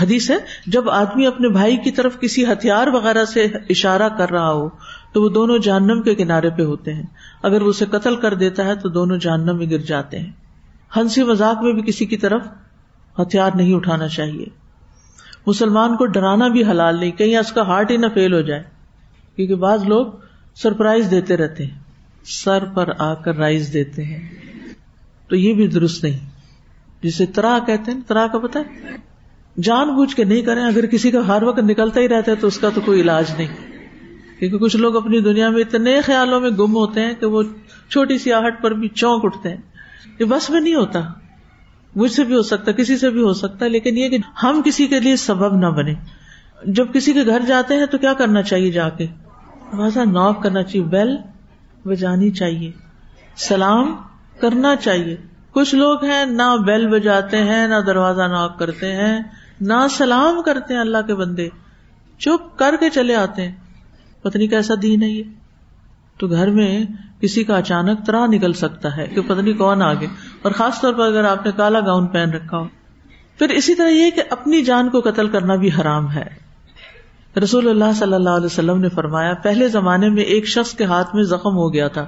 حدیث 0.00 0.30
ہے، 0.30 0.36
جب 0.66 0.90
آدمی 0.90 1.26
اپنے 1.26 1.48
بھائی 1.48 1.76
کی 1.76 1.90
طرف 1.90 2.20
کسی 2.20 2.44
ہتھیار 2.44 2.86
وغیرہ 2.86 3.24
سے 3.24 3.44
اشارہ 3.44 4.08
کر 4.08 4.30
رہا 4.30 4.52
ہو، 4.52 4.68
تو 5.12 5.22
وہ 5.22 5.28
دونوں 5.28 5.58
جہنم 5.58 6.02
کے 6.02 6.14
کنارے 6.14 6.50
پہ 6.50 6.62
ہوتے 6.62 6.94
ہیں۔ 6.94 7.02
اگر 7.42 7.62
وہ 7.62 7.68
اسے 7.68 7.84
قتل 7.84 8.16
کر 8.16 8.34
دیتا 8.34 8.64
ہے، 8.64 8.74
تو 8.74 8.88
دونوں 8.88 9.16
جہنم 9.16 9.58
میں 9.58 9.70
گر 9.70 9.78
جاتے 9.78 10.18
ہیں۔ 10.18 10.30
ہنسی 10.96 11.22
مذاق 11.22 11.62
میں 11.62 11.72
بھی 11.72 11.82
کسی 11.82 12.06
کی 12.06 12.16
طرف 12.16 12.42
ہتھیار 13.18 13.50
نہیں 13.54 13.74
اٹھانا 13.74 14.08
چاہیے۔ 14.08 14.63
مسلمان 15.46 15.96
کو 15.96 16.06
ڈرانا 16.06 16.48
بھی 16.48 16.64
حلال 16.64 17.00
نہیں، 17.00 17.10
کہیں 17.10 17.36
اس 17.36 17.52
کا 17.52 17.62
ہارٹ 17.62 17.90
ہی 17.90 17.96
نہ 17.96 18.06
فیل 18.14 18.34
ہو 18.34 18.40
جائے۔ 18.40 18.62
کیونکہ 19.36 19.54
بعض 19.54 19.84
لوگ 19.84 20.06
سرپرائز 20.54 21.10
دیتے 21.10 21.36
رہتے 21.36 21.64
ہیں، 21.64 21.78
سر 22.24 22.64
پر 22.64 22.88
آ 22.98 23.14
کر 23.14 23.36
رائز 23.36 23.72
دیتے 23.72 24.04
ہیں۔ 24.04 24.28
تو 25.28 25.36
یہ 25.36 25.54
بھی 25.54 25.66
درست 25.66 26.04
نہیں۔ 26.04 26.30
جسے 27.02 27.26
ترا 27.26 27.58
کہتے 27.66 27.92
ہیں، 27.92 28.00
ترا 28.06 28.26
کا 28.26 28.38
پتا 28.38 28.60
ہے؟ 28.60 28.96
جان 29.62 29.88
بوجھ 29.88 30.16
کے 30.16 30.24
نہیں 30.24 30.42
کریں، 30.42 30.62
اگر 30.62 30.86
کسی 30.86 31.10
کا 31.10 31.28
ہر 31.28 31.42
وقت 31.42 31.58
نکلتا 31.58 32.00
ہی 32.00 32.08
رہتا 32.08 32.30
ہے 32.30 32.36
تو 32.36 32.46
اس 32.46 32.58
کا 32.58 32.68
تو 32.74 32.80
کوئی 32.80 33.00
علاج 33.00 33.24
نہیں۔ 33.38 33.56
کیونکہ 34.38 34.58
کچھ 34.58 34.76
لوگ 34.76 34.96
اپنی 34.96 35.20
دنیا 35.20 35.50
میں 35.50 35.60
اتنے 35.60 36.00
خیالوں 36.00 36.40
میں 36.40 36.50
گم 36.50 36.74
ہوتے 36.74 37.00
ہیں 37.00 37.14
کہ 37.20 37.26
وہ 37.26 37.42
چھوٹی 37.90 38.18
سی 38.18 38.32
آہٹ 38.32 38.62
پر 38.62 38.70
بھی 38.70 38.88
چونک 38.88 39.24
اٹھتے 39.24 39.48
ہیں۔ 39.48 39.56
یہ 40.18 40.24
بس 40.24 40.50
میں 40.50 40.60
نہیں 40.60 40.74
ہوتا۔ 40.74 41.00
مجھ 41.96 42.12
سے 42.12 42.24
بھی 42.24 42.34
ہو 42.34 42.42
سکتا 42.42 42.70
ہے 42.70 42.72
کسی 42.72 42.98
سے 42.98 43.10
بھی 43.10 43.22
ہو 43.22 43.32
سکتا 43.32 43.64
ہے 43.64 43.70
لیکن 43.70 43.98
یہ 43.98 44.08
کہ 44.08 44.18
ہم 44.42 44.62
کسی 44.64 44.86
کے 44.86 45.00
لیے 45.00 45.16
سبب 45.16 45.56
نہ 45.56 45.66
بنے۔ 45.66 45.94
جب 46.66 46.86
کسی 46.94 47.12
کے 47.12 47.26
گھر 47.26 47.40
جاتے 47.46 47.74
ہیں 47.74 47.86
تو 47.86 47.98
کیا 47.98 48.12
کرنا 48.12 48.42
چاہیے 48.42 48.70
جا 48.70 48.88
کے؟ 48.88 49.06
ناک 50.04 50.42
کرنا 50.42 50.62
چاہیے 50.62 50.86
بیل 50.86 51.16
بجانی 51.84 52.30
چاہیے، 52.30 52.72
سلام 53.36 53.96
کرنا 54.40 54.76
چاہیے۔ 54.76 55.16
کچھ 55.50 55.74
لوگ 55.74 56.04
ہیں 56.04 56.24
نہ 56.24 56.56
بیل 56.66 56.86
بجاتے 56.86 57.38
ہیں، 57.38 57.68
نہ 57.68 57.80
دروازہ 57.86 58.22
ناک 58.22 58.58
کرتے 58.58 58.92
ہیں، 58.92 59.20
نہ 59.60 59.86
سلام 59.90 60.42
کرتے 60.42 60.74
ہیں 60.74 60.80
اللہ 60.80 60.98
کے 61.06 61.14
بندے۔ 61.14 61.48
چپ 62.18 62.58
کر 62.58 62.74
کے 62.80 62.90
چلے 62.90 63.16
آتے 63.16 63.42
ہیں۔ 63.42 63.52
پتنی 64.22 64.46
کیسا 64.46 64.74
دین 64.82 65.02
ہے 65.02 65.08
یہ۔ 65.08 65.22
تو 66.18 66.28
گھر 66.28 66.50
میں 66.50 66.84
کسی 67.20 67.44
کا 67.44 67.56
اچانک 67.56 68.06
طرح 68.06 68.26
نکل 68.26 68.52
سکتا 68.52 68.96
ہے 68.96 69.06
کہ 69.06 69.20
پتنی 69.20 69.52
کون 69.52 69.82
آگے۔ 69.82 70.06
اور 70.42 70.52
خاص 70.52 70.80
طور 70.80 70.94
پر 70.94 71.06
اگر 71.06 71.24
آپ 71.24 71.46
نے 71.46 71.52
کالا 71.56 71.80
گاؤن 71.80 72.06
پہن 72.06 72.30
رکھا 72.30 72.58
ہو۔ 72.58 72.64
پھر 73.38 73.48
اسی 73.48 73.74
طرح 73.74 73.88
یہ 73.88 74.10
کہ 74.10 74.22
اپنی 74.30 74.62
جان 74.62 74.90
کو 74.90 75.00
قتل 75.00 75.28
کرنا 75.28 75.54
بھی 75.54 75.70
حرام 75.80 76.12
ہے۔ 76.12 76.44
رسول 77.42 77.68
اللہ 77.68 77.92
صلی 77.94 78.14
اللہ 78.14 78.30
علیہ 78.30 78.46
وسلم 78.46 78.80
نے 78.80 78.88
فرمایا، 78.88 79.34
پہلے 79.34 79.68
زمانے 79.68 80.08
میں 80.08 80.22
ایک 80.22 80.46
شخص 80.46 80.74
کے 80.74 80.84
ہاتھ 80.84 81.14
میں 81.14 81.22
زخم 81.22 81.56
ہو 81.56 81.72
گیا 81.72 81.88
تھا 81.88 82.06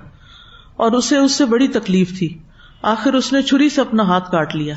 اور 0.77 0.93
اسے 0.93 1.17
اس 1.17 1.33
سے 1.33 1.45
بڑی 1.45 1.69
تکلیف 1.69 2.19
تھی۔ 2.19 2.39
آخر 2.83 3.15
اس 3.15 3.33
نے 3.33 3.43
چھری 3.43 3.69
سے 3.69 3.81
اپنا 3.81 4.03
ہاتھ 4.03 4.31
کاٹ 4.31 4.57
لیا۔ 4.57 4.75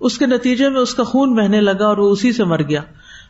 اس 0.00 0.18
کے 0.18 0.26
نتیجے 0.26 0.68
میں 0.68 0.80
اس 0.80 0.94
کا 0.94 1.02
خون 1.04 1.34
بہنے 1.34 1.60
لگا 1.60 1.86
اور 1.86 1.98
وہ 1.98 2.10
اسی 2.10 2.32
سے 2.32 2.44
مر 2.44 2.62
گیا۔ 2.62 2.80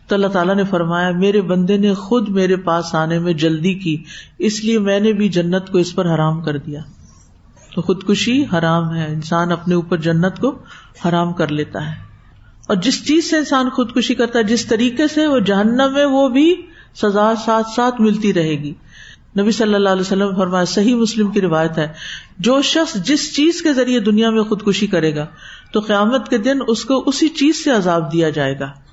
تو 0.09 0.15
اللہ 0.15 0.27
تعالیٰ 0.27 0.55
نے 0.55 0.65
فرمایا، 0.65 1.11
میرے 1.11 1.41
بندے 1.41 1.77
نے 1.77 1.95
خود 1.95 2.29
میرے 2.29 2.57
پاس 2.57 2.95
آنے 2.95 3.19
میں 3.19 3.33
جلدی 3.33 3.75
کی، 3.75 4.05
اس 4.39 4.65
لیے 4.65 4.79
میں 4.79 5.01
نے 5.01 5.13
بھی 5.13 5.29
جنت 5.29 5.73
کو 5.73 5.79
اس 5.79 5.95
پر 5.95 6.15
حرام 6.15 6.43
کر 6.43 6.57
دیا۔ 6.57 6.81
تو 7.75 7.83
خودکشی 7.83 8.45
حرام 8.53 8.95
ہے، 8.95 9.07
انسان 9.07 9.53
اپنے 9.53 9.75
اوپر 9.75 9.97
جنت 9.97 10.39
کو 10.41 10.59
حرام 11.05 11.33
کر 11.33 11.49
لیتا 11.49 11.91
ہے۔ 11.91 11.95
اور 12.69 12.77
جس 12.77 13.09
چیز 13.09 13.31
سے 13.31 13.37
انسان 13.37 13.71
خودکشی 13.71 14.15
کرتا 14.15 14.39
ہے، 14.39 14.45
جس 14.45 14.67
طریقے 14.67 15.09
سے 15.09 15.27
وہ 15.27 15.39
جہنم 15.39 15.93
میں 15.93 16.05
وہ 16.05 16.29
بھی 16.29 16.55
سزا 16.95 17.33
ساتھ 17.45 17.67
ساتھ 17.77 18.01
ملتی 18.01 18.35
رہے 18.35 18.63
گی۔ 18.63 18.75
نبی 19.41 19.51
صلی 19.51 19.75
اللہ 19.75 19.89
علیہ 19.89 20.01
وسلم 20.01 20.37
فرمایا، 20.37 20.65
صحیح 20.65 20.95
مسلم 20.95 21.31
کی 21.31 21.41
روایت 21.41 21.79
ہے، 21.79 21.89
جو 22.39 22.63
شخص 22.63 22.95
جس 22.95 23.37
چیز 23.37 23.63
کے 23.63 23.73
ذریعے 23.73 24.01
دنیا 24.01 24.31
میں 24.31 24.43
خودکشی 24.43 24.87
کرے 24.87 25.17
گا، 25.17 25.27
تو 25.73 25.81
قیامت 25.81 26.29
کے 26.29 26.39
دن 26.39 26.59
اس 26.69 26.85
کو 26.85 27.03
اسی 27.07 27.29
چیز 27.29 27.65
سے 27.65 27.71
عذاب 27.71 28.13
دیا 28.13 28.31
جائے 28.31 28.59
گا۔ 28.59 28.86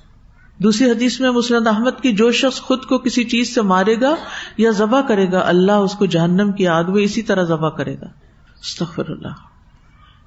دوسری 0.58 0.90
حدیث 0.90 1.20
میں 1.20 1.30
مسلم 1.30 1.68
احمد 1.68 2.02
کی 2.02 2.12
جو 2.12 2.32
شخص 2.32 2.60
خود 2.60 2.84
کو 2.84 2.98
کسی 2.98 3.24
چیز 3.24 3.54
سے 3.54 3.62
مارے 3.62 4.00
گا 4.00 4.14
یا 4.56 4.70
ذبح 4.70 5.00
کرے 5.00 5.32
گا، 5.32 5.38
اللہ 5.46 5.72
اس 5.72 5.92
کو 5.92 6.06
جہنم 6.06 6.52
کی 6.52 6.68
آگ 6.68 6.84
میں 6.88 7.02
اسی 7.02 7.22
طرح 7.22 7.42
ذبح 7.42 7.68
کرے 7.68 7.94
گا۔ 7.94 8.06
استغفر 8.60 9.02
اللہ۔ 9.08 9.28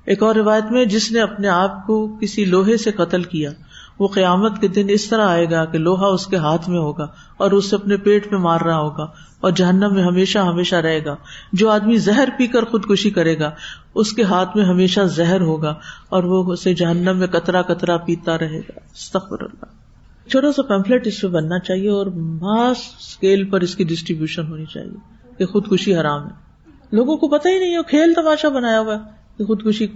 ایک 0.05 0.23
اور 0.23 0.36
روایت 0.36 0.71
میں 0.71 0.86
جس 0.86 1.11
نے 1.11 1.19
اپنے 1.19 1.47
آپ 1.47 1.88
کو 1.88 2.17
کسی 2.21 2.45
لوہے 2.45 2.78
سے 2.78 2.91
قتل 2.91 3.23
کیا، 3.23 3.51
وہ 3.99 4.07
قیامت 4.07 4.61
کے 4.61 4.67
دن 4.67 4.86
اس 4.89 5.09
طرح 5.09 5.28
آئے 5.28 5.49
گا 5.51 5.65
کہ 5.65 5.78
لوہا 5.78 6.07
اس 6.07 6.28
کے 6.28 6.36
ہاتھ 6.36 6.69
میں 6.69 6.80
ہوگا 6.80 7.07
اور 7.38 7.51
اسے 7.51 7.75
اپنے 7.75 7.97
پیٹ 7.97 8.32
میں 8.32 8.39
مار 8.39 8.61
رہا 8.61 8.80
ہوگا 8.80 9.07
اور 9.39 9.51
جہنم 9.51 9.93
میں 9.93 10.03
ہمیشہ 10.03 10.39
ہمیشہ 10.39 10.75
رہے 10.75 11.05
گا۔ 11.05 11.15
جو 11.53 11.69
آدمی 11.69 11.97
زہر 11.97 12.30
پی 12.38 12.47
کر 12.47 12.65
خودکشی 12.65 13.09
کرے 13.09 13.39
گا، 13.39 13.51
اس 13.95 14.13
کے 14.13 14.23
ہاتھ 14.23 14.57
میں 14.57 14.65
ہمیشہ 14.65 15.01
زہر 15.01 15.41
ہوگا 15.41 15.73
اور 16.09 16.23
وہ 16.23 16.53
اسے 16.53 16.73
جہنم 16.73 17.17
میں 17.17 17.28
کترا 17.28 17.61
کترا 17.61 17.97
پیتا 17.97 18.38
رہے 18.38 18.59
گا۔ 18.59 18.80
استغفر 18.93 19.41
اللہ۔ 19.41 19.87
چھوٹا 20.30 20.51
سا 20.51 20.61
پیمفلٹ 20.61 21.07
اس 21.07 21.21
پہ 21.21 21.28
بننا 21.28 21.59
چاہیے 21.59 21.89
اور 21.89 22.05
ماس 22.07 22.78
اسکیل 22.99 23.49
پر 23.49 23.61
اس 23.61 23.75
کی 23.75 23.84
ڈسٹریبیوشن 23.84 24.47
ہونی 24.47 24.65
چاہیے 24.65 24.97
کہ 25.38 25.45
خودکشی 25.45 25.95
حرام 25.95 26.25
ہے۔ 26.25 26.47
لوگوں 26.91 27.17
کو 27.17 27.28
پتا 27.28 27.49
ہی 27.49 27.59
نہیں 27.59 27.82
کھیل 27.88 28.13
تماشا 28.13 28.49
بنایا 28.49 28.80
ہوا 28.80 28.95
ہے 28.95 28.99
کہ 29.38 29.45
خودکشی۔ 29.45 29.88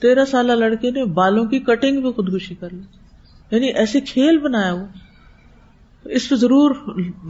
تیرہ 0.00 0.24
سالہ 0.24 0.52
لڑکے 0.52 0.90
نے 0.90 1.04
بالوں 1.04 1.44
کی 1.44 1.58
کٹنگ 1.58 2.00
بھی 2.00 2.12
خودکشی 2.12 2.54
کر 2.54 2.68
لی۔ 2.72 2.82
یعنی 3.50 3.66
ایسے 3.66 4.00
کھیل 4.00 4.38
بنایا 4.38 4.72
ہوا۔ 4.72 4.86
اس 6.04 6.28
پہ 6.28 6.34
ضرور 6.34 6.74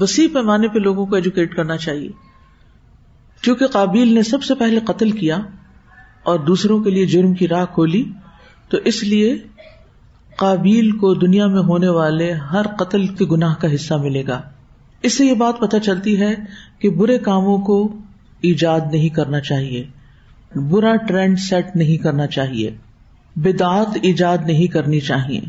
وسیع 0.00 0.28
پیمانے 0.32 0.68
پہ 0.68 0.78
لوگوں 0.78 1.06
کو 1.06 1.14
ایجوکیٹ 1.14 1.56
کرنا 1.56 1.76
چاہیے۔ 1.76 2.08
کیونکہ 3.40 3.66
قابل 3.66 4.14
نے 4.14 4.22
سب 4.22 4.42
سے 4.42 4.54
پہلے 4.54 4.80
قتل 4.86 5.10
کیا 5.10 5.38
اور 6.22 6.38
دوسروں 6.38 6.82
کے 6.82 6.90
لیے 6.90 7.06
جرم 7.06 7.34
کی 7.34 7.48
راہ 7.48 7.64
کھولی، 7.64 8.04
تو 8.68 8.78
اس 8.84 9.02
لیے 9.02 9.38
قابیل 10.36 10.90
کو 10.90 11.14
دنیا 11.14 11.46
میں 11.46 11.62
ہونے 11.62 11.88
والے 11.88 12.32
ہر 12.32 12.66
قتل 12.78 13.06
کے 13.06 13.24
گناہ 13.24 13.54
کا 13.54 13.74
حصہ 13.74 13.94
ملے 13.94 14.26
گا۔ 14.26 14.40
اس 15.02 15.18
سے 15.18 15.26
یہ 15.26 15.34
بات 15.34 15.58
پتہ 15.58 15.76
چلتی 15.76 16.20
ہے 16.20 16.34
کہ 16.78 16.90
برے 16.90 17.18
کاموں 17.18 17.58
کو 17.58 17.96
ایجاد 18.40 18.80
نہیں 18.92 19.08
کرنا 19.08 19.40
چاہیے۔ 19.40 19.84
برا 20.70 20.96
ٹرینڈ 20.96 21.38
سیٹ 21.38 21.76
نہیں 21.76 21.96
کرنا 21.96 22.26
چاہیے۔ 22.26 22.70
بدعت 23.36 23.96
ایجاد 24.02 24.38
نہیں 24.46 24.66
کرنی 24.66 25.00
چاہیے۔ 25.00 25.40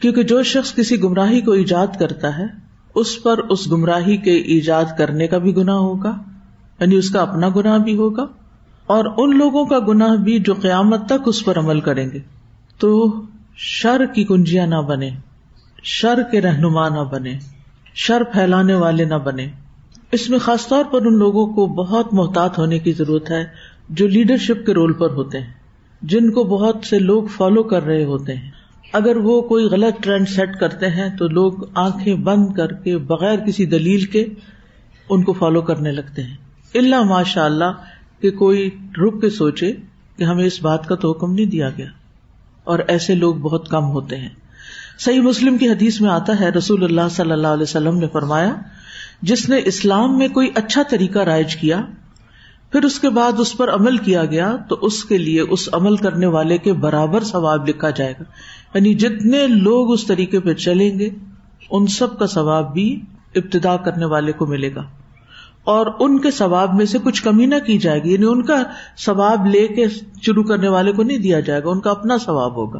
کیونکہ 0.00 0.22
جو 0.22 0.42
شخص 0.42 0.74
کسی 0.74 1.02
گمراہی 1.02 1.40
کو 1.40 1.52
ایجاد 1.52 1.86
کرتا 1.98 2.38
ہے، 2.38 2.44
اس 2.94 3.22
پر 3.22 3.38
اس 3.38 3.70
گمراہی 3.72 4.16
کے 4.16 4.34
ایجاد 4.34 4.84
کرنے 4.98 5.26
کا 5.26 5.38
بھی 5.38 5.56
گنا 5.56 5.74
ہوگا 5.74 6.16
یعنی 6.80 6.96
اس 6.96 7.10
کا 7.10 7.22
اپنا 7.22 7.48
گناہ 7.56 7.78
بھی 7.78 7.96
ہوگا، 7.96 8.26
اور 8.86 9.04
ان 9.16 9.38
لوگوں 9.38 9.64
کا 9.64 9.78
گناہ 9.88 10.16
بھی 10.16 10.38
جو 10.38 10.54
قیامت 10.54 11.06
تک 11.06 11.26
اس 11.26 11.44
پر 11.44 11.58
عمل 11.58 11.80
کریں 11.80 12.10
گے۔ 12.10 12.18
تو 12.78 12.90
شر 13.60 14.00
کی 14.14 14.24
کنجیاں 14.24 14.66
نہ 14.66 14.74
بنے 14.74 15.10
شر 15.84 16.22
کے 16.30 16.40
رہنما 16.40 16.88
نہ 16.88 17.04
بنے 17.10 17.38
شر 17.94 18.22
پھیلانے 18.22 18.74
والے 18.74 19.04
نہ 19.04 19.14
بنے 19.14 19.48
اس 20.12 20.30
میں 20.30 20.38
خاص 20.38 20.68
طور 20.68 20.84
پر 20.84 21.06
ان 21.06 21.18
لوگوں 21.18 21.46
کو 21.46 21.66
بہت 21.66 22.14
محتاط 22.14 22.58
ہونے 22.58 22.78
کی 22.78 22.92
ضرورت 22.92 23.30
ہے 23.30 23.44
جو 23.88 24.06
لیڈرشپ 24.08 24.66
کے 24.66 24.74
رول 24.74 24.92
پر 24.92 25.10
ہوتے 25.10 25.40
ہیں، 25.40 25.52
جن 26.02 26.30
کو 26.30 26.44
بہت 26.44 26.76
سے 26.84 26.98
لوگ 26.98 27.24
فالو 27.26 27.62
کر 27.62 27.82
رہے 27.82 28.04
ہوتے 28.04 28.34
ہیں۔ 28.34 28.50
اگر 28.92 29.16
وہ 29.16 29.42
کوئی 29.42 29.64
غلط 29.64 30.02
ٹرینڈ 30.02 30.28
سیٹ 30.28 30.56
کرتے 30.56 30.86
ہیں 30.86 31.16
تو 31.16 31.28
لوگ 31.28 31.52
آنکھیں 31.74 32.14
بند 32.14 32.54
کر 32.56 32.72
کے 32.72 32.98
بغیر 32.98 33.38
کسی 33.38 33.66
دلیل 33.66 34.00
کے 34.00 34.26
ان 35.10 35.22
کو 35.22 35.32
فالو 35.32 35.62
کرنے 35.62 35.92
لگتے 35.92 36.22
ہیں۔ 36.22 36.36
اللہ 36.74 37.02
ماشاء 37.02 37.44
اللہ 37.44 37.72
کہ 38.20 38.30
کوئی 38.30 38.70
رک 38.98 39.20
کے 39.20 39.30
سوچے 39.30 39.72
کہ 40.16 40.24
ہمیں 40.24 40.44
اس 40.44 40.62
بات 40.62 40.86
کا 40.86 40.94
تو 40.94 41.12
حکم 41.12 41.32
نہیں 41.32 41.46
دیا 41.46 41.70
گیا۔ 41.70 41.86
اور 42.68 42.78
ایسے 42.78 43.14
لوگ 43.14 43.34
بہت 43.34 43.68
کم 43.68 43.84
ہوتے 43.84 44.16
ہیں۔ 44.16 44.28
صحیح 44.98 45.20
مسلم 45.20 45.58
کی 45.58 45.68
حدیث 45.68 46.00
میں 46.00 46.10
آتا 46.10 46.40
ہے، 46.40 46.48
رسول 46.48 46.84
اللہ 46.84 47.08
صلی 47.10 47.32
اللہ 47.32 47.46
علیہ 47.46 47.62
وسلم 47.62 47.98
نے 47.98 48.06
فرمایا، 48.12 48.54
جس 49.22 49.48
نے 49.48 49.60
اسلام 49.64 50.18
میں 50.18 50.28
کوئی 50.28 50.50
اچھا 50.54 50.82
طریقہ 50.90 51.18
رائج 51.18 51.56
کیا، 51.56 51.80
پھر 52.72 52.84
اس 52.84 53.00
کے 53.00 53.08
بعد 53.08 53.32
اس 53.38 53.56
پر 53.56 53.74
عمل 53.74 53.96
کیا 53.96 54.24
گیا، 54.24 54.56
تو 54.68 54.78
اس 54.82 55.04
کے 55.04 55.18
لیے 55.18 55.40
اس 55.40 55.68
عمل 55.72 55.96
کرنے 55.96 56.26
والے 56.26 56.58
کے 56.58 56.72
برابر 56.72 57.24
ثواب 57.24 57.68
لکھا 57.68 57.90
جائے 57.90 58.14
گا۔ 58.20 58.24
یعنی 58.74 58.94
جتنے 58.94 59.46
لوگ 59.46 59.92
اس 59.92 60.06
طریقے 60.06 60.40
پہ 60.40 60.54
چلیں 60.54 60.98
گے، 60.98 61.10
ان 61.70 61.86
سب 61.86 62.18
کا 62.18 62.26
ثواب 62.26 62.74
بھی 62.74 63.00
ابتدا 63.34 63.76
کرنے 63.76 64.04
والے 64.04 64.32
کو 64.32 64.46
ملے 64.46 64.74
گا۔ 64.74 64.82
اور 65.68 65.86
ان 65.98 66.20
کے 66.20 66.30
ثواب 66.30 66.74
میں 66.74 66.86
سے 66.86 66.98
کچھ 67.04 67.22
کمی 67.22 67.46
نہ 67.46 67.54
کی 67.66 67.78
جائے 67.78 68.02
گی 68.02 68.12
یعنی 68.12 68.26
ان 68.26 68.42
کا 68.42 68.62
ثواب 68.98 69.46
لے 69.46 69.66
کے 69.66 69.86
شروع 70.22 70.42
کرنے 70.42 70.68
والے 70.68 70.92
کو 70.92 71.02
نہیں 71.02 71.18
دیا 71.18 71.40
جائے 71.40 71.64
گا، 71.64 71.68
ان 71.68 71.80
کا 71.80 71.90
اپنا 71.90 72.18
ثواب 72.18 72.56
ہوگا۔ 72.56 72.78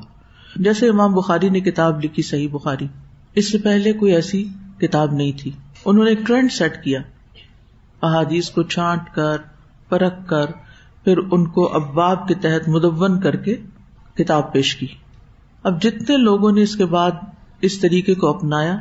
جیسے 0.57 0.89
امام 0.89 1.13
بخاری 1.13 1.49
نے 1.49 1.61
کتاب 1.61 2.05
لکھی، 2.05 2.23
صحیح 2.23 2.49
بخاری۔ 2.53 2.87
اس 3.35 3.53
سے 3.53 3.59
پہلے 3.59 3.93
کوئی 3.93 4.15
ایسی 4.15 4.49
کتاب 4.81 5.13
نہیں 5.13 5.33
تھی۔ 5.39 5.51
انہوں 5.85 6.05
نے 6.05 6.11
ایک 6.11 6.21
ٹرینڈ 6.27 6.53
سیٹ 6.53 6.85
کیا، 6.85 7.01
احادیث 8.03 8.51
کو 8.51 8.63
چھانٹ 8.63 9.15
کر، 9.15 9.37
پرکھ 9.89 10.27
کر، 10.27 10.47
پھر 11.05 11.19
ان 11.31 11.47
کو 11.47 11.75
اباب 11.75 12.29
کے 12.29 12.35
تحت 12.35 12.69
مدون 12.69 13.21
کر 13.21 13.37
کے 13.37 13.57
کتاب 14.15 14.53
پیش 14.53 14.77
کی۔ 14.77 14.87
اب 15.63 15.83
جتنے 15.83 16.17
لوگوں 16.17 16.53
نے 16.53 16.63
اس 16.63 16.77
کے 16.77 16.85
بعد 16.85 17.11
اس 17.61 17.79
طریقے 17.79 18.15
کو 18.15 18.27
اپنایا، 18.27 18.79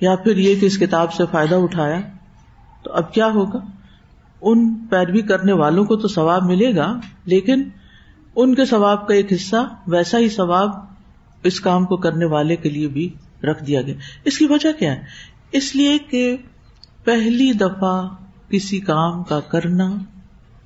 یا 0.00 0.16
پھر 0.16 0.36
یہ 0.36 0.60
کہ 0.60 0.66
اس 0.66 0.78
کتاب 0.78 1.12
سے 1.12 1.24
فائدہ 1.30 1.54
اٹھایا 1.54 2.00
تو 2.86 2.92
اب 2.92 3.12
کیا 3.14 3.26
ہوگا؟ 3.26 3.58
ان 4.42 4.74
پیروی 4.90 5.20
کرنے 5.20 5.52
والوں 5.52 5.84
کو 5.84 5.96
تو 5.96 6.08
ثواب 6.08 6.42
ملے 6.42 6.76
گا، 6.76 7.00
لیکن 7.24 7.62
ان 8.36 8.54
کے 8.54 8.64
ثواب 8.64 9.06
کا 9.08 9.14
ایک 9.14 9.32
حصہ 9.32 9.62
ویسا 9.86 10.18
ہی 10.18 10.28
ثواب 10.28 10.70
اس 11.42 11.60
کام 11.60 11.84
کو 11.84 11.96
کرنے 11.96 12.24
والے 12.24 12.56
کے 12.56 12.70
لیے 12.70 12.88
بھی 12.88 13.08
رکھ 13.42 13.64
دیا 13.64 13.82
گیا۔ 13.82 13.94
اس 14.24 14.38
کی 14.38 14.46
وجہ 14.46 14.72
کیا 14.78 14.92
ہے؟ 14.92 15.02
اس 15.52 15.74
لیے 15.76 15.98
کہ 15.98 16.36
پہلی 17.04 17.52
دفعہ 17.52 18.08
کسی 18.50 18.80
کام 18.80 19.22
کا 19.22 19.40
کرنا 19.40 19.94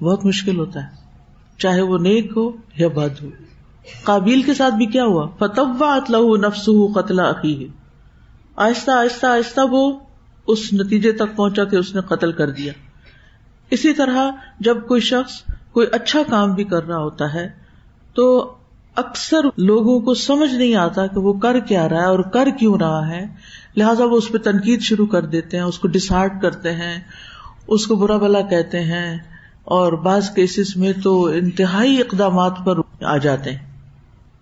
بہت 0.01 0.25
مشکل 0.25 0.59
ہوتا 0.59 0.83
ہے، 0.83 0.89
چاہے 1.59 1.83
وہ 1.83 1.99
نیک 1.99 2.33
ہو 2.37 2.51
یا 2.77 2.89
بد 2.89 3.23
ہو۔ 3.23 3.29
قابل 4.05 4.43
کے 4.43 4.55
ساتھ 4.55 4.75
بھی 4.75 4.87
کیا 4.87 5.05
ہوا؟ 5.05 5.27
فتوا 5.39 5.99
لہو 6.09 6.37
نفس 6.37 6.69
قتل 6.95 7.21
عقی 7.21 7.67
آہستہ 8.57 8.91
آہستہ 8.91 9.27
آہستہ 9.27 9.61
وہ 9.71 9.99
اس 10.51 10.73
نتیجے 10.73 11.13
تک 11.13 11.37
پہنچا 11.37 11.65
کہ 11.65 11.77
اس 11.77 11.95
نے 11.95 12.01
قتل 12.01 12.33
کر 12.33 12.51
دیا۔ 12.51 12.73
اسی 13.71 13.93
طرح 13.93 14.31
جب 14.61 14.87
کوئی 14.89 15.01
شخص 15.01 15.33
کوئی 15.73 15.87
اچھا 15.93 16.23
کام 16.31 16.55
بھی 16.55 16.65
کر 16.65 16.87
رہا 16.87 16.99
ہوتا 16.99 17.35
ہے، 17.35 17.49
تو 18.15 18.55
اکثر 18.95 19.45
لوگوں 19.57 20.01
کو 20.01 20.15
سمجھ 20.15 20.55
نہیں 20.55 20.75
آتا 20.75 21.07
کہ 21.07 21.21
وہ 21.21 21.33
کر 21.33 21.59
کیا 21.61 21.89
رہا 21.89 22.01
ہے 22.01 22.07
اور 22.07 22.19
کر 22.19 22.49
کیوں 22.59 22.79
رہا 22.79 23.09
ہے۔ 23.09 23.27
لہٰذا 23.77 24.05
وہ 24.05 24.17
اس 24.17 24.29
پہ 24.29 24.39
تنقید 24.39 24.81
شروع 24.81 25.07
کر 25.07 25.27
دیتے 25.27 25.57
ہیں، 25.57 25.65
اس 25.65 25.79
کو 25.79 25.89
ڈسہارٹ 25.89 26.43
کرتے 26.43 26.73
ہیں، 26.73 27.01
اس 27.69 27.87
کو 27.87 27.97
برا 27.97 28.17
بلا 28.17 28.41
کہتے 28.41 28.81
ہیں 28.81 29.19
اور 29.65 29.93
بعض 29.93 30.31
کیسز 30.31 30.77
میں 30.77 30.93
تو 31.03 31.25
انتہائی 31.25 32.01
اقدامات 32.01 32.53
پر 32.65 33.05
آ 33.05 33.17
جاتے 33.17 33.51
ہیں۔ 33.51 33.71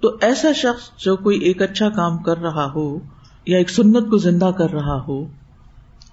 تو 0.00 0.16
ایسا 0.20 0.52
شخص 0.52 1.04
جو 1.04 1.16
کوئی 1.16 1.38
ایک 1.38 1.62
اچھا 1.62 1.88
کام 1.88 2.18
کر 2.18 2.38
رہا 2.38 2.72
ہو 2.74 2.98
یا 3.46 3.58
ایک 3.58 3.70
سنت 3.70 4.10
کو 4.10 4.16
زندہ 4.16 4.50
کر 4.58 4.70
رہا 4.70 5.02
ہو 5.08 5.24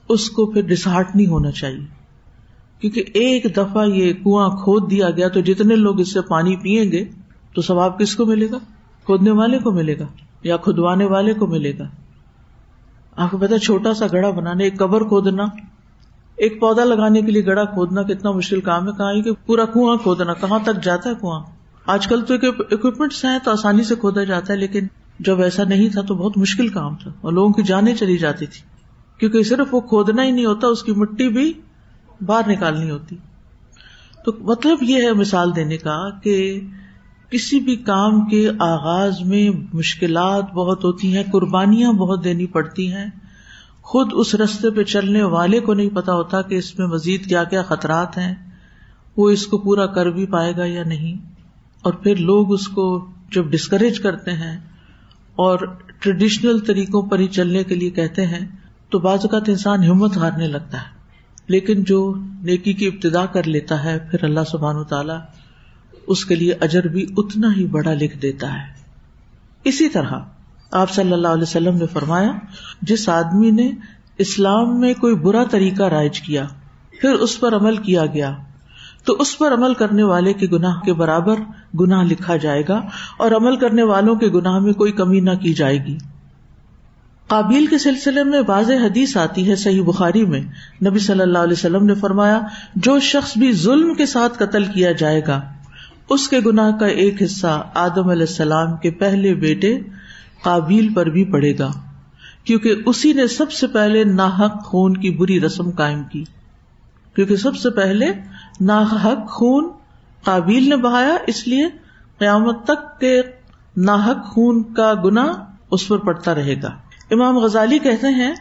اس 0.10 0.30
کو 0.30 0.46
پھر 0.46 0.62
ڈسہارٹ 0.62 1.16
نہیں 1.16 1.28
ہونا 1.28 1.52
چاہیے۔ 1.52 1.86
کیونکہ 2.80 3.04
ایک 3.14 3.58
دفعہ 3.58 3.88
یہ 3.88 4.14
کنواں 4.14 4.50
کھود 4.50 4.92
دیا 4.92 5.10
گیا 5.10 5.28
تو 5.28 5.40
جتنے 5.40 5.76
لوگ 5.76 6.00
اس 6.00 6.14
سے 6.14 6.22
پانی 6.22 6.56
پیئیں 6.56 6.92
گے 6.92 7.06
تو 7.56 7.62
ثواب 7.62 8.00
کس 8.00 8.16
کو 8.16 8.26
ملے 8.26 8.52
گا؟ 8.52 8.58
کھودنے 9.06 9.32
والے 9.32 9.60
کو 9.60 9.72
ملے 9.72 10.00
گا 10.00 10.06
یا 10.44 10.58
کھدوانے 10.58 11.06
والے 11.06 11.34
کو 11.34 11.48
ملے 11.48 11.78
گا۔ 11.80 11.84
آپ 13.16 13.32
کو 13.32 13.38
پتا 13.38 13.60
چھوٹا 13.60 13.94
سا 13.94 14.06
گڑا 14.12 14.30
بنانے، 14.30 14.64
ایک 14.64 14.80
قبر 14.80 15.04
کھودنا، 15.04 15.46
ایک 16.36 16.62
پودا 16.62 16.84
لگانے 16.84 17.22
کے 17.22 17.32
لیے 17.32 17.46
گڑا 17.46 17.66
کھودنا 17.66 18.04
کتنا 18.04 18.32
مشکل 18.32 18.62
کام 18.62 18.88
ہے۔ 18.88 18.92
کہاں 18.98 19.22
کہ 19.22 19.32
پورا 19.46 19.66
کنواں 19.66 19.98
کھودنا، 19.98 20.34
کہاں 20.34 20.60
تک 20.64 20.84
جاتا 20.84 21.10
ہے 21.10 21.16
کنواں؟ 21.16 21.44
آج 21.86 22.08
کل 22.08 22.22
تو 22.22 22.34
اکوپمنٹس 22.72 23.26
ہیں، 23.26 23.40
تو 23.44 23.52
آسانی 23.52 23.84
سے 23.84 23.96
کھودا 23.96 24.24
جاتا 24.24 24.54
ہے، 24.54 24.58
لیکن 24.58 24.88
جب 25.20 25.42
ایسا 25.42 25.64
نہیں 25.64 25.90
تھا 25.90 26.02
تو 26.02 26.16
بہت 26.16 26.38
مشکل 26.38 26.68
کام 26.68 26.96
تھا 26.96 27.12
اور 27.22 27.34
لوگوں 27.34 27.54
کی 27.54 27.64
جانیں 27.64 27.96
چلی 27.96 28.18
جاتی 28.18 28.46
تھی 28.46 28.75
کیونکہ 29.18 29.44
صرف 29.44 29.68
وہ 29.72 29.82
کھودنا 29.82 30.24
ہی 30.24 30.32
نہیں 30.32 30.46
ہوتا، 30.46 30.68
اس 30.68 30.84
کی 30.84 30.92
مٹی 30.92 31.30
بھی 31.30 31.54
باہر 32.26 32.50
نکالنی 32.50 32.90
ہوتی۔ 32.90 33.16
تو 34.26 34.32
مطلب 34.40 34.78
یہ 34.82 35.02
ہے 35.02 35.14
مثال 35.14 35.56
دینے 35.56 35.78
کا 35.78 36.10
کہ 36.24 36.62
کسی 37.30 37.60
بھی 37.60 37.76
کام 37.76 38.26
کے 38.26 38.50
آغاز 38.60 39.22
میں 39.22 39.50
مشکلات 39.74 40.54
بہت 40.54 40.84
ہوتی 40.84 41.16
ہیں، 41.16 41.24
قربانیاں 41.32 41.94
بہت 41.94 42.24
دینی 42.24 42.46
پڑتی 42.46 42.94
ہیں۔ 42.94 43.06
خود 43.82 44.10
اس 44.14 44.36
رستے 44.36 44.70
پہ 44.70 44.84
چلنے 44.84 45.24
والے 45.24 45.60
کو 45.60 45.74
نہیں 45.74 45.90
پتا 45.90 46.14
ہوتا 46.14 46.42
کہ 46.42 46.56
اس 46.56 46.80
میں 46.80 46.88
مزید 46.88 47.26
کیا 47.26 47.44
کیا 47.44 47.62
خطرات 47.62 48.18
ہیں۔ 48.18 48.36
وہ 49.18 49.30
اس 49.30 49.48
کو 49.48 49.58
پورا 49.58 49.86
کر 49.86 50.06
بھی 50.06 50.26
پائے 50.26 50.54
گا 50.58 50.66
یا 50.66 50.84
نہیں۔ 50.84 51.36
اور 51.82 51.94
پھر 51.94 52.16
لوگ 52.16 52.54
اس 52.54 52.68
کو 52.68 53.06
جب 53.32 53.46
ڈسکریج 53.46 54.00
کرتے 54.00 54.32
ہیں 54.32 54.60
اور 55.36 55.60
ٹریڈیشنل 56.00 56.60
طریقوں 56.60 57.02
پر 57.02 57.20
ہی 57.20 57.28
چلنے 57.28 57.64
کے 57.64 57.76
لیے 57.76 57.90
کہتے 57.90 58.26
ہیں 58.26 58.65
تو 58.96 59.00
بعض 59.00 59.20
اوقات 59.22 59.50
انسان 59.50 59.84
ہمت 59.84 60.18
ہارنے 60.18 60.48
لگتا 60.48 60.78
ہے۔ 60.78 60.96
لیکن 61.48 61.84
جو 61.84 62.14
نیکی 62.44 62.74
کی 62.74 62.88
ابتدا 62.88 63.26
کر 63.26 63.44
لیتا 63.44 63.84
ہے، 63.84 64.00
پھر 64.12 64.24
اللہ 64.24 64.40
سبحان 64.52 64.76
و 64.76 64.84
تعالی 64.84 65.14
اس 66.08 66.26
کے 66.26 66.36
لیے 66.36 66.54
اجر 66.62 66.88
بھی 66.88 67.06
اتنا 67.18 67.56
ہی 67.56 67.68
بڑا 67.68 67.94
لکھ 67.94 68.18
دیتا 68.18 68.54
ہے۔ 68.54 68.74
اسی 69.64 69.90
طرح 69.90 70.12
آپ 70.72 70.92
صلی 70.92 71.14
اللہ 71.14 71.28
علیہ 71.28 71.44
وسلم 71.44 71.78
نے 71.78 71.86
فرمایا، 71.86 72.32
جس 72.82 73.10
آدمی 73.10 73.52
نے 73.52 73.72
اسلام 74.18 74.80
میں 74.80 74.94
کوئی 74.94 75.16
برا 75.16 75.44
طریقہ 75.52 75.84
رائج 75.84 76.22
کیا، 76.22 76.46
پھر 77.02 77.14
اس 77.14 77.40
پر 77.40 77.56
عمل 77.56 77.78
کیا 77.78 78.06
گیا، 78.06 78.36
تو 79.06 79.14
اس 79.20 79.38
پر 79.38 79.54
عمل 79.54 79.74
کرنے 79.74 80.04
والے 80.04 80.34
کے 80.34 80.48
گناہ 80.48 80.80
کے 80.80 80.94
برابر 80.94 81.36
گناہ 81.80 82.04
لکھا 82.04 82.36
جائے 82.36 82.64
گا 82.70 82.82
اور 83.18 83.32
عمل 83.32 83.56
کرنے 83.56 83.84
والوں 83.84 84.16
کے 84.16 84.28
گناہ 84.28 84.60
میں 84.60 84.74
کوئی 84.74 84.92
کمی 84.92 85.20
نہ 85.20 85.32
کی 85.32 85.54
جائے 85.54 85.86
گی۔ 85.86 85.98
قابیل 87.28 87.66
کے 87.66 87.78
سلسلے 87.78 88.24
میں 88.24 88.42
واضح 88.48 88.74
حدیث 88.74 89.18
آتی 89.18 89.50
ہے 89.50 89.56
صحیح 89.56 89.84
بخاری 89.84 90.26
میں۔ 90.26 90.42
نبی 90.86 91.00
صلی 91.00 91.22
اللہ 91.22 91.38
علیہ 91.38 91.54
وسلم 91.54 91.86
نے 91.86 91.96
فرمایا، 91.96 92.40
جو 92.76 93.00
شخص 93.00 93.38
بھی 93.38 93.52
ظلم 93.52 93.94
کے 93.94 94.06
ساتھ 94.06 94.34
قتل 94.40 94.64
کیا 94.64 94.92
جائے 94.92 95.22
گا، 95.28 95.42
اس 96.10 96.28
کے 96.28 96.40
گناہ 96.46 96.72
کا 96.72 96.86
ایک 96.86 97.24
حصہ 97.24 97.68
آدم 97.74 98.10
علیہ 98.10 98.26
السلام 98.30 98.78
کے 98.78 98.92
پہلے 98.92 99.34
بیٹے 99.34 99.80
قابیل 100.44 100.94
پر 100.94 101.06
بھی 101.06 101.26
پڑے 101.26 101.58
گا، 101.60 101.72
کیونکہ 102.44 102.76
اسی 102.86 103.14
نے 103.14 103.28
سب 103.28 103.52
سے 103.52 103.68
پہلے 103.68 104.04
ناحق 104.04 104.64
خون 104.66 104.98
کی 104.98 105.10
بری 105.10 105.42
رسم 105.42 105.70
قائم 105.70 106.04
کی۔ 106.04 106.24
کیونکہ 107.16 107.36
سب 107.36 107.56
سے 107.56 107.70
پہلے 107.70 108.06
ناحق 108.62 109.30
خون 109.30 109.72
قابیل 110.24 110.70
نے 110.70 110.76
بہایا، 110.76 111.18
اس 111.28 111.48
لیے 111.48 111.68
قیامت 112.20 112.64
تک 112.64 113.00
کے 113.00 113.22
ناحق 113.78 114.26
خون 114.26 114.64
کا 114.74 114.94
گنا 115.04 115.26
اس 115.72 115.88
پر 115.88 115.98
پڑتا 115.98 116.36
رہے 116.36 116.62
گا۔ 116.62 116.72
امام 117.12 117.38
غزالی 117.38 117.80
کہتے 117.80 118.08
ہیں 118.08 118.34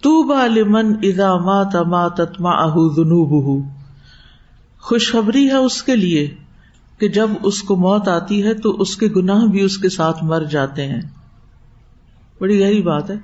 تو 0.00 0.22
بالمن 0.22 0.94
ادا 1.02 1.36
مات 1.36 1.76
ماتما 1.76 2.50
اہ 2.50 2.74
بہ 2.74 3.58
خوشخبری 4.80 5.48
ہے 5.48 5.56
اس 5.56 5.82
کے 5.82 5.96
لیے 5.96 6.34
کہ 6.98 7.08
جب 7.08 7.30
اس 7.42 7.62
کو 7.62 7.76
موت 7.76 8.08
آتی 8.08 8.42
ہے 8.42 8.54
تو 8.54 8.70
اس 8.70 8.96
کے 8.96 9.08
گناہ 9.16 9.46
بھی 9.46 9.60
اس 9.60 9.78
کے 9.78 9.88
ساتھ 9.88 10.24
مر 10.24 10.44
جاتے 10.44 10.86
ہیں۔ 10.86 11.00
بڑی 12.40 12.60
گہری 12.60 12.82
بات 12.82 13.10
ہے۔ 13.10 13.16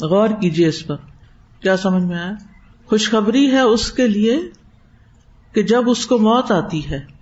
غور 0.00 0.28
کیجیے 0.28 0.68
اس 0.68 0.86
پر۔ 0.86 0.96
کیا 1.60 1.76
سمجھ 1.76 2.02
میں 2.02 2.18
آیا؟ 2.18 2.32
خوشخبری 2.86 3.50
ہے 3.50 3.60
اس 3.60 3.92
کے 3.92 4.08
لیے 4.08 4.40
کہ 5.52 5.62
جب 5.62 5.90
اس 5.90 6.06
کو 6.06 6.18
موت 6.18 6.52
آتی 6.52 6.90
ہے 6.90 7.15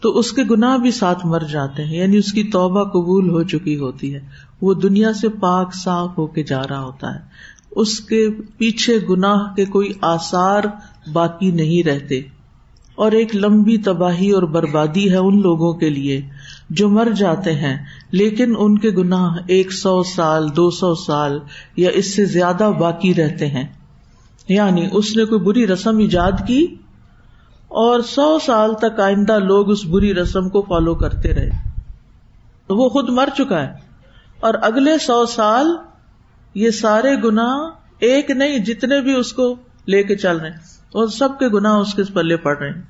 تو 0.00 0.18
اس 0.18 0.32
کے 0.32 0.42
گناہ 0.50 0.76
بھی 0.76 0.90
ساتھ 0.90 1.26
مر 1.26 1.40
جاتے 1.40 1.84
ہیں 1.84 1.96
یعنی 1.96 2.16
اس 2.16 2.32
کی 2.32 2.44
توبہ 2.44 2.84
قبول 2.84 3.30
ہو 3.30 3.42
چکی 3.42 3.76
ہوتی 3.76 4.14
ہے۔ 4.14 4.20
وہ 4.62 4.74
دنیا 4.74 5.12
سے 5.12 5.28
پاک 5.28 5.74
صاف 5.74 6.18
ہو 6.18 6.26
کے 6.26 6.42
جا 6.42 6.62
رہا 6.70 6.84
ہوتا 6.84 7.14
ہے۔ 7.14 7.20
اس 7.70 8.00
کے 8.00 8.28
پیچھے 8.58 8.98
گناہ 9.10 9.54
کے 9.54 9.64
کوئی 9.64 9.92
آسار 10.00 10.62
باقی 11.12 11.50
نہیں 11.50 11.88
رہتے۔ 11.88 12.20
اور 12.94 13.12
ایک 13.12 13.36
لمبی 13.36 13.76
تباہی 13.76 14.30
اور 14.30 14.42
بربادی 14.42 15.10
ہے 15.10 15.16
ان 15.16 15.40
لوگوں 15.40 15.72
کے 15.72 15.90
لیے 15.90 16.20
جو 16.70 16.88
مر 16.88 17.08
جاتے 17.18 17.54
ہیں، 17.54 17.84
لیکن 18.10 18.54
ان 18.58 18.78
کے 18.78 18.90
گناہ 18.90 19.34
ایک 19.46 19.72
سو 19.72 20.02
سال، 20.02 20.56
دو 20.56 20.70
سو 20.70 20.94
سال 20.94 21.38
یا 21.76 21.90
اس 21.94 22.16
سے 22.16 22.24
زیادہ 22.24 22.70
باقی 22.80 23.14
رہتے 23.14 23.46
ہیں۔ 23.46 23.64
یعنی 24.48 24.86
اس 24.92 25.16
نے 25.16 25.24
کوئی 25.24 25.40
بری 25.40 25.66
رسم 25.66 25.98
ایجاد 25.98 26.32
کی؟ 26.46 26.66
اور 27.70 28.00
سو 28.00 28.38
سال 28.38 28.74
تک 28.74 29.00
آئندہ 29.00 29.38
لوگ 29.38 29.70
اس 29.70 29.84
بری 29.84 30.14
رسم 30.14 30.48
کو 30.48 30.62
فالو 30.62 30.94
کرتے 30.94 31.34
رہے۔ 31.34 31.50
تو 32.66 32.76
وہ 32.76 32.88
خود 32.88 33.08
مر 33.08 33.28
چکا 33.38 33.62
ہے۔ 33.62 33.72
اور 34.40 34.54
اگلے 34.62 34.98
سو 34.98 35.26
سال 35.26 35.66
یہ 36.54 36.70
سارے 36.70 37.16
گنا 37.24 37.70
ایک 37.98 38.30
نہیں، 38.30 38.58
جتنے 38.58 39.00
بھی 39.00 39.14
اس 39.14 39.32
کو 39.32 39.54
لے 39.88 40.02
کے 40.02 40.16
چل 40.16 40.36
رہے 40.36 40.50
ہیں۔ 40.50 40.56
اور 40.92 41.08
سب 41.08 41.38
کے 41.38 41.48
گناہ 41.48 41.72
اس 41.72 41.94
کے 41.94 42.02
پلے 42.02 42.36
پڑ 42.36 42.58
رہے 42.58 42.70
ہیں۔ 42.70 42.82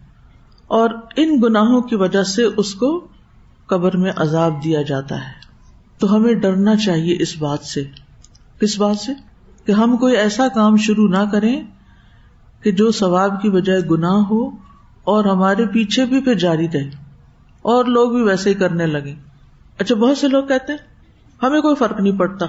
اور 0.67 0.91
ان 1.17 1.41
گناہوں 1.43 1.83
کی 1.83 1.97
وجہ 1.97 2.23
سے 2.23 2.45
اس 2.45 2.75
کو 2.75 3.09
قبر 3.67 3.97
میں 3.97 4.13
عذاب 4.17 4.65
دیا 4.65 4.83
جاتا 4.83 5.17
ہے۔ 5.17 5.33
تو 5.99 6.15
ہمیں 6.15 6.35
ڈرنا 6.35 6.77
چاہیے 6.77 7.17
اس 7.21 7.39
بات 7.39 7.61
سے۔ 7.61 7.85
کس 8.61 8.79
بات 8.79 8.97
سے؟ 8.97 9.13
کہ 9.65 9.73
ہم 9.73 9.97
کوئی 9.97 10.17
ایسا 10.17 10.49
کام 10.49 10.77
شروع 10.77 11.09
نہ 11.09 11.31
کریں 11.33 11.63
کہ 12.63 12.73
جو 12.73 12.91
ثواب 12.91 13.43
کی 13.43 13.51
بجائے 13.51 13.81
گناہ 13.81 14.23
ہو 14.31 14.70
اور 15.11 15.25
ہمارے 15.25 15.67
پیچھے 15.67 16.05
بھی 16.05 16.21
پھر 16.21 16.35
جاری 16.35 16.67
رہے۔ 16.75 16.91
اور 17.63 17.85
لوگ 17.85 18.11
بھی 18.13 18.23
ویسے 18.23 18.51
ہی 18.51 18.55
کرنے 18.55 18.87
لگے 18.87 19.15
اچھا 19.79 19.95
بہت 19.95 20.19
سے 20.19 20.29
لوگ 20.29 20.45
کہتے 20.45 20.73
ہیں، 20.73 20.79
ہمیں 21.43 21.61
کوئی 21.61 21.75
فرق 21.75 22.01
نہیں 22.01 22.19
پڑتا۔ 22.19 22.47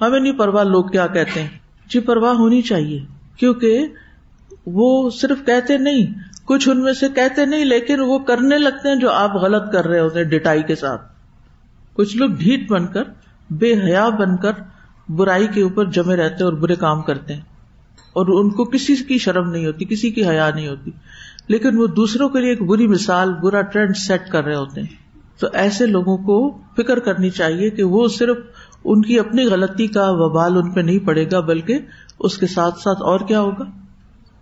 ہمیں 0.00 0.20
نہیں 0.20 0.32
پرواہ 0.32 0.64
لوگ 0.64 0.84
کیا 0.84 1.06
کہتے 1.06 1.42
ہیں۔ 1.42 1.48
جی 1.86 2.00
پرواہ 2.00 2.32
ہونی 2.32 2.62
چاہیے۔ 2.62 3.04
کیونکہ 3.36 3.86
وہ 4.66 5.10
صرف 5.10 5.38
کہتے 5.46 5.78
نہیں، 5.78 6.06
کچھ 6.44 6.68
ان 6.68 6.82
میں 6.82 6.92
سے 6.92 7.08
کہتے 7.08 7.46
نہیں، 7.46 7.64
لیکن 7.64 8.00
وہ 8.00 8.18
کرنے 8.18 8.58
لگتے 8.58 8.88
ہیں 8.88 8.96
جو 8.96 9.10
آپ 9.10 9.34
غلط 9.34 9.72
کر 9.72 9.86
رہے 9.86 10.00
ہوتے 10.00 10.18
ہیں 10.18 10.26
ڈٹائی 10.26 10.62
کے 10.62 10.74
ساتھ۔ 10.74 11.02
کچھ 11.92 12.16
لوگ 12.16 12.30
ڈھیٹ 12.30 12.70
بن 12.70 12.86
کر، 12.86 13.02
بے 13.50 13.74
حیا 13.84 14.08
بن 14.08 14.36
کر 14.36 14.52
برائی 15.08 15.46
کے 15.46 15.62
اوپر 15.62 15.84
جمے 15.84 16.16
رہتے 16.16 16.44
اور 16.44 16.52
برے 16.52 16.74
کام 16.74 17.02
کرتے 17.02 17.34
ہیں۔ 17.34 17.40
اور 18.12 18.44
ان 18.44 18.50
کو 18.50 18.64
کسی 18.64 18.96
کی 18.96 19.18
شرم 19.18 19.50
نہیں 19.50 19.66
ہوتی، 19.66 19.84
کسی 19.84 20.10
کی 20.10 20.28
حیا 20.28 20.50
نہیں 20.54 20.68
ہوتی۔ 20.68 20.90
لیکن 21.50 21.76
وہ 21.76 21.86
دوسروں 21.86 22.28
کے 22.28 22.40
لیے 22.40 22.50
ایک 22.50 22.62
بری 22.62 22.86
مثال، 22.86 23.34
برا 23.34 23.60
ٹرینڈ 23.60 23.96
سیٹ 23.96 24.28
کر 24.28 24.44
رہے 24.44 24.54
ہوتے 24.54 24.80
ہیں۔ 24.80 24.88
تو 25.40 25.46
ایسے 25.52 25.86
لوگوں 25.86 26.16
کو 26.16 26.58
فکر 26.76 26.98
کرنی 26.98 27.30
چاہیے 27.30 27.70
کہ 27.70 27.82
وہ 27.82 28.08
صرف 28.08 28.36
ان 28.84 29.02
کی 29.02 29.18
اپنی 29.18 29.44
غلطی 29.44 29.86
کا 29.86 30.10
وبال 30.10 30.56
ان 30.56 30.70
پہ 30.70 30.80
نہیں 30.80 30.98
پڑے 30.98 31.30
گا، 31.32 31.40
بلکہ 31.40 31.78
اس 32.18 32.38
کے 32.38 32.46
ساتھ 32.46 32.78
ساتھ 32.78 33.02
اور 33.02 33.20
کیا 33.20 33.40
ہوگا۔ 33.40 33.64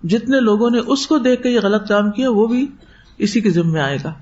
جتنے 0.03 0.41
لوگوں 0.41 0.71
نے 0.71 0.79
اس 0.87 1.07
کو 1.07 1.19
دیکھ 1.19 1.43
کے 1.43 1.49
یہ 1.49 1.61
غلط 1.63 1.89
کام 1.89 2.11
کیا، 2.11 2.31
وہ 2.31 2.47
بھی 2.47 2.67
اسی 3.19 3.41
کے 3.41 3.51
ذمے 3.51 3.81
آئے 3.81 3.99
گا۔ 4.05 4.13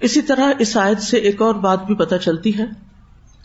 اسی 0.00 0.22
طرح 0.22 0.52
اس 0.58 0.76
آیت 0.76 1.00
سے 1.00 1.16
ایک 1.16 1.42
اور 1.42 1.54
بات 1.54 1.86
بھی 1.86 1.94
پتہ 1.94 2.14
چلتی 2.14 2.58
ہے 2.58 2.66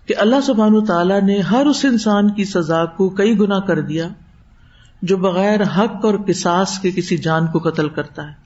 کہ 0.05 0.13
اللہ 0.17 0.41
سبحان 0.43 0.85
تعالیٰ 0.85 1.21
نے 1.21 1.39
ہر 1.39 1.65
اس 1.65 1.85
انسان 1.85 2.33
کی 2.33 2.45
سزا 2.45 2.85
کو 2.85 3.09
کئی 3.09 3.39
گنا 3.39 3.59
کر 3.59 3.81
دیا 3.81 4.07
جو 5.01 5.17
بغیر 5.17 5.61
حق 5.61 6.05
اور 6.05 6.13
کساس 6.13 6.79
کے 6.79 6.91
کسی 6.91 7.17
جان 7.17 7.47
کو 7.47 7.59
قتل 7.59 7.89
کرتا 7.89 8.27
ہے۔ 8.27 8.42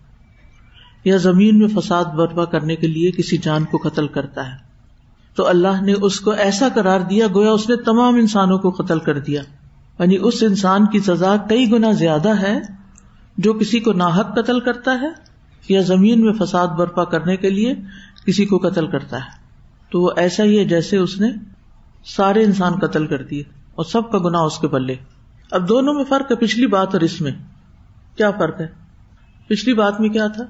یا 1.04 1.18
زمین 1.18 1.60
میں 1.60 1.68
فساد 1.68 2.06
برپا 2.06 2.46
کرنے 2.46 2.76
کے 2.76 2.88
لیے 2.88 3.12
کسی 3.12 3.38
جان 3.38 3.64
کو 3.64 3.78
قتل 3.78 4.08
کرتا 4.08 4.52
ہے۔ 4.52 4.58
تو 5.36 5.48
اللہ 5.48 5.82
نے 5.82 5.94
اس 5.94 6.20
کو 6.20 6.32
ایسا 6.32 6.70
کرار 6.70 7.00
دیا 7.00 7.28
گویا 7.34 7.52
اس 7.52 7.70
نے 7.70 7.76
تمام 7.76 8.16
انسانوں 8.16 8.58
کو 8.58 8.72
قتل 8.72 9.00
کر 9.00 9.20
دیا۔ 9.20 9.42
یعنی 10.00 10.18
اس 10.22 10.44
انسان 10.44 10.86
کی 10.86 11.00
سزا 11.00 11.36
کئی 11.50 11.72
گنا 11.72 11.92
زیادہ 11.92 12.42
ہے 12.42 12.60
جو 13.38 13.54
کسی 13.54 13.80
کو 13.80 13.94
ناحک 13.94 14.36
قتل 14.36 14.60
کرتا 14.60 15.02
ہے 15.02 15.10
یا 15.70 15.82
زمین 15.82 16.22
میں 16.22 16.34
فساد 16.34 16.68
برپا 16.68 17.04
کرنے 17.04 17.38
کے 17.38 17.50
لیے 17.50 17.74
کسی 18.26 18.46
کو 18.46 18.58
قتل 18.58 18.88
کرتا 18.88 19.18
ہے۔ 19.18 19.48
تو 19.92 20.02
وہ 20.02 20.12
ایسا 20.18 20.44
ہی 20.44 20.60
ہے 20.60 20.66
جیسے 20.66 20.98
اس 20.98 21.22
نے 21.22 21.28
سارے 22.06 22.44
انسان 22.44 22.74
قتل 22.74 23.08
کر 23.08 23.24
دیے 23.24 23.44
اور 23.76 23.86
سب 23.86 24.12
کا 24.12 24.18
گنا 24.18 24.40
اس 24.40 24.60
کے 24.60 24.68
پلے۔ 24.68 24.96
اب 25.52 25.70
دونوں 25.70 25.94
میں 25.94 26.04
فرق 26.10 26.32
ہے 26.32 26.36
پچھلی 26.36 26.68
بات 26.68 26.94
اور 26.94 27.02
اس 27.02 27.22
میں۔ 27.22 27.32
کیا 28.18 28.32
فرق 28.32 28.62
ہے؟ 28.62 28.68
پچھلی 29.48 29.74
بات 29.74 30.02
میں 30.02 30.10
کیا 30.10 30.28
تھا؟ 30.28 30.44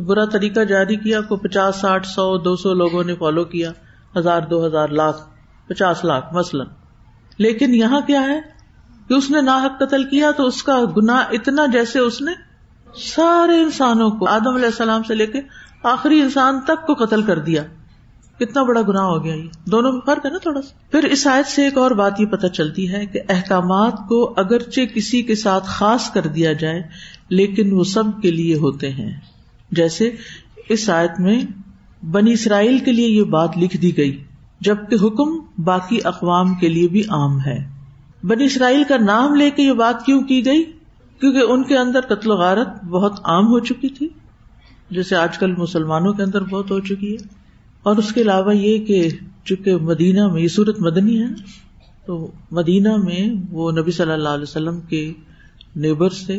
برا 0.00 0.24
طریقہ 0.24 0.60
جاری 0.60 0.96
کیا، 0.96 1.20
کو 1.20 1.36
پچاس، 1.36 1.76
ساٹھ، 1.76 2.06
سو، 2.06 2.38
دو 2.38 2.56
سو 2.56 2.74
لوگوں 2.74 3.04
نے 3.04 3.14
فالو 3.14 3.44
کیا، 3.44 3.72
ہزار، 4.16 4.40
دو 4.40 4.66
ہزار 4.66 4.88
لاکھ، 4.88 5.16
پچاس 5.68 6.04
لاکھ 6.04 6.34
مثلاً۔ 6.34 6.66
لیکن 7.38 7.74
یہاں 7.74 8.00
کیا 8.00 8.22
ہے؟ 8.22 8.40
کہ 9.08 9.14
اس 9.14 9.30
نے 9.30 9.40
ناحک 9.40 9.80
قتل 9.80 10.04
کیا 10.04 10.30
تو 10.30 10.46
اس 10.46 10.62
کا 10.62 10.80
گنا 10.96 11.16
اتنا 11.16 11.66
جیسے 11.66 11.98
اس 11.98 12.22
نے 12.22 12.32
سارے 12.94 13.62
انسانوں 13.62 14.10
کو، 14.10 14.28
آدم 14.28 14.54
علیہ 14.54 14.66
السلام 14.66 15.02
سے 15.02 15.14
لے 15.14 15.26
کے 15.26 15.40
آخری 15.82 16.20
انسان 16.20 16.60
تک 16.60 16.86
کو 16.86 16.94
قتل 16.94 17.22
کر 17.22 17.38
دیا۔ 17.38 17.62
کتنا 18.38 18.62
بڑا 18.62 18.80
گنا 18.88 19.02
ہو 19.02 19.24
گیا 19.24 19.34
یہ۔ 19.34 19.48
دونوں 19.66 19.92
میں 19.92 20.00
فرق 20.06 20.26
ہے 20.26 20.30
نا 20.30 20.38
تھوڑا 20.38 20.62
سا۔ 20.62 20.90
پھر 20.90 21.04
اس 21.04 21.26
آیت 21.26 21.46
سے 21.46 21.64
ایک 21.64 21.78
اور 21.78 21.90
بات 21.90 22.20
یہ 22.20 22.26
پتہ 22.26 22.46
چلتی 22.46 22.92
ہے 22.92 23.06
کہ 23.06 23.20
احکامات 23.28 23.92
کو 24.08 24.34
اگرچہ 24.36 24.80
کسی 24.94 25.22
کے 25.22 25.34
ساتھ 25.34 25.64
خاص 25.66 26.10
کر 26.10 26.20
دیا 26.20 26.52
جائے، 26.52 26.82
لیکن 27.28 27.72
وہ 27.72 27.84
سب 27.84 28.04
کے 28.22 28.30
لیے 28.30 28.54
ہوتے 28.54 28.90
ہیں۔ 28.90 29.20
جیسے 29.72 30.10
اس 30.68 30.90
آیت 30.90 31.20
میں 31.20 31.42
بنی 32.04 32.32
اسرائیل 32.32 32.78
کے 32.78 32.92
لیے 32.92 33.08
یہ 33.08 33.22
بات 33.22 33.58
لکھ 33.58 33.76
دی 33.76 33.96
گئی، 33.96 34.24
جبکہ 34.60 34.96
حکم 35.06 35.62
باقی 35.64 35.98
اقوام 36.04 36.54
کے 36.54 36.68
لیے 36.68 36.88
بھی 36.88 37.00
عام 37.00 37.40
ہے۔ 37.40 37.68
بنی 38.22 38.44
اسرائیل 38.44 38.82
کا 38.88 38.96
نام 38.96 39.34
لے 39.34 39.50
کے 39.50 39.62
یہ 39.62 39.72
بات 39.72 40.04
کیوں 40.04 40.20
کی 40.20 40.44
گئی؟ 40.44 40.64
کیونکہ 41.20 41.38
ان 41.38 41.64
کے 41.64 41.78
اندر 41.78 42.00
قتل 42.00 42.30
و 42.30 42.34
غارت 42.34 42.84
بہت 42.84 43.20
عام 43.24 43.46
ہو 43.46 43.58
چکی 43.58 43.88
تھی، 43.88 44.08
جیسے 44.90 45.16
آج 45.16 45.38
کل 45.38 45.54
مسلمانوں 45.56 46.12
کے 46.12 46.22
اندر 46.22 46.42
بہت 46.42 46.70
ہو 46.70 46.80
چکی 46.80 47.12
ہے۔ 47.12 47.26
اور 47.82 47.96
اس 47.96 48.12
کے 48.12 48.22
علاوہ 48.22 48.56
یہ 48.56 48.78
کہ 48.78 49.08
چونکہ 49.44 49.76
مدینہ 49.76 50.28
میں 50.28 50.42
یہ 50.42 50.48
صورت 50.48 50.80
مدنی 50.80 51.20
ہے، 51.20 51.26
تو 52.06 52.30
مدینہ 52.50 52.96
میں 52.96 53.42
وہ 53.50 53.72
نبی 53.72 53.90
صلی 53.90 54.12
اللہ 54.12 54.28
علیہ 54.28 54.42
وسلم 54.42 54.80
کے 54.80 55.12
نیبر 55.76 56.10
سے 56.10 56.36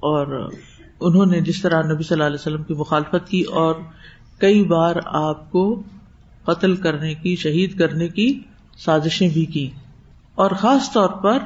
اور 0.00 0.50
انہوں 1.00 1.26
نے 1.26 1.40
جس 1.40 1.62
طرح 1.62 1.82
نبی 1.82 2.02
صلی 2.02 2.14
اللہ 2.14 2.24
علیہ 2.24 2.40
وسلم 2.40 2.62
کی 2.62 2.74
مخالفت 2.74 3.28
کی 3.28 3.42
اور 3.42 3.74
کئی 4.38 4.64
بار 4.64 4.96
آپ 5.04 5.52
کو 5.52 5.82
قتل 6.44 6.76
کرنے 6.76 7.14
کی، 7.14 7.36
شہید 7.36 7.78
کرنے 7.78 8.08
کی 8.08 8.40
سازشیں 8.78 9.28
بھی 9.28 9.44
کی۔ 9.44 9.70
اور 10.34 10.50
خاص 10.50 10.92
طور 10.92 11.08
پر 11.08 11.38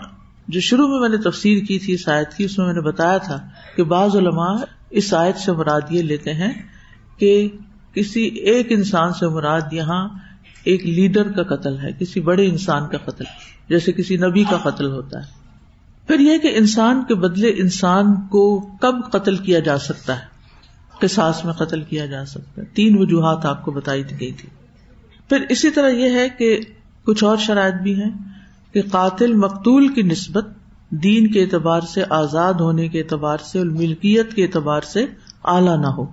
جو 0.49 0.61
شروع 0.61 0.89
میں 0.89 1.01
میں 1.01 1.19
نے 1.19 1.31
تفسیر 1.31 1.65
کی 1.65 1.79
تھی 1.79 1.93
اس 1.93 2.09
آیت 2.09 2.35
کی، 2.37 2.45
اس 2.45 2.59
میں 2.59 2.67
میں 2.67 2.75
نے 2.75 2.81
بتایا 2.81 3.19
تھا 3.19 3.39
کہ 3.77 3.85
بعض 3.85 4.17
علماء 4.17 4.55
اس 4.91 5.15
آیت 5.15 5.37
سے 5.37 5.53
مراد 5.53 5.81
یہ 5.91 6.03
لیتے 6.03 6.35
ہیں 6.35 6.53
کہ 7.19 7.49
کسی 7.95 8.23
ایک 8.23 8.67
انسان 8.71 9.13
سے 9.13 9.29
مراد 9.29 9.73
یہاں 9.73 10.09
ایک 10.65 10.87
لیڈر 10.87 11.33
کا 11.33 11.57
قتل 11.57 11.79
ہے، 11.79 11.93
کسی 11.99 12.21
بڑے 12.21 12.47
انسان 12.47 12.89
کا 12.89 12.99
قتل، 12.99 13.25
جیسے 13.69 13.93
کسی 13.93 14.17
نبی 14.17 14.45
کا 14.45 14.71
قتل 14.71 14.91
ہوتا 14.91 15.19
ہے۔ 15.19 15.42
پھر 16.07 16.21
یہ 16.21 16.39
کہ 16.39 16.53
انسان 16.55 17.03
کے 17.09 17.15
بدلے 17.15 17.49
انسان 17.49 18.15
کو 18.29 18.61
کب 18.81 18.95
قتل 19.13 19.37
کیا 19.37 19.61
جا 19.61 19.79
سکتا 19.79 20.17
ہے؟ 20.17 20.33
قصاص 21.01 21.45
میں 21.45 21.53
قتل 21.53 21.83
کیا 21.83 22.07
جا 22.07 22.25
سکتا 22.25 22.63
ہے۔ 22.63 22.67
تین 22.67 22.99
وجوہات 22.99 23.47
آپ 23.47 23.65
کو 23.65 23.71
بتائی 23.71 24.03
گئی 24.21 24.33
تھی۔ 24.33 24.49
پھر 25.29 25.47
اسی 25.49 25.71
طرح 25.71 25.89
یہ 25.89 26.11
ہے 26.11 26.29
کہ 26.29 26.61
کچھ 27.05 27.25
اور 27.25 27.37
شرائط 27.37 27.75
بھی 27.75 28.03
ہیں 28.03 28.11
کہ 28.73 28.83
قاتل 28.91 29.35
مقتول 29.35 29.89
کی 29.89 30.03
نسبت 30.03 30.49
دین 30.91 31.33
کے 31.33 31.43
اعتبار 31.43 31.81
سے، 31.81 32.03
آزاد 32.11 32.55
ہونے 32.55 32.89
کے 32.89 33.01
اعتبار 33.01 33.39
سے، 33.39 33.59
اور 33.59 33.67
ملکیت 33.67 34.35
کے 34.35 34.43
اعتبار 34.43 34.81
سے 34.81 35.07
اعلیٰ 35.45 35.81
نہ 35.81 35.87
ہو۔ 35.87 36.05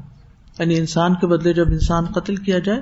یعنی 0.60 0.78
انسان 0.78 1.16
کے 1.16 1.28
بدلے 1.28 1.54
جب 1.54 1.68
انسان 1.68 2.06
قتل 2.06 2.36
کیا 2.36 2.60
جائے، 2.60 2.82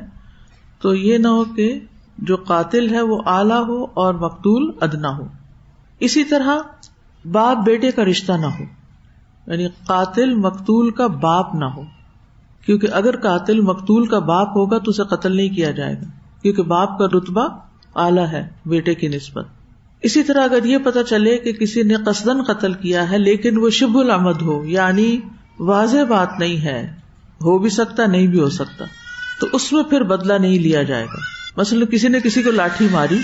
تو 0.81 0.95
یہ 0.95 1.17
نہ 1.17 1.27
ہو 1.27 1.43
کہ 1.43 1.79
جو 2.17 2.35
قاتل 2.35 2.89
ہے 2.89 3.01
وہ 3.01 3.21
اعلیٰ 3.25 3.67
ہو 3.67 3.83
اور 3.93 4.13
مقتول 4.13 4.71
ادنا 4.81 5.17
ہو۔ 5.17 5.27
اسی 5.99 6.23
طرح 6.23 6.57
باپ 7.31 7.57
بیٹے 7.57 7.91
کا 7.91 8.05
رشتہ 8.05 8.31
نہ 8.31 8.45
ہو 8.45 8.63
یعنی 9.47 9.67
قاتل 9.67 10.35
مقتول 10.35 10.91
کا 10.91 11.07
باپ 11.07 11.55
نہ 11.55 11.65
ہو۔ 11.65 11.81
کیونکہ 12.65 12.87
اگر 12.91 13.17
قاتل 13.17 13.61
مقتول 13.61 14.07
کا 14.07 14.19
باپ 14.19 14.47
ہوگا 14.47 14.77
تو 14.77 14.91
اسے 14.91 15.03
قتل 15.03 15.35
نہیں 15.35 15.49
کیا 15.49 15.71
جائے 15.71 15.93
گا۔ 15.93 16.05
کیونکہ 16.41 16.63
باپ 16.63 16.99
کا 16.99 17.05
رتبہ 17.05 17.47
اعلیٰ 17.95 18.27
ہے، 18.31 18.49
بیٹے 18.65 18.95
کی 18.95 19.07
نسبت۔ 19.07 19.47
اسی 20.01 20.23
طرح 20.23 20.43
اگر 20.43 20.65
یہ 20.65 20.77
پتا 20.77 21.03
چلے 21.03 21.37
کہ 21.37 21.53
کسی 21.53 21.83
نے 21.83 21.93
قصدن 22.05 22.43
قتل 22.43 22.73
کیا 22.73 23.11
ہے، 23.11 23.17
لیکن 23.17 23.57
وہ 23.57 23.69
شب 23.69 23.97
العمد 23.97 24.41
ہو 24.41 24.65
یعنی 24.65 25.17
واضح 25.59 26.03
بات 26.09 26.39
نہیں 26.39 26.61
ہے، 26.61 26.93
ہو 27.41 27.57
بھی 27.57 27.69
سکتا، 27.69 28.05
نہیں 28.05 28.27
بھی 28.27 28.39
ہو 28.39 28.49
سکتا، 28.49 28.85
تو 29.39 29.47
اس 29.53 29.73
میں 29.73 29.83
پھر 29.83 30.03
بدلا 30.03 30.37
نہیں 30.37 30.59
لیا 30.59 30.83
جائے 30.83 31.05
گا۔ 31.05 31.17
مثلاً 31.57 31.85
کسی 31.85 32.07
نے 32.07 32.19
کسی 32.19 32.43
کو 32.43 32.51
لاٹھی 32.51 32.87
ماری، 32.91 33.17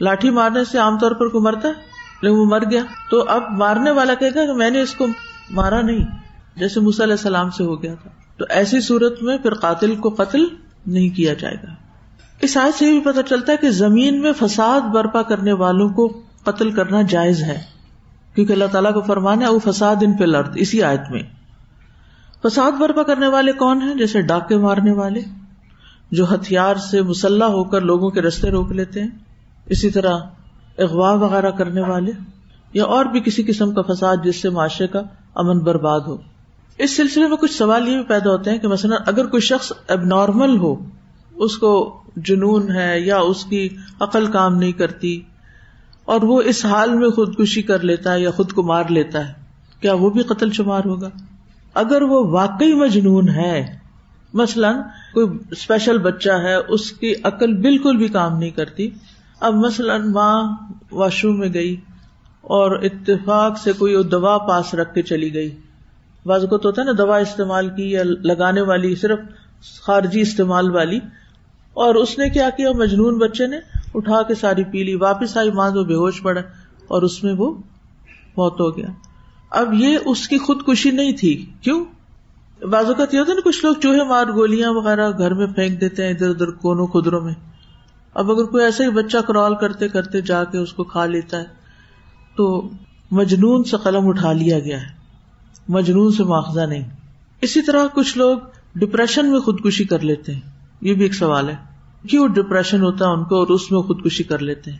لاٹھی 0.00 0.30
مارنے 0.30 0.64
سے 0.64 0.78
عام 0.78 0.98
طور 0.98 1.10
پر 1.10 1.28
کو 1.28 1.40
مرتا 1.40 1.68
ہے؟ 1.68 1.93
لیکن 2.24 2.36
وہ 2.36 2.44
مر 2.44 2.70
گیا 2.70 2.82
تو 3.10 3.24
اب 3.28 3.42
مارنے 3.50 3.90
والا 3.90 4.14
کہے 4.14 4.34
گا 4.34 4.46
کہ 4.46 4.52
میں 4.52 4.70
نے 4.70 4.80
اس 4.80 4.94
کو 4.94 5.06
مارا 5.50 5.80
نہیں، 5.80 6.04
جیسے 6.56 6.80
علیہ 6.80 7.02
السلام 7.02 7.50
سے 7.50 7.64
ہو 7.64 7.82
گیا 7.82 7.94
تھا۔ 7.94 8.10
تو 8.36 8.44
ایسی 8.48 8.80
صورت 8.80 9.22
میں 9.22 9.38
پھر 9.38 9.54
قاتل 9.54 9.94
کو 9.96 10.08
قتل 10.08 10.44
نہیں 10.86 11.08
کیا 11.08 11.34
جائے 11.34 11.54
گا۔ 11.54 11.74
اس 12.40 12.56
آیت 12.56 12.74
سے 12.74 12.84
بھی 12.84 13.00
پتا 13.00 13.22
چلتا 13.22 13.52
ہے 13.52 13.56
کہ 13.56 13.70
زمین 13.70 14.20
میں 14.20 14.32
فساد 14.32 14.80
برپا 14.80 15.22
کرنے 15.22 15.52
والوں 15.52 15.88
کو 15.88 16.22
قتل 16.44 16.70
کرنا 16.70 17.02
جائز 17.02 17.42
ہے۔ 17.42 17.60
کیونکہ 18.34 18.52
اللہ 18.52 18.64
تعالیٰ 18.64 18.94
کو 18.94 19.00
فرمانا 19.00 19.46
ہے 19.46 19.52
وہ 19.52 19.58
فساد 19.58 19.96
ان 20.02 20.12
پہ 20.12 20.24
لرد 20.24 20.52
اسی 20.54 20.82
آیت 20.82 21.00
میں۔ 21.10 21.22
فساد 22.42 22.72
برپا 22.72 23.02
کرنے 23.02 23.26
والے 23.26 23.52
کون 23.52 23.82
ہیں؟ 23.82 23.94
جیسے 23.94 24.20
ڈاکے 24.20 24.56
مارنے 24.56 24.92
والے، 24.92 25.20
جو 26.10 26.34
ہتھیار 26.34 26.76
سے 26.76 27.02
مسلح 27.02 27.44
ہو 27.44 27.64
کر 27.64 27.80
لوگوں 27.80 28.10
کے 28.10 28.22
رستے 28.22 28.50
روک 28.50 28.72
لیتے 28.72 29.02
ہیں۔ 29.02 29.10
اسی 29.66 29.90
طرح 29.90 30.18
اغوا 30.78 31.12
وغیرہ 31.12 31.50
کرنے 31.50 31.80
والے 31.80 32.12
یا 32.72 32.84
اور 32.84 33.04
بھی 33.04 33.20
کسی 33.20 33.42
قسم 33.42 33.74
کا 33.74 33.82
فساد 33.82 34.16
جس 34.24 34.42
سے 34.42 34.50
معاشرے 34.50 34.86
کا 34.86 35.02
امن 35.34 35.58
برباد 35.58 36.00
ہو۔ 36.00 36.16
اس 36.78 36.96
سلسلے 36.96 37.26
میں 37.28 37.36
کچھ 37.36 37.52
سوال 37.52 37.88
یہ 37.88 37.96
بھی 37.96 38.04
پیدا 38.04 38.30
ہوتے 38.30 38.50
ہیں 38.50 38.58
کہ 38.58 38.68
مثلاً 38.68 38.98
اگر 39.06 39.26
کوئی 39.26 39.40
شخص 39.40 39.72
اب 39.88 40.04
نارمل 40.04 40.56
ہو، 40.56 40.74
اس 41.34 41.58
کو 41.58 42.00
جنون 42.16 42.70
ہے 42.70 43.00
یا 43.00 43.18
اس 43.18 43.44
کی 43.44 43.68
عقل 44.00 44.26
کام 44.26 44.56
نہیں 44.56 44.72
کرتی 44.72 45.20
اور 46.04 46.22
وہ 46.22 46.42
اس 46.42 46.64
حال 46.64 46.94
میں 46.94 47.08
خودکشی 47.08 47.62
کر 47.62 47.80
لیتا 47.80 48.12
ہے 48.12 48.20
یا 48.20 48.30
خود 48.30 48.52
کو 48.52 48.62
مار 48.62 48.84
لیتا 48.88 49.28
ہے، 49.28 49.32
کیا 49.80 49.94
وہ 49.94 50.10
بھی 50.10 50.22
قتل 50.22 50.52
شمار 50.52 50.84
ہوگا؟ 50.84 51.08
اگر 51.74 52.02
وہ 52.02 52.26
واقعی 52.26 52.74
مجنون 52.74 53.28
ہے، 53.28 53.78
مثلاً 54.32 54.76
کوئی 55.14 55.26
اسپیشل 55.50 55.98
بچہ 55.98 56.30
ہے، 56.30 56.54
اس 56.54 56.92
کی 56.92 57.14
عقل 57.24 57.54
بالکل 57.54 57.96
بھی 57.96 58.08
کام 58.08 58.38
نہیں 58.38 58.50
کرتی 58.50 58.90
اب 59.40 59.54
مثلاً 59.54 60.12
ماں 60.12 60.56
واش 60.92 61.24
روم 61.24 61.38
میں 61.38 61.48
گئی 61.54 61.76
اور 62.40 62.70
اتفاق 62.70 63.58
سے 63.58 63.72
کوئی 63.72 64.02
دوا 64.02 64.38
پاس 64.38 64.74
رکھ 64.74 64.94
کے 64.94 65.02
چلی 65.02 65.34
گئی۔ 65.34 65.56
بعض 66.26 66.44
کو 66.50 66.58
تو 66.58 66.68
ہوتا 66.68 66.82
ہے 66.82 66.86
نا 66.86 66.92
دوا 66.98 67.16
استعمال 67.16 67.68
کی 67.68 67.90
یا 67.90 68.02
لگانے 68.04 68.60
والی، 68.60 68.94
صرف 68.94 69.18
خارجی 69.82 70.20
استعمال 70.20 70.70
والی۔ 70.70 70.98
اور 71.74 71.94
اس 71.94 72.18
نے 72.18 72.30
کیا 72.30 72.50
کیا؟ 72.50 72.72
مجنون 72.72 73.18
بچے 73.18 73.46
نے 73.46 73.58
اٹھا 73.94 74.22
کے 74.22 74.34
ساری 74.34 74.64
پی 74.64 74.82
لی، 74.82 74.94
واپس 74.94 75.36
آئی، 75.36 75.50
ماں 75.50 75.70
تو 75.70 75.84
بے 75.84 75.94
ہوش 75.94 76.22
پڑا 76.22 76.40
اور 76.88 77.02
اس 77.02 77.24
میں 77.24 77.34
وہ 77.38 77.54
موت 78.36 78.60
ہو 78.60 78.76
گیا۔ 78.76 78.86
اب 79.50 79.74
یہ 79.74 79.98
اس 80.04 80.28
کی 80.28 80.38
خودکشی 80.38 80.90
نہیں 80.90 81.12
تھی۔ 81.12 81.50
کیوں؟ 81.60 81.84
بازوقت 82.66 83.14
یہ 83.14 83.18
ہوتا 83.18 83.30
ہے 83.30 83.34
نا، 83.34 83.40
کچھ 83.44 83.64
لوگ 83.64 83.74
چوہے 83.82 84.04
مار 84.04 84.26
گولیاں 84.26 84.70
وغیرہ 84.70 85.10
گھر 85.18 85.34
میں 85.34 85.46
پھینک 85.46 85.80
دیتے 85.80 86.04
ہیں 86.04 86.10
ادھر 86.10 86.30
ادھر 86.30 86.50
کونوں 86.50 86.86
خدروں 86.86 87.20
میں۔ 87.20 87.32
اب 88.14 88.30
اگر 88.30 88.44
کوئی 88.44 88.64
ایسا 88.64 88.84
ہی 88.84 88.90
بچہ 88.90 89.16
کرال 89.18 89.54
کرتے 89.54 89.88
کرتے 89.88 90.20
جا 90.20 90.44
کے 90.44 90.58
اس 90.58 90.72
کو 90.72 90.84
کھا 90.84 91.06
لیتا 91.06 91.38
ہے، 91.38 91.44
تو 92.36 92.70
مجنون 93.10 93.64
سے 93.64 93.76
قلم 93.82 94.08
اٹھا 94.08 94.32
لیا 94.32 94.58
گیا 94.58 94.80
ہے۔ 94.80 95.04
مجنون 95.68 96.12
سے 96.12 96.24
مواخذہ 96.24 96.60
نہیں۔ 96.60 96.88
اسی 97.40 97.62
طرح 97.62 97.86
کچھ 97.94 98.18
لوگ 98.18 98.38
ڈپریشن 98.74 99.30
میں 99.30 99.40
خودکشی 99.40 99.84
کر 99.84 99.98
لیتے 99.98 100.34
ہیں۔ 100.34 100.40
یہ 100.80 100.94
بھی 100.94 101.02
ایک 101.02 101.14
سوال 101.14 101.48
ہے۔ 101.48 101.56
کیوں 102.08 102.28
ڈپریشن 102.28 102.82
ہوتا 102.82 103.04
ہے 103.04 103.10
ان 103.10 103.24
کو 103.24 103.36
اور 103.36 103.46
اس 103.46 103.72
میں 103.72 103.80
خودکشی 103.80 104.24
کر 104.24 104.38
لیتے 104.38 104.70
ہیں؟ 104.70 104.78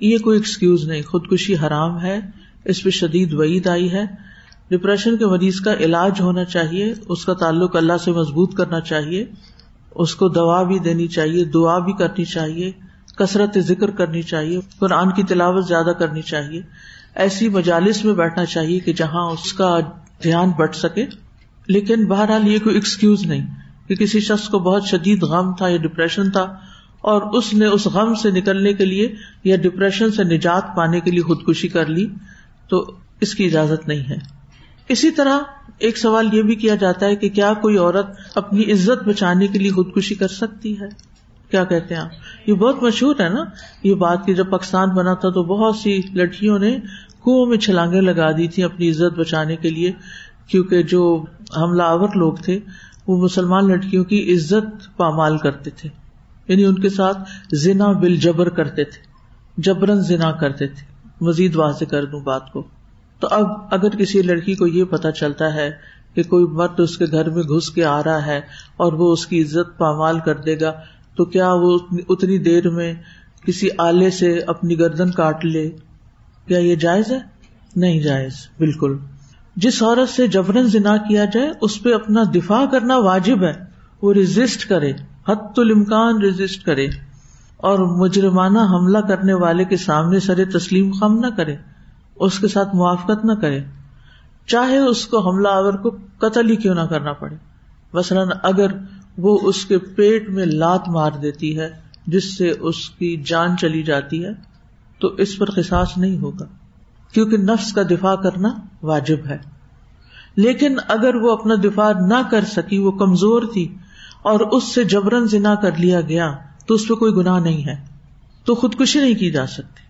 یہ 0.00 0.18
کوئی 0.18 0.38
ایکسکیوز 0.38 0.88
نہیں۔ 0.88 1.02
خودکشی 1.02 1.54
حرام 1.56 2.00
ہے۔ 2.00 2.20
اس 2.64 2.82
پہ 2.82 2.90
شدید 2.90 3.32
وعید 3.32 3.66
آئی 3.66 3.92
ہے۔ 3.92 4.04
ڈپریشن 4.70 5.16
کے 5.16 5.26
مریض 5.26 5.60
کا 5.60 5.74
علاج 5.74 6.20
ہونا 6.20 6.44
چاہیے۔ 6.44 6.94
اس 7.08 7.24
کا 7.24 7.32
تعلق 7.32 7.76
اللہ 7.76 7.96
سے 8.04 8.12
مضبوط 8.12 8.54
کرنا 8.54 8.80
چاہیے۔ 8.80 9.24
اس 9.98 10.14
کو 10.14 10.28
دوا 10.28 10.62
بھی 10.62 10.78
دینی 10.78 11.06
چاہیے، 11.06 11.44
دعا 11.44 11.78
بھی 11.78 11.92
کرنی 11.92 12.24
چاہیے، 12.24 12.72
کثرت 13.16 13.58
ذکر 13.58 13.90
کرنی 13.90 14.22
چاہیے، 14.22 14.60
قرآن 14.78 15.10
کی 15.10 15.22
تلاوت 15.22 15.66
زیادہ 15.66 15.90
کرنی 15.98 16.22
چاہیے۔ 16.22 16.62
ایسی 17.14 17.48
مجالس 17.48 18.04
میں 18.04 18.14
بیٹھنا 18.14 18.44
چاہیے 18.44 18.80
کہ 18.80 18.92
جہاں 18.92 19.30
اس 19.30 19.52
کا 19.52 19.78
دھیان 20.22 20.50
بٹ 20.50 20.74
سکے۔ 20.74 21.06
لیکن 21.66 22.06
بہرحال 22.06 22.48
یہ 22.48 22.58
کوئی 22.58 22.74
ایکسکیوز 22.74 23.26
نہیں 23.26 23.46
کہ 23.88 23.94
کسی 23.94 24.20
شخص 24.20 24.48
کو 24.48 24.58
بہت 24.58 24.84
شدید 24.86 25.22
غم 25.22 25.54
تھا 25.54 25.68
یا 25.68 25.76
ڈپریشن 25.76 26.30
تھا 26.30 26.42
اور 27.00 27.22
اس 27.22 27.54
نے 27.54 27.66
اس 27.66 27.86
غم 27.86 28.14
سے 28.14 28.30
نکلنے 28.30 28.72
کے 28.72 28.84
لیے 28.84 29.14
یا 29.44 29.56
ڈپریشن 29.56 30.10
سے 30.10 30.24
نجات 30.24 30.76
پانے 30.76 31.00
کے 31.00 31.10
لیے 31.10 31.22
خودکشی 31.22 31.68
کر 31.68 31.86
لی 31.86 32.06
تو 32.68 32.94
اس 33.20 33.34
کی 33.34 33.46
اجازت 33.46 33.88
نہیں 33.88 34.10
ہے۔ 34.10 34.35
اسی 34.88 35.10
طرح 35.10 35.38
ایک 35.78 35.98
سوال 35.98 36.34
یہ 36.34 36.42
بھی 36.42 36.54
کیا 36.54 36.74
جاتا 36.74 37.06
ہے 37.06 37.16
کہ 37.16 37.28
کیا 37.28 37.52
کوئی 37.54 37.76
عورت 37.76 38.06
اپنی 38.34 38.72
عزت 38.72 39.08
بچانے 39.08 39.46
کے 39.46 39.58
لیے 39.58 39.70
خودکشی 39.70 40.14
کر 40.14 40.28
سکتی 40.28 40.80
ہے؟ 40.80 40.86
کیا 41.50 41.64
کہتے 41.64 41.94
ہیں 41.94 42.02
آپ؟ 42.02 42.08
یہ 42.48 42.54
بہت 42.54 42.82
مشہور 42.82 43.14
ہے 43.20 43.28
نا، 43.28 43.44
یہ 43.82 43.94
بات 43.94 44.26
کی 44.26 44.34
جب 44.34 44.50
پاکستان 44.50 44.88
بنا 44.88 45.14
تھا 45.14 45.30
تو 45.30 45.42
بہت 45.42 45.76
سی 45.76 46.00
لڑکیوں 46.14 46.58
نے 46.58 46.70
کنو 47.24 47.46
میں 47.46 47.58
چھلانگے 47.58 48.00
لگا 48.00 48.30
دی 48.30 48.48
تھی 48.48 48.62
اپنی 48.62 48.90
عزت 48.90 49.18
بچانے 49.18 49.56
کے 49.56 49.70
لیے، 49.70 49.92
کیونکہ 50.48 50.82
جو 50.82 51.24
حملہ 51.56 51.82
آور 51.82 52.08
لوگ 52.14 52.32
تھے، 52.32 52.60
وہ 53.06 53.24
مسلمان 53.24 53.68
لڑکیوں 53.68 54.04
کی 54.04 54.34
عزت 54.34 54.96
پامال 54.96 55.38
کرتے 55.38 55.70
تھے۔ 55.70 55.88
یعنی 56.48 56.64
ان 56.64 56.78
کے 56.78 56.88
ساتھ 56.88 57.18
زنا 57.52 57.92
بل 57.92 58.16
جبر 58.16 58.48
کرتے 58.48 58.84
تھے۔ 58.84 59.02
جبرن 59.56 60.00
زنا 60.00 60.32
کرتے 60.32 60.66
تھے۔ 60.66 61.08
مزید 61.20 61.56
واضح 61.56 61.84
کر 61.84 62.04
دوں 62.04 62.20
بات 62.20 62.52
کو۔ 62.52 62.66
تو 63.20 63.28
اب 63.30 63.46
اگر 63.70 63.88
کسی 63.88 64.22
لڑکی 64.22 64.54
کو 64.54 64.66
یہ 64.66 64.84
پتا 64.84 65.12
چلتا 65.12 65.54
ہے 65.54 65.70
کہ 66.14 66.22
کوئی 66.22 66.44
مرد 66.44 66.80
اس 66.80 66.98
کے 66.98 67.04
گھر 67.10 67.30
میں 67.30 67.42
گھس 67.42 67.70
کے 67.70 67.84
آ 67.84 68.02
رہا 68.02 68.26
ہے 68.26 68.40
اور 68.76 68.92
وہ 68.92 69.12
اس 69.12 69.26
کی 69.26 69.42
عزت 69.42 69.78
پامال 69.78 70.18
کر 70.18 70.36
دے 70.36 70.60
گا، 70.60 70.72
تو 71.16 71.24
کیا 71.24 71.52
وہ 71.52 71.78
اتنی 72.08 72.38
دیر 72.38 72.70
میں 72.70 72.94
کسی 73.46 73.68
آلے 73.78 74.10
سے 74.10 74.40
اپنی 74.46 74.78
گردن 74.78 75.10
کاٹ 75.10 75.44
لے؟ 75.44 75.70
کیا 76.46 76.58
یہ 76.58 76.74
جائز 76.74 77.12
ہے؟ 77.12 77.18
نہیں 77.76 78.00
جائز، 78.00 78.32
بالکل۔ 78.58 78.98
جس 79.56 79.82
عورت 79.82 80.08
سے 80.08 80.26
جبرن 80.26 80.66
زنا 80.66 80.96
کیا 80.96 81.24
جائے، 81.24 81.52
اس 81.60 81.82
پہ 81.82 81.94
اپنا 81.94 82.22
دفاع 82.34 82.64
کرنا 82.66 82.96
واجب 82.96 83.42
ہے۔ 83.42 83.52
وہ 84.02 84.12
ریزسٹ 84.12 84.68
کرے 84.68 84.92
حت 85.28 85.58
الامکان 85.58 86.22
ریزسٹ 86.22 86.64
کرے۔ 86.64 86.86
اور 87.56 87.78
مجرمانہ 87.78 88.58
حملہ 88.58 88.98
کرنے 88.98 89.34
والے 89.34 89.64
کے 89.64 89.76
سامنے 89.76 90.20
سر 90.20 90.58
تسلیم 90.58 90.92
خم 90.92 91.18
نہ 91.18 91.26
کرے۔ 91.36 91.56
اس 92.20 92.38
کے 92.38 92.48
ساتھ 92.48 92.74
موافقت 92.74 93.24
نہ 93.24 93.32
کرے۔ 93.32 93.60
چاہے 94.46 94.78
اس 94.78 95.06
کو 95.06 95.30
حملہ 95.30 95.48
آور 95.48 95.72
کو 95.72 95.96
قتل 96.18 96.50
ہی 96.50 96.56
کیوں 96.56 96.74
نہ 96.74 96.80
کرنا 96.80 97.12
پڑے۔ 97.12 97.36
مثلاً 97.92 98.28
اگر 98.42 98.66
وہ 99.18 99.38
اس 99.42 99.64
کے 99.64 99.78
پیٹ 99.78 100.28
میں 100.28 100.46
لات 100.46 100.88
مار 100.88 101.10
دیتی 101.10 101.58
ہے، 101.58 101.70
جس 102.06 102.36
سے 102.36 102.50
اس 102.60 102.90
کی 102.90 103.22
جان 103.26 103.56
چلی 103.56 103.82
جاتی 103.82 104.24
ہے، 104.24 104.30
تو 104.98 105.08
اس 105.08 105.38
پر 105.38 105.50
قصاص 105.50 105.88
نہیں 105.96 106.18
ہوگا۔ 106.18 106.44
کیونکہ 107.12 107.36
نفس 107.36 107.72
کا 107.72 107.82
دفاع 107.82 108.14
کرنا 108.14 108.48
واجب 108.82 109.26
ہے۔ 109.26 109.38
لیکن 110.36 110.76
اگر 110.88 111.14
وہ 111.14 111.32
اپنا 111.32 111.54
دفاع 111.64 111.92
نہ 111.92 112.22
کر 112.30 112.44
سکی، 112.44 112.78
وہ 112.78 112.90
کمزور 112.90 113.42
تھی 113.52 113.74
اور 114.22 114.40
اس 114.40 114.64
سے 114.64 114.84
جبرن 114.84 115.26
زنا 115.26 115.54
کر 115.54 115.76
لیا 115.76 116.00
گیا، 116.00 116.36
تو 116.66 116.74
اس 116.74 116.88
پہ 116.88 116.94
کوئی 116.94 117.12
گناہ 117.12 117.40
نہیں 117.40 117.66
ہے۔ 117.66 117.84
تو 118.44 118.54
خودکشی 118.54 119.00
نہیں 119.00 119.14
کی 119.14 119.30
جا 119.30 119.46
سکتی۔ 119.46 119.80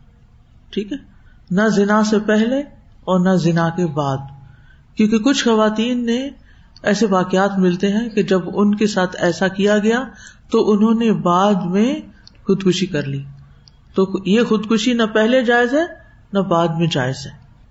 ٹھیک 0.70 0.92
ہے؟ 0.92 1.15
نہ 1.50 1.68
زنا 1.68 2.04
سے 2.04 2.18
پہلے 2.18 2.58
اور 3.00 3.20
نہ 3.20 3.36
زنا 3.36 3.68
کے 3.68 3.86
بعد۔ 3.86 4.18
کیونکہ 4.96 5.18
کچھ 5.18 5.44
خواتین 5.44 6.06
نے 6.06 6.30
ایسے 6.82 7.06
واقعات 7.06 7.58
ملتے 7.58 7.92
ہیں 7.92 8.08
کہ 8.08 8.22
جب 8.22 8.40
ان 8.54 8.74
کے 8.74 8.86
ساتھ 8.86 9.16
ایسا 9.18 9.48
کیا 9.48 9.78
گیا 9.78 10.04
تو 10.50 10.72
انہوں 10.72 10.94
نے 10.94 11.12
بعد 11.12 11.54
میں 11.54 12.00
خودکشی 12.46 12.86
کر 12.86 13.02
لی۔ 13.02 13.22
تو 13.94 14.12
یہ 14.26 14.42
خودکشی 14.42 14.92
نہ 14.92 15.02
پہلے 15.14 15.44
جائز 15.44 15.74
ہے، 15.74 15.84
نہ 16.32 16.38
بعد 16.38 16.68
میں 16.68 16.86
جائز 16.86 17.26
ہے۔ 17.26 17.30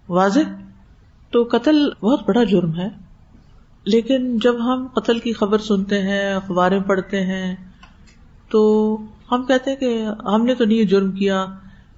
واضح؟ 0.10 0.40
تو 1.32 1.50
قتل 1.52 1.90
بہت 2.02 2.20
بڑا 2.28 2.44
جرم 2.44 2.76
ہے۔ 2.76 2.88
لیکن 3.86 4.38
جب 4.38 4.74
ہم 4.74 4.88
قتل 4.88 5.20
کی 5.20 5.34
خبر 5.34 5.58
سنتے 5.58 6.02
ہیں، 6.02 6.34
اخباریں 6.34 6.80
پڑھتے 6.80 7.26
ہیں، 7.26 7.56
تو 8.50 8.98
ہم 9.32 9.44
کہتے 9.44 9.70
ہیں 9.70 9.78
کہ 9.78 10.06
ہم 10.26 10.46
نے 10.46 10.56
تو 10.56 10.66
نہیں 10.66 10.84
جرم 10.84 11.12
کیا، 11.12 11.46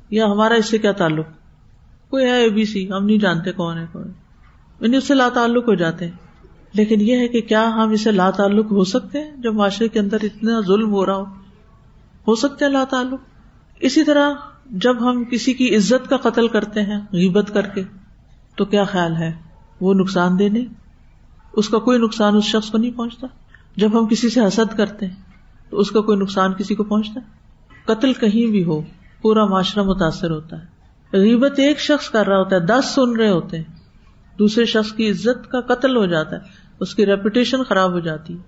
یا 0.09 0.25
ہمارا 0.25 0.53
اس 0.53 0.65
سے 0.65 0.77
کیا 0.77 0.91
تعلق؟ 0.91 1.25
کوئی 2.09 2.25
ہے 2.25 2.41
اے 2.41 2.49
بی 2.49 2.65
سی، 2.65 2.91
ہم 2.91 3.05
نہیں 3.05 3.17
جانتے 3.17 3.51
کون 3.51 3.77
ہے، 3.77 3.85
کون 3.91 4.11
یعنی 4.79 4.97
اس 4.97 5.07
سے 5.07 5.13
لا 5.13 5.29
تعلق 5.33 5.67
ہو 5.67 5.73
جاتے 5.73 6.05
ہیں۔ 6.05 6.11
لیکن 6.73 7.01
یہ 7.01 7.17
ہے 7.17 7.27
کہ 7.27 7.41
کیا 7.41 7.73
ہم 7.75 7.89
اسے 7.89 8.11
لا 8.11 8.31
تعلق 8.31 8.71
ہو 8.71 8.83
سکتے 8.83 9.23
ہیں 9.23 9.37
جب 9.37 9.53
معاشرے 9.53 9.87
کے 9.87 9.99
اندر 9.99 10.17
اتنا 10.23 10.59
ظلم 10.67 10.91
ہو 10.91 11.05
رہا 11.05 11.15
ہو؟ 11.15 11.23
ہو 12.27 12.35
سکتے 12.35 12.65
ہیں 12.65 12.71
لا 12.71 12.83
تعلق 12.83 13.19
اسی 13.79 14.03
طرح 14.03 14.33
جب 14.71 15.09
ہم 15.09 15.23
کسی 15.23 15.53
کی 15.53 15.75
عزت 15.75 16.09
کا 16.09 16.17
قتل 16.17 16.47
کرتے 16.47 16.81
ہیں، 16.81 16.99
غیبت 17.13 17.53
کر 17.53 17.61
کے، 17.61 17.83
تو 18.55 18.65
کیا 18.65 18.83
خیال 18.83 19.15
ہے؟ 19.15 19.31
وہ 19.81 19.93
نقصان 19.93 20.39
دہ 20.39 20.43
نہیں۔ 20.43 20.65
اس 21.53 21.69
کا 21.69 21.79
کوئی 21.79 21.99
نقصان 21.99 22.35
اس 22.35 22.43
شخص 22.43 22.71
کو 22.71 22.77
نہیں 22.77 22.91
پہنچتا۔ 22.91 23.27
جب 23.75 23.99
ہم 23.99 24.07
کسی 24.07 24.29
سے 24.29 24.41
حسد 24.47 24.77
کرتے 24.77 25.05
ہیں، 25.05 25.15
تو 25.69 25.77
اس 25.77 25.91
کا 25.91 26.01
کوئی 26.01 26.17
نقصان 26.17 26.53
کسی 26.53 26.75
کو 26.75 26.83
پہنچتا۔ 26.83 27.19
قتل 27.93 28.13
کہیں 28.13 28.51
بھی 28.51 28.63
ہو، 28.63 28.81
پورا 29.21 29.45
معاشرہ 29.45 29.83
متاثر 29.83 30.31
ہوتا 30.31 30.59
ہے۔ 30.59 30.76
غیبت 31.13 31.59
ایک 31.59 31.79
شخص 31.79 32.09
کر 32.09 32.27
رہا 32.27 32.37
ہوتا 32.37 32.55
ہے، 32.55 32.61
دس 32.61 32.85
سن 32.85 33.15
رہے 33.15 33.29
ہوتے 33.29 33.57
ہیں۔ 33.57 33.63
دوسرے 34.39 34.65
شخص 34.65 34.91
کی 34.91 35.09
عزت 35.09 35.51
کا 35.51 35.61
قتل 35.61 35.97
ہو 35.97 36.05
جاتا 36.05 36.35
ہے، 36.35 36.41
اس 36.79 36.95
کی 36.95 37.05
ریپوٹیشن 37.05 37.63
خراب 37.63 37.91
ہو 37.91 37.99
جاتی 37.99 38.33
ہے۔ 38.33 38.39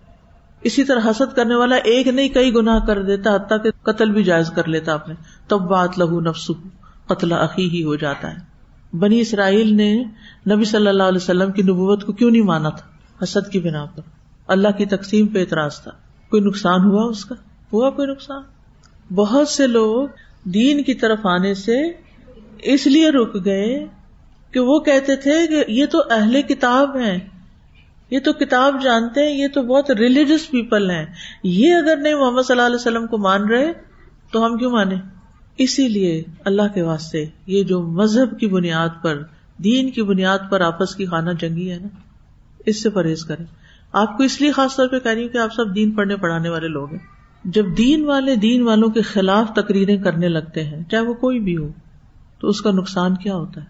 اسی 0.62 0.84
طرح 0.84 1.00
حسد 1.00 1.36
کرنے 1.36 1.56
والا 1.56 1.76
ایک 1.76 2.08
نہیں، 2.08 2.30
کئی 2.30 2.54
گنا 2.54 2.80
کر 2.80 3.04
دیتا، 3.04 3.36
حتیٰ 3.36 3.64
کہ 3.64 3.72
قتل 3.84 4.12
بھی 4.12 4.24
جائز 4.24 4.52
کر 4.56 4.68
لیتا 4.68 4.94
اپنے۔ 4.94 5.14
تب 5.48 5.60
بات 5.60 6.00
لہو 6.00 6.20
نفس 6.20 6.52
قتل 7.08 7.32
عقی 7.32 7.70
ہی 7.70 7.84
ہو 7.84 7.96
جاتا 7.96 8.34
ہے۔ 8.34 8.50
بنی 8.98 9.20
اسرائیل 9.20 9.76
نے 9.78 10.04
نبی 10.50 10.64
صلی 10.64 10.88
اللہ 10.88 11.04
علیہ 11.04 11.20
وسلم 11.22 11.52
کی 11.52 11.62
نبوت 11.62 12.06
کو 12.06 12.14
کیوں 12.14 12.32
نہیں 12.32 12.42
مانا 12.42 12.70
تھا؟ 12.70 12.88
حسد 13.24 13.52
کی 13.52 13.60
بنا 13.60 13.86
پر۔ 13.86 14.02
اللہ 14.48 14.68
کی 14.78 14.86
تقسیم 14.86 15.28
پہ 15.28 15.40
اعتراض 15.40 15.82
تھا۔ 15.82 15.92
کوئی 16.30 16.42
نقصان 16.42 16.86
ہوا 16.86 17.04
اس 17.04 17.26
کا؟ 17.26 17.36
ہوا 17.74 17.90
کوئی 17.90 18.08
نقصان؟ 18.08 18.44
بہت 19.16 19.48
سے 19.48 19.68
لوگ 19.68 20.08
دین 20.44 20.84
کی 20.84 20.94
طرف 20.94 21.26
آنے 21.26 21.54
سے 21.54 21.78
اس 22.64 22.88
لیے 22.88 23.10
رک 23.10 23.46
گئے 23.46 23.86
کہ 24.52 24.60
وہ 24.60 24.80
کہتے 24.80 25.16
تھے 25.16 25.48
کہ 25.48 25.64
یہ 25.68 25.86
تو 25.86 26.02
اہل 26.12 26.42
کتاب 26.42 26.98
ہیں، 26.98 27.20
یہ 28.12 28.20
تو 28.20 28.34
کتاب 28.34 28.82
جانتے 28.84 29.22
ہیں، 29.22 29.38
یہ 29.38 29.48
تو 29.48 29.62
بہت 29.62 29.92
ریلیجس 29.92 30.52
پیپل 30.52 30.90
ہیں۔ 30.92 31.06
یہ 31.44 31.74
اگر 31.74 31.98
نہیں 31.98 32.16
محمد 32.16 32.42
صلی 32.42 32.56
اللہ 32.56 32.66
علیہ 32.66 32.76
وسلم 32.76 33.08
کو 33.08 33.18
مان 33.18 33.50
رہے 33.50 33.72
تو 34.32 34.46
ہم 34.46 34.58
کیوں 34.58 34.72
مانے 34.72 34.96
اسی 35.58 35.88
لیے 35.88 36.24
اللہ 36.46 36.74
کے 36.74 36.82
واسطے 36.82 37.26
یہ 37.48 37.64
جو 37.64 37.82
مذہب 37.82 38.40
کی 38.40 38.48
بنیاد 38.48 38.90
پر، 39.02 39.22
دین 39.64 39.90
کی 39.90 40.02
بنیاد 40.02 40.40
پر 40.50 40.62
آپس 40.62 40.96
کی 40.96 41.06
خانہ 41.06 41.30
جنگی 41.32 41.72
ہے 41.72 41.78
نا، 41.78 41.88
اس 42.66 42.84
سے 42.84 42.90
پرہیز 42.90 43.26
کریں۔ 43.26 43.46
آپ 43.94 44.18
کو 44.18 44.24
اس 44.24 44.42
لیے 44.42 44.52
خاص 44.52 44.76
طور 44.76 44.88
پہ 44.88 45.00
کہہ 45.00 45.12
رہی 45.12 45.22
ہوں 45.22 45.30
کہ 45.30 45.38
آپ 45.38 45.54
سب 45.54 45.76
دین 45.76 45.92
پڑھنے 45.92 46.16
پڑھانے 46.16 46.50
والے 46.50 46.68
لوگ 46.68 46.92
ہیں۔ 46.92 47.20
جب 47.44 47.66
دین 47.78 48.06
والے 48.06 48.36
دین 48.36 48.62
والوں 48.62 48.90
کے 48.90 49.02
خلاف 49.02 49.54
تقریریں 49.56 49.98
کرنے 49.98 50.28
لگتے 50.28 50.64
ہیں، 50.64 50.84
چاہے 50.92 51.04
وہ 51.04 51.14
کوئی 51.14 51.40
بھی 51.40 51.58
ہو 51.58 51.72
تو 52.40 52.48
اس 52.48 52.62
کا 52.62 52.72
نقصان 52.72 53.16
کیا 53.16 53.36
ہوتا 53.36 53.62
ہے؟ 53.62 53.66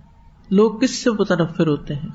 لوگ 0.52 0.72
کس 0.72 1.04
سے 1.04 1.12
متنفر 1.12 1.68
ہوتے 1.68 1.96
ہیں؟ 1.96 2.10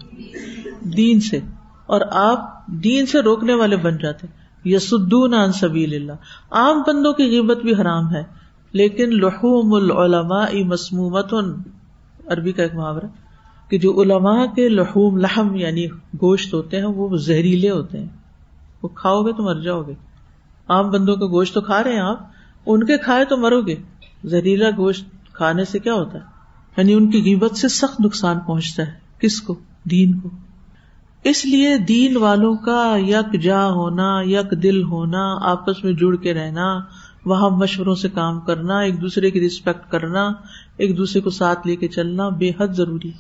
دین 0.87 1.21
سے۔ 1.21 1.41
اور 1.87 2.01
آپ 2.11 2.67
دین 2.67 3.07
سے 3.07 3.21
روکنے 3.21 3.55
والے 3.55 3.77
بن 3.77 3.97
جاتے 3.97 4.27
یسدون 4.65 5.35
عن 5.35 5.53
سبیل 5.53 5.95
اللہ۔ 5.95 6.13
عام 6.51 6.83
بندوں 6.87 7.13
کی 7.13 7.25
قیمت 7.25 7.57
بھی 7.57 7.75
حرام 7.75 8.15
ہے۔ 8.15 8.23
لیکن 8.73 9.11
لحوم 9.11 9.75
العلماء 9.75 10.65
مسمومت 10.65 11.35
عربی 12.27 12.53
کا 12.53 12.63
ایک 12.63 12.75
محاورہ۔ 12.75 13.05
کہ 13.69 13.79
جو 13.79 14.03
علماء 14.03 14.47
کے 14.47 14.69
لحوم، 14.69 15.17
لحم 15.17 15.55
یعنی 15.55 15.87
گوشت 16.21 16.55
ہوتے 16.55 16.77
ہیں، 16.79 16.85
وہ 16.85 17.17
زہریلے 17.17 17.71
ہوتے 17.71 17.99
ہیں۔ 17.99 18.09
وہ 18.83 18.89
کھاؤ 18.89 19.23
گے 19.23 19.33
تو 19.33 19.43
مر 19.43 19.61
جاؤ 19.61 19.83
گے۔ 19.83 19.95
عام 20.69 20.91
بندوں 20.91 21.17
کا 21.17 21.27
گوشت 21.27 21.55
تو 21.55 21.61
کھا 21.61 21.85
رہے 21.85 21.93
ہیں 21.93 22.01
آپ۔ 22.01 22.19
ان 22.67 22.85
کے 22.85 22.99
کھائے 22.99 23.25
تو 23.25 23.37
مرو 23.37 23.61
گے۔ 23.61 23.75
زہریلا 24.25 24.69
گوشت 24.77 25.05
کھانے 25.33 25.65
سے 25.65 25.79
کیا 25.79 25.95
ہوتا 25.95 26.19
ہے؟ 26.19 26.34
یعنی 26.77 26.95
ان 26.95 27.11
کی 27.11 27.23
قیمت 27.23 27.57
سے 27.57 27.69
سخت 27.69 28.01
نقصان 28.01 28.39
پہنچتا 28.41 28.83
ہے۔ 28.83 28.93
کس 29.19 29.41
کو؟ 29.41 29.55
دین 29.91 30.19
کو۔ 30.19 30.31
اس 31.25 31.45
لیے 31.45 31.79
دین 31.79 32.17
والوں 32.17 32.57
کا 32.57 32.97
یک 33.01 33.41
جا 33.43 33.67
ہونا، 33.67 34.21
یک 34.25 34.63
دل 34.63 34.83
ہونا، 34.83 35.39
آپس 35.43 35.85
میں 35.85 35.93
جڑ 35.93 36.17
کے 36.17 36.35
رہنا، 36.35 36.81
وہاں 37.25 37.51
مشوروں 37.51 37.95
سے 37.95 38.09
کام 38.09 38.41
کرنا، 38.41 38.79
ایک 38.79 39.01
دوسرے 39.01 39.31
کی 39.31 39.41
ریسپیکٹ 39.41 39.91
کرنا، 39.91 40.33
ایک 40.77 40.97
دوسرے 40.97 41.21
کو 41.21 41.31
ساتھ 41.31 41.67
لے 41.67 41.77
کے 41.77 41.89
چلنا 41.89 42.29
بے 42.29 42.51
حد 42.61 42.69
ضروری۔ 42.69 43.11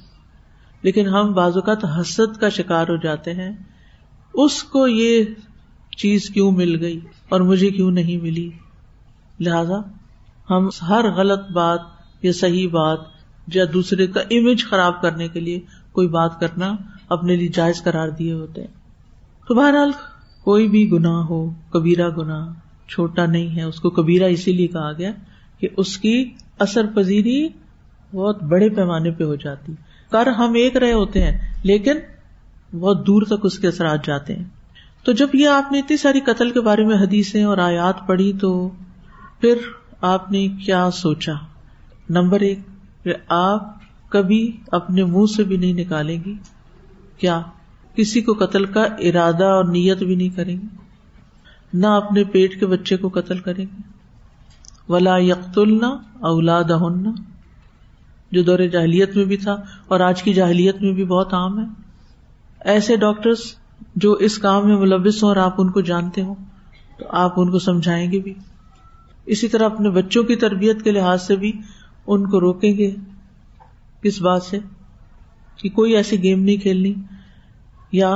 لیکن 0.83 1.09
ہم 1.09 1.33
بعض 1.33 1.53
اوقات 1.55 1.85
حسد 1.85 2.41
کا 2.41 2.49
شکار 2.49 2.89
ہو 2.89 2.97
جاتے 2.97 3.33
ہیں۔ 3.33 3.53
اس 4.35 4.63
کو 4.63 4.87
یہ 4.87 5.25
چیز 5.97 6.29
کیوں 6.29 6.53
مل 6.53 6.81
گئی 6.81 7.01
اور 7.29 7.41
مجھے 7.41 7.71
کیوں 7.71 7.91
نہیں 7.91 8.23
ملی؟ 8.23 8.51
لہذا 9.41 9.81
ہم 10.51 10.69
ہر 10.89 11.11
غلط 11.11 11.51
بات 11.51 11.81
یا 12.23 12.33
صحیح 12.33 12.69
بات 12.69 13.14
یا 13.47 13.65
دوسرے 13.75 14.07
کا 14.07 14.21
امیج 14.21 14.65
خراب 14.65 15.03
کرنے 15.03 15.29
کے 15.29 15.41
لیے 15.41 15.61
کوئی 15.93 16.09
بات 16.09 16.41
کرنا 16.41 16.77
اپنے 17.09 17.37
لیے 17.37 17.49
جائز 17.49 17.83
قرار 17.83 18.09
دیے 18.09 18.33
ہوتے 18.33 18.61
ہیں۔ 18.61 18.69
تو 19.49 19.55
بہرحال 19.55 19.91
کوئی 20.45 20.69
بھی 20.69 20.91
گنا 20.91 21.21
ہو 21.21 21.51
کبیرا 21.71 22.09
گنا 22.09 22.53
چھوٹا 22.89 23.27
نہیں 23.27 23.57
ہے، 23.57 23.63
اس 23.63 23.81
کو 23.81 23.91
کبیرا 23.91 24.27
اسی 24.27 24.53
لیے 24.53 24.67
کہا 24.67 24.93
گیا 24.93 25.11
کہ 25.59 25.69
اس 25.77 25.99
کی 25.99 26.31
اثر 26.59 26.87
پذیری 26.87 27.49
بہت 28.15 28.43
بڑے 28.43 28.69
پیمانے 28.69 29.11
پہ 29.11 29.25
ہو 29.25 29.35
جاتی۔ 29.35 29.73
کر 30.11 30.27
ہم 30.27 30.55
ایک 30.55 30.77
رہے 30.77 30.93
ہوتے 30.93 31.23
ہیں، 31.23 31.61
لیکن 31.63 31.95
بہت 32.81 33.07
دور 33.07 33.23
تک 33.23 33.41
اس 33.43 33.59
کے 33.59 33.69
اثرات 33.69 34.07
جاتے 34.07 34.37
ہیں۔ 34.37 34.45
تو 35.05 35.13
جب 35.13 35.29
یہ 35.33 35.49
آپ 35.49 35.73
نے 35.73 35.79
اتنی 35.79 35.97
ساری 35.97 36.21
قتل 36.21 36.51
کے 36.51 36.61
بارے 36.61 36.85
میں 36.85 36.97
حدیثیں 36.97 37.45
اور 37.45 37.59
آیات 37.59 38.07
پڑھی 38.07 38.33
تو 38.41 38.71
پھر 39.41 39.55
آپ 40.01 40.31
نے 40.31 40.49
کیا 40.49 40.91
سوچا؟ 40.91 41.33
نمبر 42.11 42.41
ایک 42.41 42.59
آپ 43.29 43.63
کبھی 44.09 44.57
اپنے 44.73 45.05
منہ 45.05 45.27
سے 45.37 45.43
بھی 45.43 45.57
نہیں 45.57 45.73
نکالیں 45.73 46.25
گی؟ 46.25 46.35
کیا 47.19 47.43
کسی 47.95 48.21
کو 48.21 48.33
قتل 48.33 48.65
کا 48.65 48.83
ارادہ 48.83 49.45
اور 49.45 49.65
نیت 49.65 49.99
بھی 49.99 50.15
نہیں 50.15 50.29
کریں 50.29 50.57
گے 50.57 50.67
نہ 51.73 51.87
اپنے 51.87 52.25
پیٹ 52.25 52.61
کے 52.61 52.67
بچے 52.67 52.97
کو 52.97 53.09
قتل 53.09 53.39
کریں 53.39 53.65
گے 53.65 53.83
ولا 54.89 55.17
یقتلنا 55.17 55.89
اولاد 56.21 56.65
جو 58.33 58.43
دور 58.43 58.59
جاہلیت 58.59 59.17
میں 59.17 59.25
بھی 59.25 59.37
تھا 59.37 59.53
اور 59.89 60.01
آج 60.01 60.23
کی 60.23 60.33
جاہلیت 60.33 60.83
میں 60.83 60.93
بھی 60.93 61.05
بہت 61.05 61.35
عام 61.35 61.59
ہے۔ 61.59 61.65
ایسے 62.61 62.97
ڈاکٹرس 62.97 63.55
جو 63.97 64.13
اس 64.13 64.39
کام 64.39 64.69
میں 64.69 64.77
ملوث 64.77 65.23
ہوں 65.23 65.31
اور 65.31 65.37
آپ 65.37 65.55
ان 65.59 65.71
کو 65.71 65.81
جانتے 65.81 66.23
ہوں، 66.23 66.35
تو 66.99 67.05
آپ 67.09 67.33
ان 67.37 67.51
کو 67.51 67.59
سمجھائیں 67.59 68.13
گے 68.13 68.19
بھی۔ 68.19 68.35
اسی 69.27 69.49
طرح 69.49 69.65
اپنے 69.65 69.91
بچوں 69.91 70.23
کی 70.23 70.37
تربیت 70.37 70.83
کے 70.83 70.91
لحاظ 70.91 71.23
سے 71.23 71.37
بھی 71.37 71.53
ان 72.07 72.31
کو 72.31 72.41
روکیں 72.41 72.77
گے 72.77 72.91
کس 74.03 74.23
بات 74.23 74.43
سے؟ 74.43 74.59
کہ 75.57 75.69
کوئی 75.69 75.97
ایسی 75.97 76.23
گیم 76.23 76.43
نہیں 76.43 76.57
کھیلنی، 76.57 76.95
یا 77.93 78.15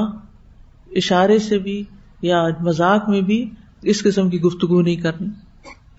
اشارے 0.90 1.38
سے 1.38 1.58
بھی، 1.58 1.84
یا 2.22 2.44
مذاق 2.60 3.08
میں 3.08 3.20
بھی 3.20 3.50
اس 3.82 4.02
قسم 4.02 4.30
کی 4.30 4.40
گفتگو 4.40 4.82
نہیں 4.82 4.96
کرنی۔ 4.96 5.26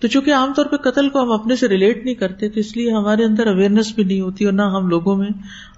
تو 0.00 0.08
چونکہ 0.08 0.34
عام 0.34 0.52
طور 0.56 0.66
پہ 0.66 0.76
قتل 0.76 1.08
کو 1.08 1.22
ہم 1.22 1.32
اپنے 1.32 1.56
سے 1.56 1.68
ریلیٹ 1.68 2.04
نہیں 2.04 2.14
کرتے، 2.14 2.48
تو 2.48 2.60
اس 2.60 2.76
لیے 2.76 2.90
ہمارے 2.90 3.24
اندر 3.24 3.46
اویئرنیس 3.46 3.94
بھی 3.94 4.04
نہیں 4.04 4.20
ہوتی 4.20 4.44
اور 4.44 4.52
نہ 4.52 4.62
ہم 4.62 4.88
لوگوں 4.88 5.16
میں 5.16 5.28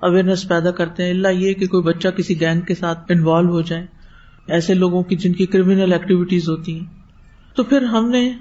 اویئرنیس 0.00 0.48
پیدا 0.48 0.70
کرتے 0.70 1.04
ہیں۔ 1.04 1.10
اللہ 1.10 1.28
یہ 1.28 1.54
کہ 1.54 1.66
کوئی 1.66 1.82
بچہ 1.82 2.08
کسی 2.08 2.40
گینگ 2.40 2.60
کے 2.60 2.74
ساتھ 2.74 2.98
انوالو 3.08 3.50
ہو 3.50 3.60
جائے۔ 3.60 3.86
ایسے 4.46 4.74
لوگوں 4.74 5.02
کی 5.02 5.16
جن 5.16 5.32
کی 5.32 5.46
کریمنل 5.46 5.92
ایکٹیویٹیز 5.92 6.48
ہوتی 6.48 6.78
ہیں۔ 6.78 6.86
تو 7.54 7.62
پھر 7.62 7.82
ہم 7.82 8.08
نے 8.08 8.32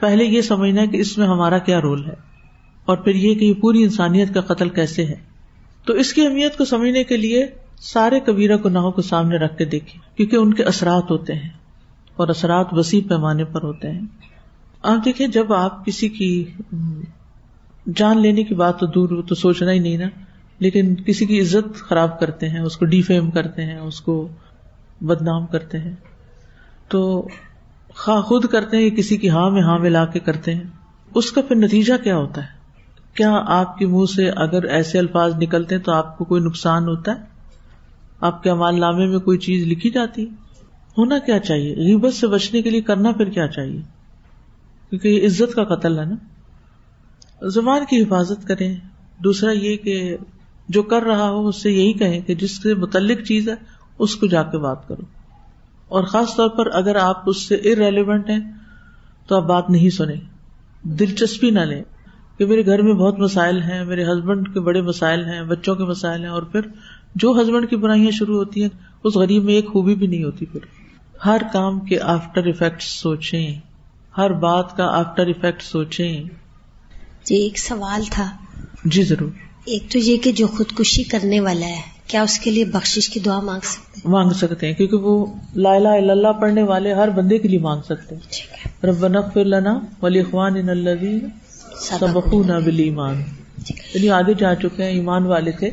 پہلے 0.00 0.24
یہ 0.24 0.40
سمجھنا 0.40 0.82
ہے 0.82 0.86
کہ 0.86 0.96
اس 0.96 1.18
میں 1.18 1.26
ہمارا 1.26 1.58
کیا 1.58 1.80
رول 1.80 2.04
ہے۔ 2.04 2.33
اور 2.84 2.96
پھر 2.96 3.14
یہ 3.14 3.34
کہ 3.34 3.44
یہ 3.44 3.54
پوری 3.54 3.82
انسانیت 3.82 4.34
کا 4.34 4.40
قتل 4.40 4.68
کیسے 4.68 5.04
ہے؟ 5.04 5.14
تو 5.84 5.92
اس 5.92 6.12
کی 6.12 6.26
اہمیت 6.26 6.58
کو 6.58 6.64
سمجھنے 6.64 7.04
کے 7.04 7.16
لیے 7.16 7.46
سارے 7.78 8.20
کبیرہ 8.20 8.56
گناہوں 8.64 8.90
کو 8.90 9.02
سامنے 9.02 9.36
رکھ 9.36 9.58
کے 9.58 9.64
دیکھیں، 9.64 10.16
کیونکہ 10.16 10.36
ان 10.36 10.54
کے 10.54 10.62
اثرات 10.62 11.10
ہوتے 11.10 11.32
ہیں 11.32 11.48
اور 12.16 12.28
اثرات 12.28 12.66
وسیع 12.72 13.00
پیمانے 13.08 13.44
پر 13.44 13.62
ہوتے 13.62 13.90
ہیں۔ 13.90 14.00
آپ 14.82 15.04
دیکھیں، 15.04 15.26
جب 15.26 15.52
آپ 15.52 15.86
کسی 15.86 16.08
کی 16.08 16.44
جان 17.94 18.20
لینے 18.20 18.44
کی 18.44 18.54
بات 18.54 18.80
تو 18.80 18.86
دور، 18.86 19.22
تو 19.22 19.34
سوچنا 19.34 19.72
ہی 19.72 19.78
نہیں 19.78 19.96
نا۔ 19.96 20.08
لیکن 20.58 20.94
کسی 20.94 21.26
کی 21.26 21.40
عزت 21.40 21.74
خراب 21.74 22.20
کرتے 22.20 22.48
ہیں، 22.48 22.60
اس 22.60 22.76
کو 22.76 22.84
ڈیفیم 22.84 23.30
کرتے 23.30 23.64
ہیں، 23.64 23.78
اس 23.78 24.00
کو 24.00 24.28
بدنام 25.00 25.46
کرتے 25.46 25.78
ہیں۔ 25.78 25.94
تو 26.88 27.28
خواہ 27.94 28.20
خود 28.20 28.46
کرتے 28.46 28.76
ہیں 28.76 28.90
کسی 28.90 29.16
کی 29.16 29.30
ہاں 29.30 29.50
میں 29.50 29.62
ہاں 29.62 29.78
ملا 29.78 30.04
کے 30.04 30.20
کرتے 30.20 30.54
ہیں۔ 30.54 30.62
اس 31.14 31.32
کا 31.32 31.40
پھر 31.40 31.56
نتیجہ 31.56 31.94
کیا 32.04 32.16
ہوتا 32.16 32.42
ہے؟ 32.42 32.53
کیا 33.14 33.42
آپ 33.46 33.78
کے 33.78 33.86
منہ 33.86 34.04
سے 34.16 34.30
اگر 34.30 34.62
ایسے 34.62 34.98
الفاظ 34.98 35.34
نکلتے 35.34 35.74
ہیں 35.74 35.82
تو 35.82 35.92
آپ 35.92 36.18
کو 36.18 36.24
کوئی 36.24 36.42
نقصان 36.42 36.88
ہوتا 36.88 37.12
ہے؟ 37.12 37.20
آپ 38.20 38.42
کے 38.42 38.50
امال 38.50 38.80
نامے 38.80 39.06
میں 39.06 39.18
کوئی 39.18 39.38
چیز 39.38 39.66
لکھی 39.66 39.90
جاتی؟ 39.90 40.26
ہونا 40.98 41.18
کیا 41.18 41.38
چاہیے؟ 41.38 41.76
غیبت 41.76 42.14
سے 42.14 42.26
بچنے 42.26 42.62
کے 42.62 42.70
لیے 42.70 42.80
کرنا 42.80 43.12
پھر 43.12 43.24
کیا 43.24 43.48
چاہیے؟ 43.48 43.80
کیونکہ 44.90 45.08
یہ 45.08 45.26
عزت 45.26 45.54
کا 45.54 45.64
قتل 45.64 45.98
ہے 45.98 46.04
نا۔ 46.04 46.16
زبان 47.48 47.84
کی 47.90 48.02
حفاظت 48.02 48.48
کریں۔ 48.48 48.76
دوسرا 49.18 49.50
یہ 49.52 49.76
کہ 49.76 50.16
جو 50.68 50.82
کر 50.82 51.02
رہا 51.02 51.30
ہو، 51.30 51.48
اس 51.48 51.62
سے 51.62 51.70
یہی 51.70 51.92
کہیں 51.92 52.20
کہ 52.20 52.34
جس 52.34 52.62
سے 52.62 52.74
متعلق 52.74 53.26
چیز 53.26 53.48
ہے، 53.48 53.54
اس 53.98 54.16
کو 54.16 54.26
جا 54.26 54.42
کے 54.42 54.58
بات 54.58 54.88
کرو۔ 54.88 55.02
اور 55.88 56.04
خاص 56.04 56.36
طور 56.36 56.48
پر 56.48 56.66
اگر 56.66 56.96
آپ 56.96 57.22
اس 57.26 57.48
سے 57.48 57.54
ارریلیونٹ 57.54 58.30
ہیں، 58.30 58.40
تو 59.26 59.36
آپ 59.36 59.42
بات 59.42 59.70
نہیں 59.70 59.90
سنیں۔ 59.90 60.20
دلچسپی 60.82 61.50
نہ 61.50 61.60
لیں۔ 61.60 61.82
کہ 62.38 62.46
میرے 62.46 62.66
گھر 62.66 62.82
میں 62.82 62.94
بہت 62.94 63.18
مسائل 63.18 63.62
ہیں 63.62 63.84
میرے 63.84 64.04
ہسبینڈ 64.04 64.54
کے 64.54 64.60
بڑے 64.60 64.82
مسائل 64.82 65.24
ہیں 65.24 65.42
بچوں 65.42 65.74
کے 65.74 65.84
مسائل 65.84 66.20
ہیں 66.20 66.30
اور 66.30 66.42
پھر 66.42 66.60
جو 67.14 67.38
ہسبینڈ 67.42 67.70
کی 67.70 67.76
برائیاں 67.76 68.10
شروع 68.10 68.36
ہوتی 68.36 68.62
ہیں 68.62 68.68
اس 69.04 69.14
غریب 69.14 69.44
میں 69.44 69.54
ایک 69.54 69.66
خوبی 69.66 69.94
بھی 69.94 70.06
نہیں 70.06 70.24
ہوتی 70.24 70.46
پھر۔ 70.46 70.60
ہر 71.26 71.40
کام 71.52 71.80
کے 71.80 72.00
آفٹر 72.00 72.46
افیکٹ 72.46 72.82
سوچیں۔ 72.82 73.54
ہر 74.18 74.30
بات 74.30 74.76
کا 74.76 74.84
آفٹر 74.84 75.26
افیکٹ 75.26 75.62
سوچیں۔ 75.62 76.22
جی 77.24 77.34
ایک 77.36 77.58
سوال 77.58 78.02
تھا۔ 78.10 78.30
جی 78.84 79.02
ضرور۔ 79.02 79.30
ایک 79.64 79.92
تو 79.92 79.98
یہ 79.98 80.16
کہ 80.16 80.32
جو 80.32 80.46
خودکشی 80.46 81.02
کرنے 81.02 81.40
والا 81.40 81.66
ہے 81.66 81.80
کیا 82.06 82.22
اس 82.22 82.38
کے 82.38 82.50
لیے 82.50 82.64
بخش 82.64 83.08
کی 83.08 83.20
دعا 83.20 83.40
مانگ 83.40 83.60
سکتے 83.62 84.00
مانگ 84.08 84.30
سکتے 84.30 84.66
ہیں 84.66 84.74
کیونکہ 84.74 84.96
وہ 84.96 85.26
لا 85.56 85.72
الہ 85.74 85.88
الا 85.88 86.12
اللہ 86.12 86.32
پڑھنے 86.40 86.62
والے 86.62 86.94
ہر 86.94 87.10
بندے 87.10 87.38
کے 87.38 87.48
لیے 87.48 87.58
مانگ 87.58 87.80
سکتے 87.82 88.14
ہیں۔ 88.14 88.86
ربنا 88.86 89.18
اغفر 89.18 89.44
لنا 89.44 89.78
ولاخوان 90.02 90.56
سبقونا 91.80 92.58
بالایمان۔ 92.58 93.22
یعنی 93.94 94.10
آگے 94.10 94.34
جا 94.34 94.54
چکے 94.54 94.82
ہیں 94.84 94.90
ایمان 94.90 95.26
والے 95.26 95.52
تھے۔ 95.52 95.70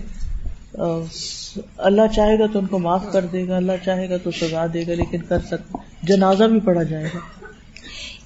اللہ 1.77 2.01
چاہے 2.15 2.39
گا 2.39 2.45
تو 2.53 2.59
ان 2.59 2.65
کو 2.65 2.79
معاف 2.79 3.05
کر 3.11 3.25
دے 3.25 3.47
گا 3.47 3.55
اللہ 3.57 3.71
چاہے 3.85 4.09
گا 4.09 4.17
تو 4.17 4.31
سزا 4.31 4.65
دے 4.73 4.87
گا 4.87 4.93
لیکن 4.93 5.21
کر 5.21 5.39
سکتے 5.39 5.77
جنازہ 6.03 6.43
بھی 6.43 6.59
پڑھا 6.59 6.83
جائے 6.83 7.05
گا۔ 7.05 7.19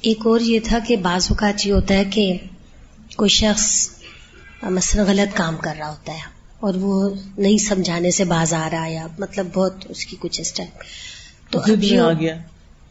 ایک 0.01 0.27
اور 0.27 0.39
یہ 0.39 0.59
تھا 0.63 0.79
کہ 0.87 0.97
بعض 0.97 1.27
اوقات 1.29 1.67
یہ 1.67 1.73
ہوتا 1.73 1.93
ہے 1.93 2.03
کہ 2.05 2.37
کوئی 3.15 3.29
شخص 3.29 3.89
مثلا 4.63 5.03
غلط 5.03 5.37
کام 5.37 5.55
کر 5.57 5.73
رہا 5.79 5.89
ہوتا 5.89 6.13
ہے 6.13 6.19
اور 6.59 6.73
وہ 6.73 7.09
نہیں 7.37 7.57
سمجھانے 7.57 8.11
سے 8.11 8.23
باز 8.23 8.53
آ 8.53 8.69
رہا 8.71 8.85
ہے 8.85 8.93
یا 8.93 9.07
مطلب 9.19 9.47
بہت 9.53 9.85
اس 9.89 10.05
کی 10.05 10.15
کچھ 10.19 10.41
اس 10.41 10.53
ٹائم 10.53 10.69
تو 11.49 11.59
ضد 11.67 11.83
میں 11.91 11.99
آ 11.99 12.13
گیا۔ 12.13 12.35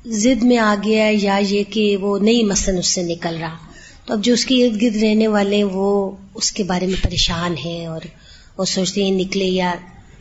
ضد 0.06 0.42
میں 0.42 0.58
آ 0.58 0.74
گیا 0.84 1.10
یا 1.12 1.36
یہ 1.36 1.64
کہ 1.70 1.96
وہ 1.96 2.18
نہیں 2.18 2.42
مثلاً 2.42 2.78
اس 2.78 2.86
سے 2.86 3.02
نکل 3.02 3.36
رہا۔ 3.40 3.56
تو 4.06 4.14
اب 4.14 4.24
جو 4.24 4.32
اس 4.32 4.44
کے 4.44 4.66
ارد 4.66 4.82
گرد 4.82 4.96
رہنے 4.96 5.28
والے 5.28 5.56
ہیں 5.56 5.64
وہ 5.64 6.10
اس 6.34 6.52
کے 6.52 6.62
بارے 6.62 6.86
میں 6.86 7.04
پریشان 7.04 7.54
ہیں 7.64 7.86
اور 7.86 8.00
وہ 8.58 8.64
سوچتے 8.64 9.04
ہیں 9.04 9.10
نکلے 9.10 9.44
یا 9.44 9.74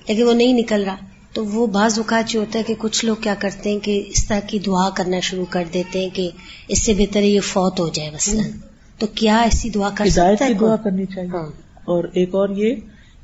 لیکن 0.08 0.24
وہ 0.24 0.34
نہیں 0.34 0.54
نکل 0.54 0.84
رہا۔ 0.84 0.96
تو 1.34 1.46
وہ 1.46 1.68
بعض 1.68 2.00
اوقات 2.00 2.36
یہ 2.36 2.40
ہوتا 2.40 2.60
ہے 2.60 2.64
کہ 2.64 2.74
کچھ 2.78 3.06
لوگ 3.06 3.16
کیا 3.22 3.36
کرتے 3.40 3.72
ہیں 3.72 3.80
کہ 3.80 4.04
اس 4.08 4.28
طرح 4.28 4.40
کی 4.40 4.60
دعا 4.60 4.90
کرنا 4.90 5.20
شروع 5.20 5.46
کر 5.50 5.64
دیتے 5.74 6.02
ہیں 6.02 6.10
کہ 6.14 6.30
اس 6.68 6.86
سے 6.86 6.94
بہتر 6.94 7.20
ہے 7.20 7.28
یہ 7.28 7.40
فوت 7.40 7.80
ہو 7.80 7.90
جائے 7.90 8.12
مثلاً۔ 8.12 8.52
تو 8.98 9.08
کیا 9.08 9.38
ایسی 9.38 9.70
دعا 9.70 9.90
کر 9.96 10.10
سکتا 10.10 10.46
ہے 10.46 10.54
دعا؟ 10.54 10.76
کرنی 10.76 11.06
چاہیے۔ 11.06 11.30
ہاں۔ 11.30 11.48
اور 11.86 12.04
ایک 12.04 12.36
اور 12.36 12.50
یہ 12.50 12.76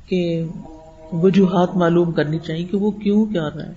کہ 0.08 0.44
وجوہات 1.12 1.76
معلوم 1.76 2.12
کرنی 2.12 2.38
چاہیے 2.38 2.64
کہ 2.64 2.76
وہ 2.76 2.90
کیوں 2.90 3.26
کیا 3.26 3.48
رہا 3.48 3.66
ہے۔ 3.66 3.72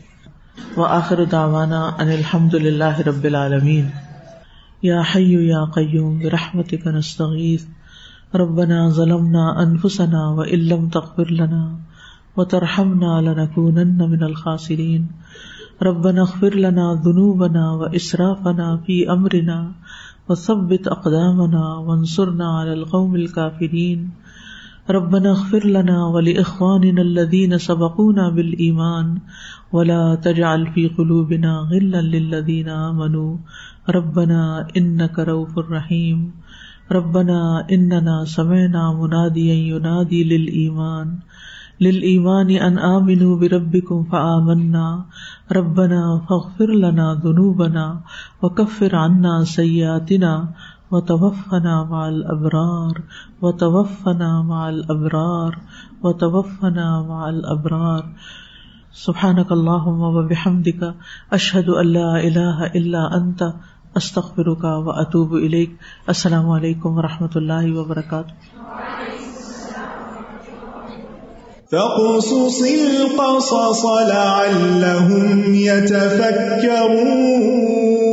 وہ 0.75 0.88
آخر 0.88 1.25
داوانا 1.25 1.81
ان 1.81 2.07
الحمد 2.07 2.53
للہ 2.53 2.99
رب 2.99 3.23
العالمین۔ 3.23 3.86
یا 4.84 5.01
حی 5.13 5.31
یا 5.47 5.65
قیوم 5.65 6.19
برحمتک 6.19 6.88
نستغیث 6.88 7.65
ربنا 8.36 8.89
ظلمنا 8.89 9.45
انفسنا 9.63 10.23
وان 10.39 10.59
لم 10.73 10.89
تغفر 10.89 11.31
لنا 11.31 11.63
وترحمنا 12.38 13.21
لنكونن 13.21 14.09
من 14.15 14.23
الخاسرین 14.23 15.05
ربنا 15.81 16.21
اغفر 16.21 16.55
لنا 16.55 17.01
ذنوبنا 17.05 17.71
واسرافنا 17.71 18.67
في 18.86 19.11
امرنا 19.11 19.71
وثبت 20.29 20.88
اقدامنا 20.88 21.63
وانصرنا 21.88 22.59
على 22.59 22.73
القوم 22.73 23.15
الكافرين. 23.15 24.09
ربنا 24.89 25.31
اغفر 25.31 25.65
لنا 25.67 26.05
ولإخواننا 26.05 27.01
الذين 27.01 27.57
سبقونا 27.57 28.29
بالإيمان 28.29 29.17
ولا 29.73 30.15
تجعل 30.15 30.67
في 30.67 30.88
قلوبنا 30.88 31.51
غلا 31.71 32.01
للذين 32.01 32.69
آمنوا. 32.69 33.38
ربنا 33.89 34.67
إنك 34.77 35.19
رؤوف 35.19 35.59
رحيم 35.59 36.31
ربنا 36.91 37.67
إننا 37.71 38.25
سمعنا 38.25 38.93
مناديا 38.93 39.53
ينادي 39.53 40.23
للإيمان 40.23 41.19
للإيمان 41.81 42.49
أن 42.49 42.79
آمنوا 42.79 43.39
بربكم 43.39 44.03
فآمنا، 44.03 45.05
ربنا 45.51 46.21
فاغفر 46.29 46.71
لنا 46.71 47.19
ذنوبنا 47.23 48.01
وكفر 48.43 48.95
عنا 48.95 49.43
سيئاتنا 49.43 50.53
وتوفنا 50.91 51.84
مع 51.84 52.09
الأبرار 52.09 53.01
وتوفنا 53.41 54.41
مع 54.41 54.69
الأبرار 54.69 55.57
وتوفنا 56.03 57.01
مع 57.01 57.29
الأبرار 57.29 58.03
سبحانك 58.93 59.51
اللهم 59.51 60.01
وبحمدك 60.01 60.95
أشهد 61.34 61.69
أن 61.69 61.88
لا 61.88 62.23
إله 62.23 62.65
استخبر 63.95 64.53
کا 64.53 64.77
و 64.77 64.89
اطوب 64.89 65.35
علیک 65.35 65.71
السلام 66.07 66.49
علیکم 66.49 66.97
و 66.97 67.01
رحمۃ 67.01 67.27
اللہ 67.35 67.65
وبرکاتہ۔ 67.65 68.29
فاقصص 71.71 72.61
القصص 72.61 73.85
لعلهم 74.07 75.53
يتفكرون 75.53 78.12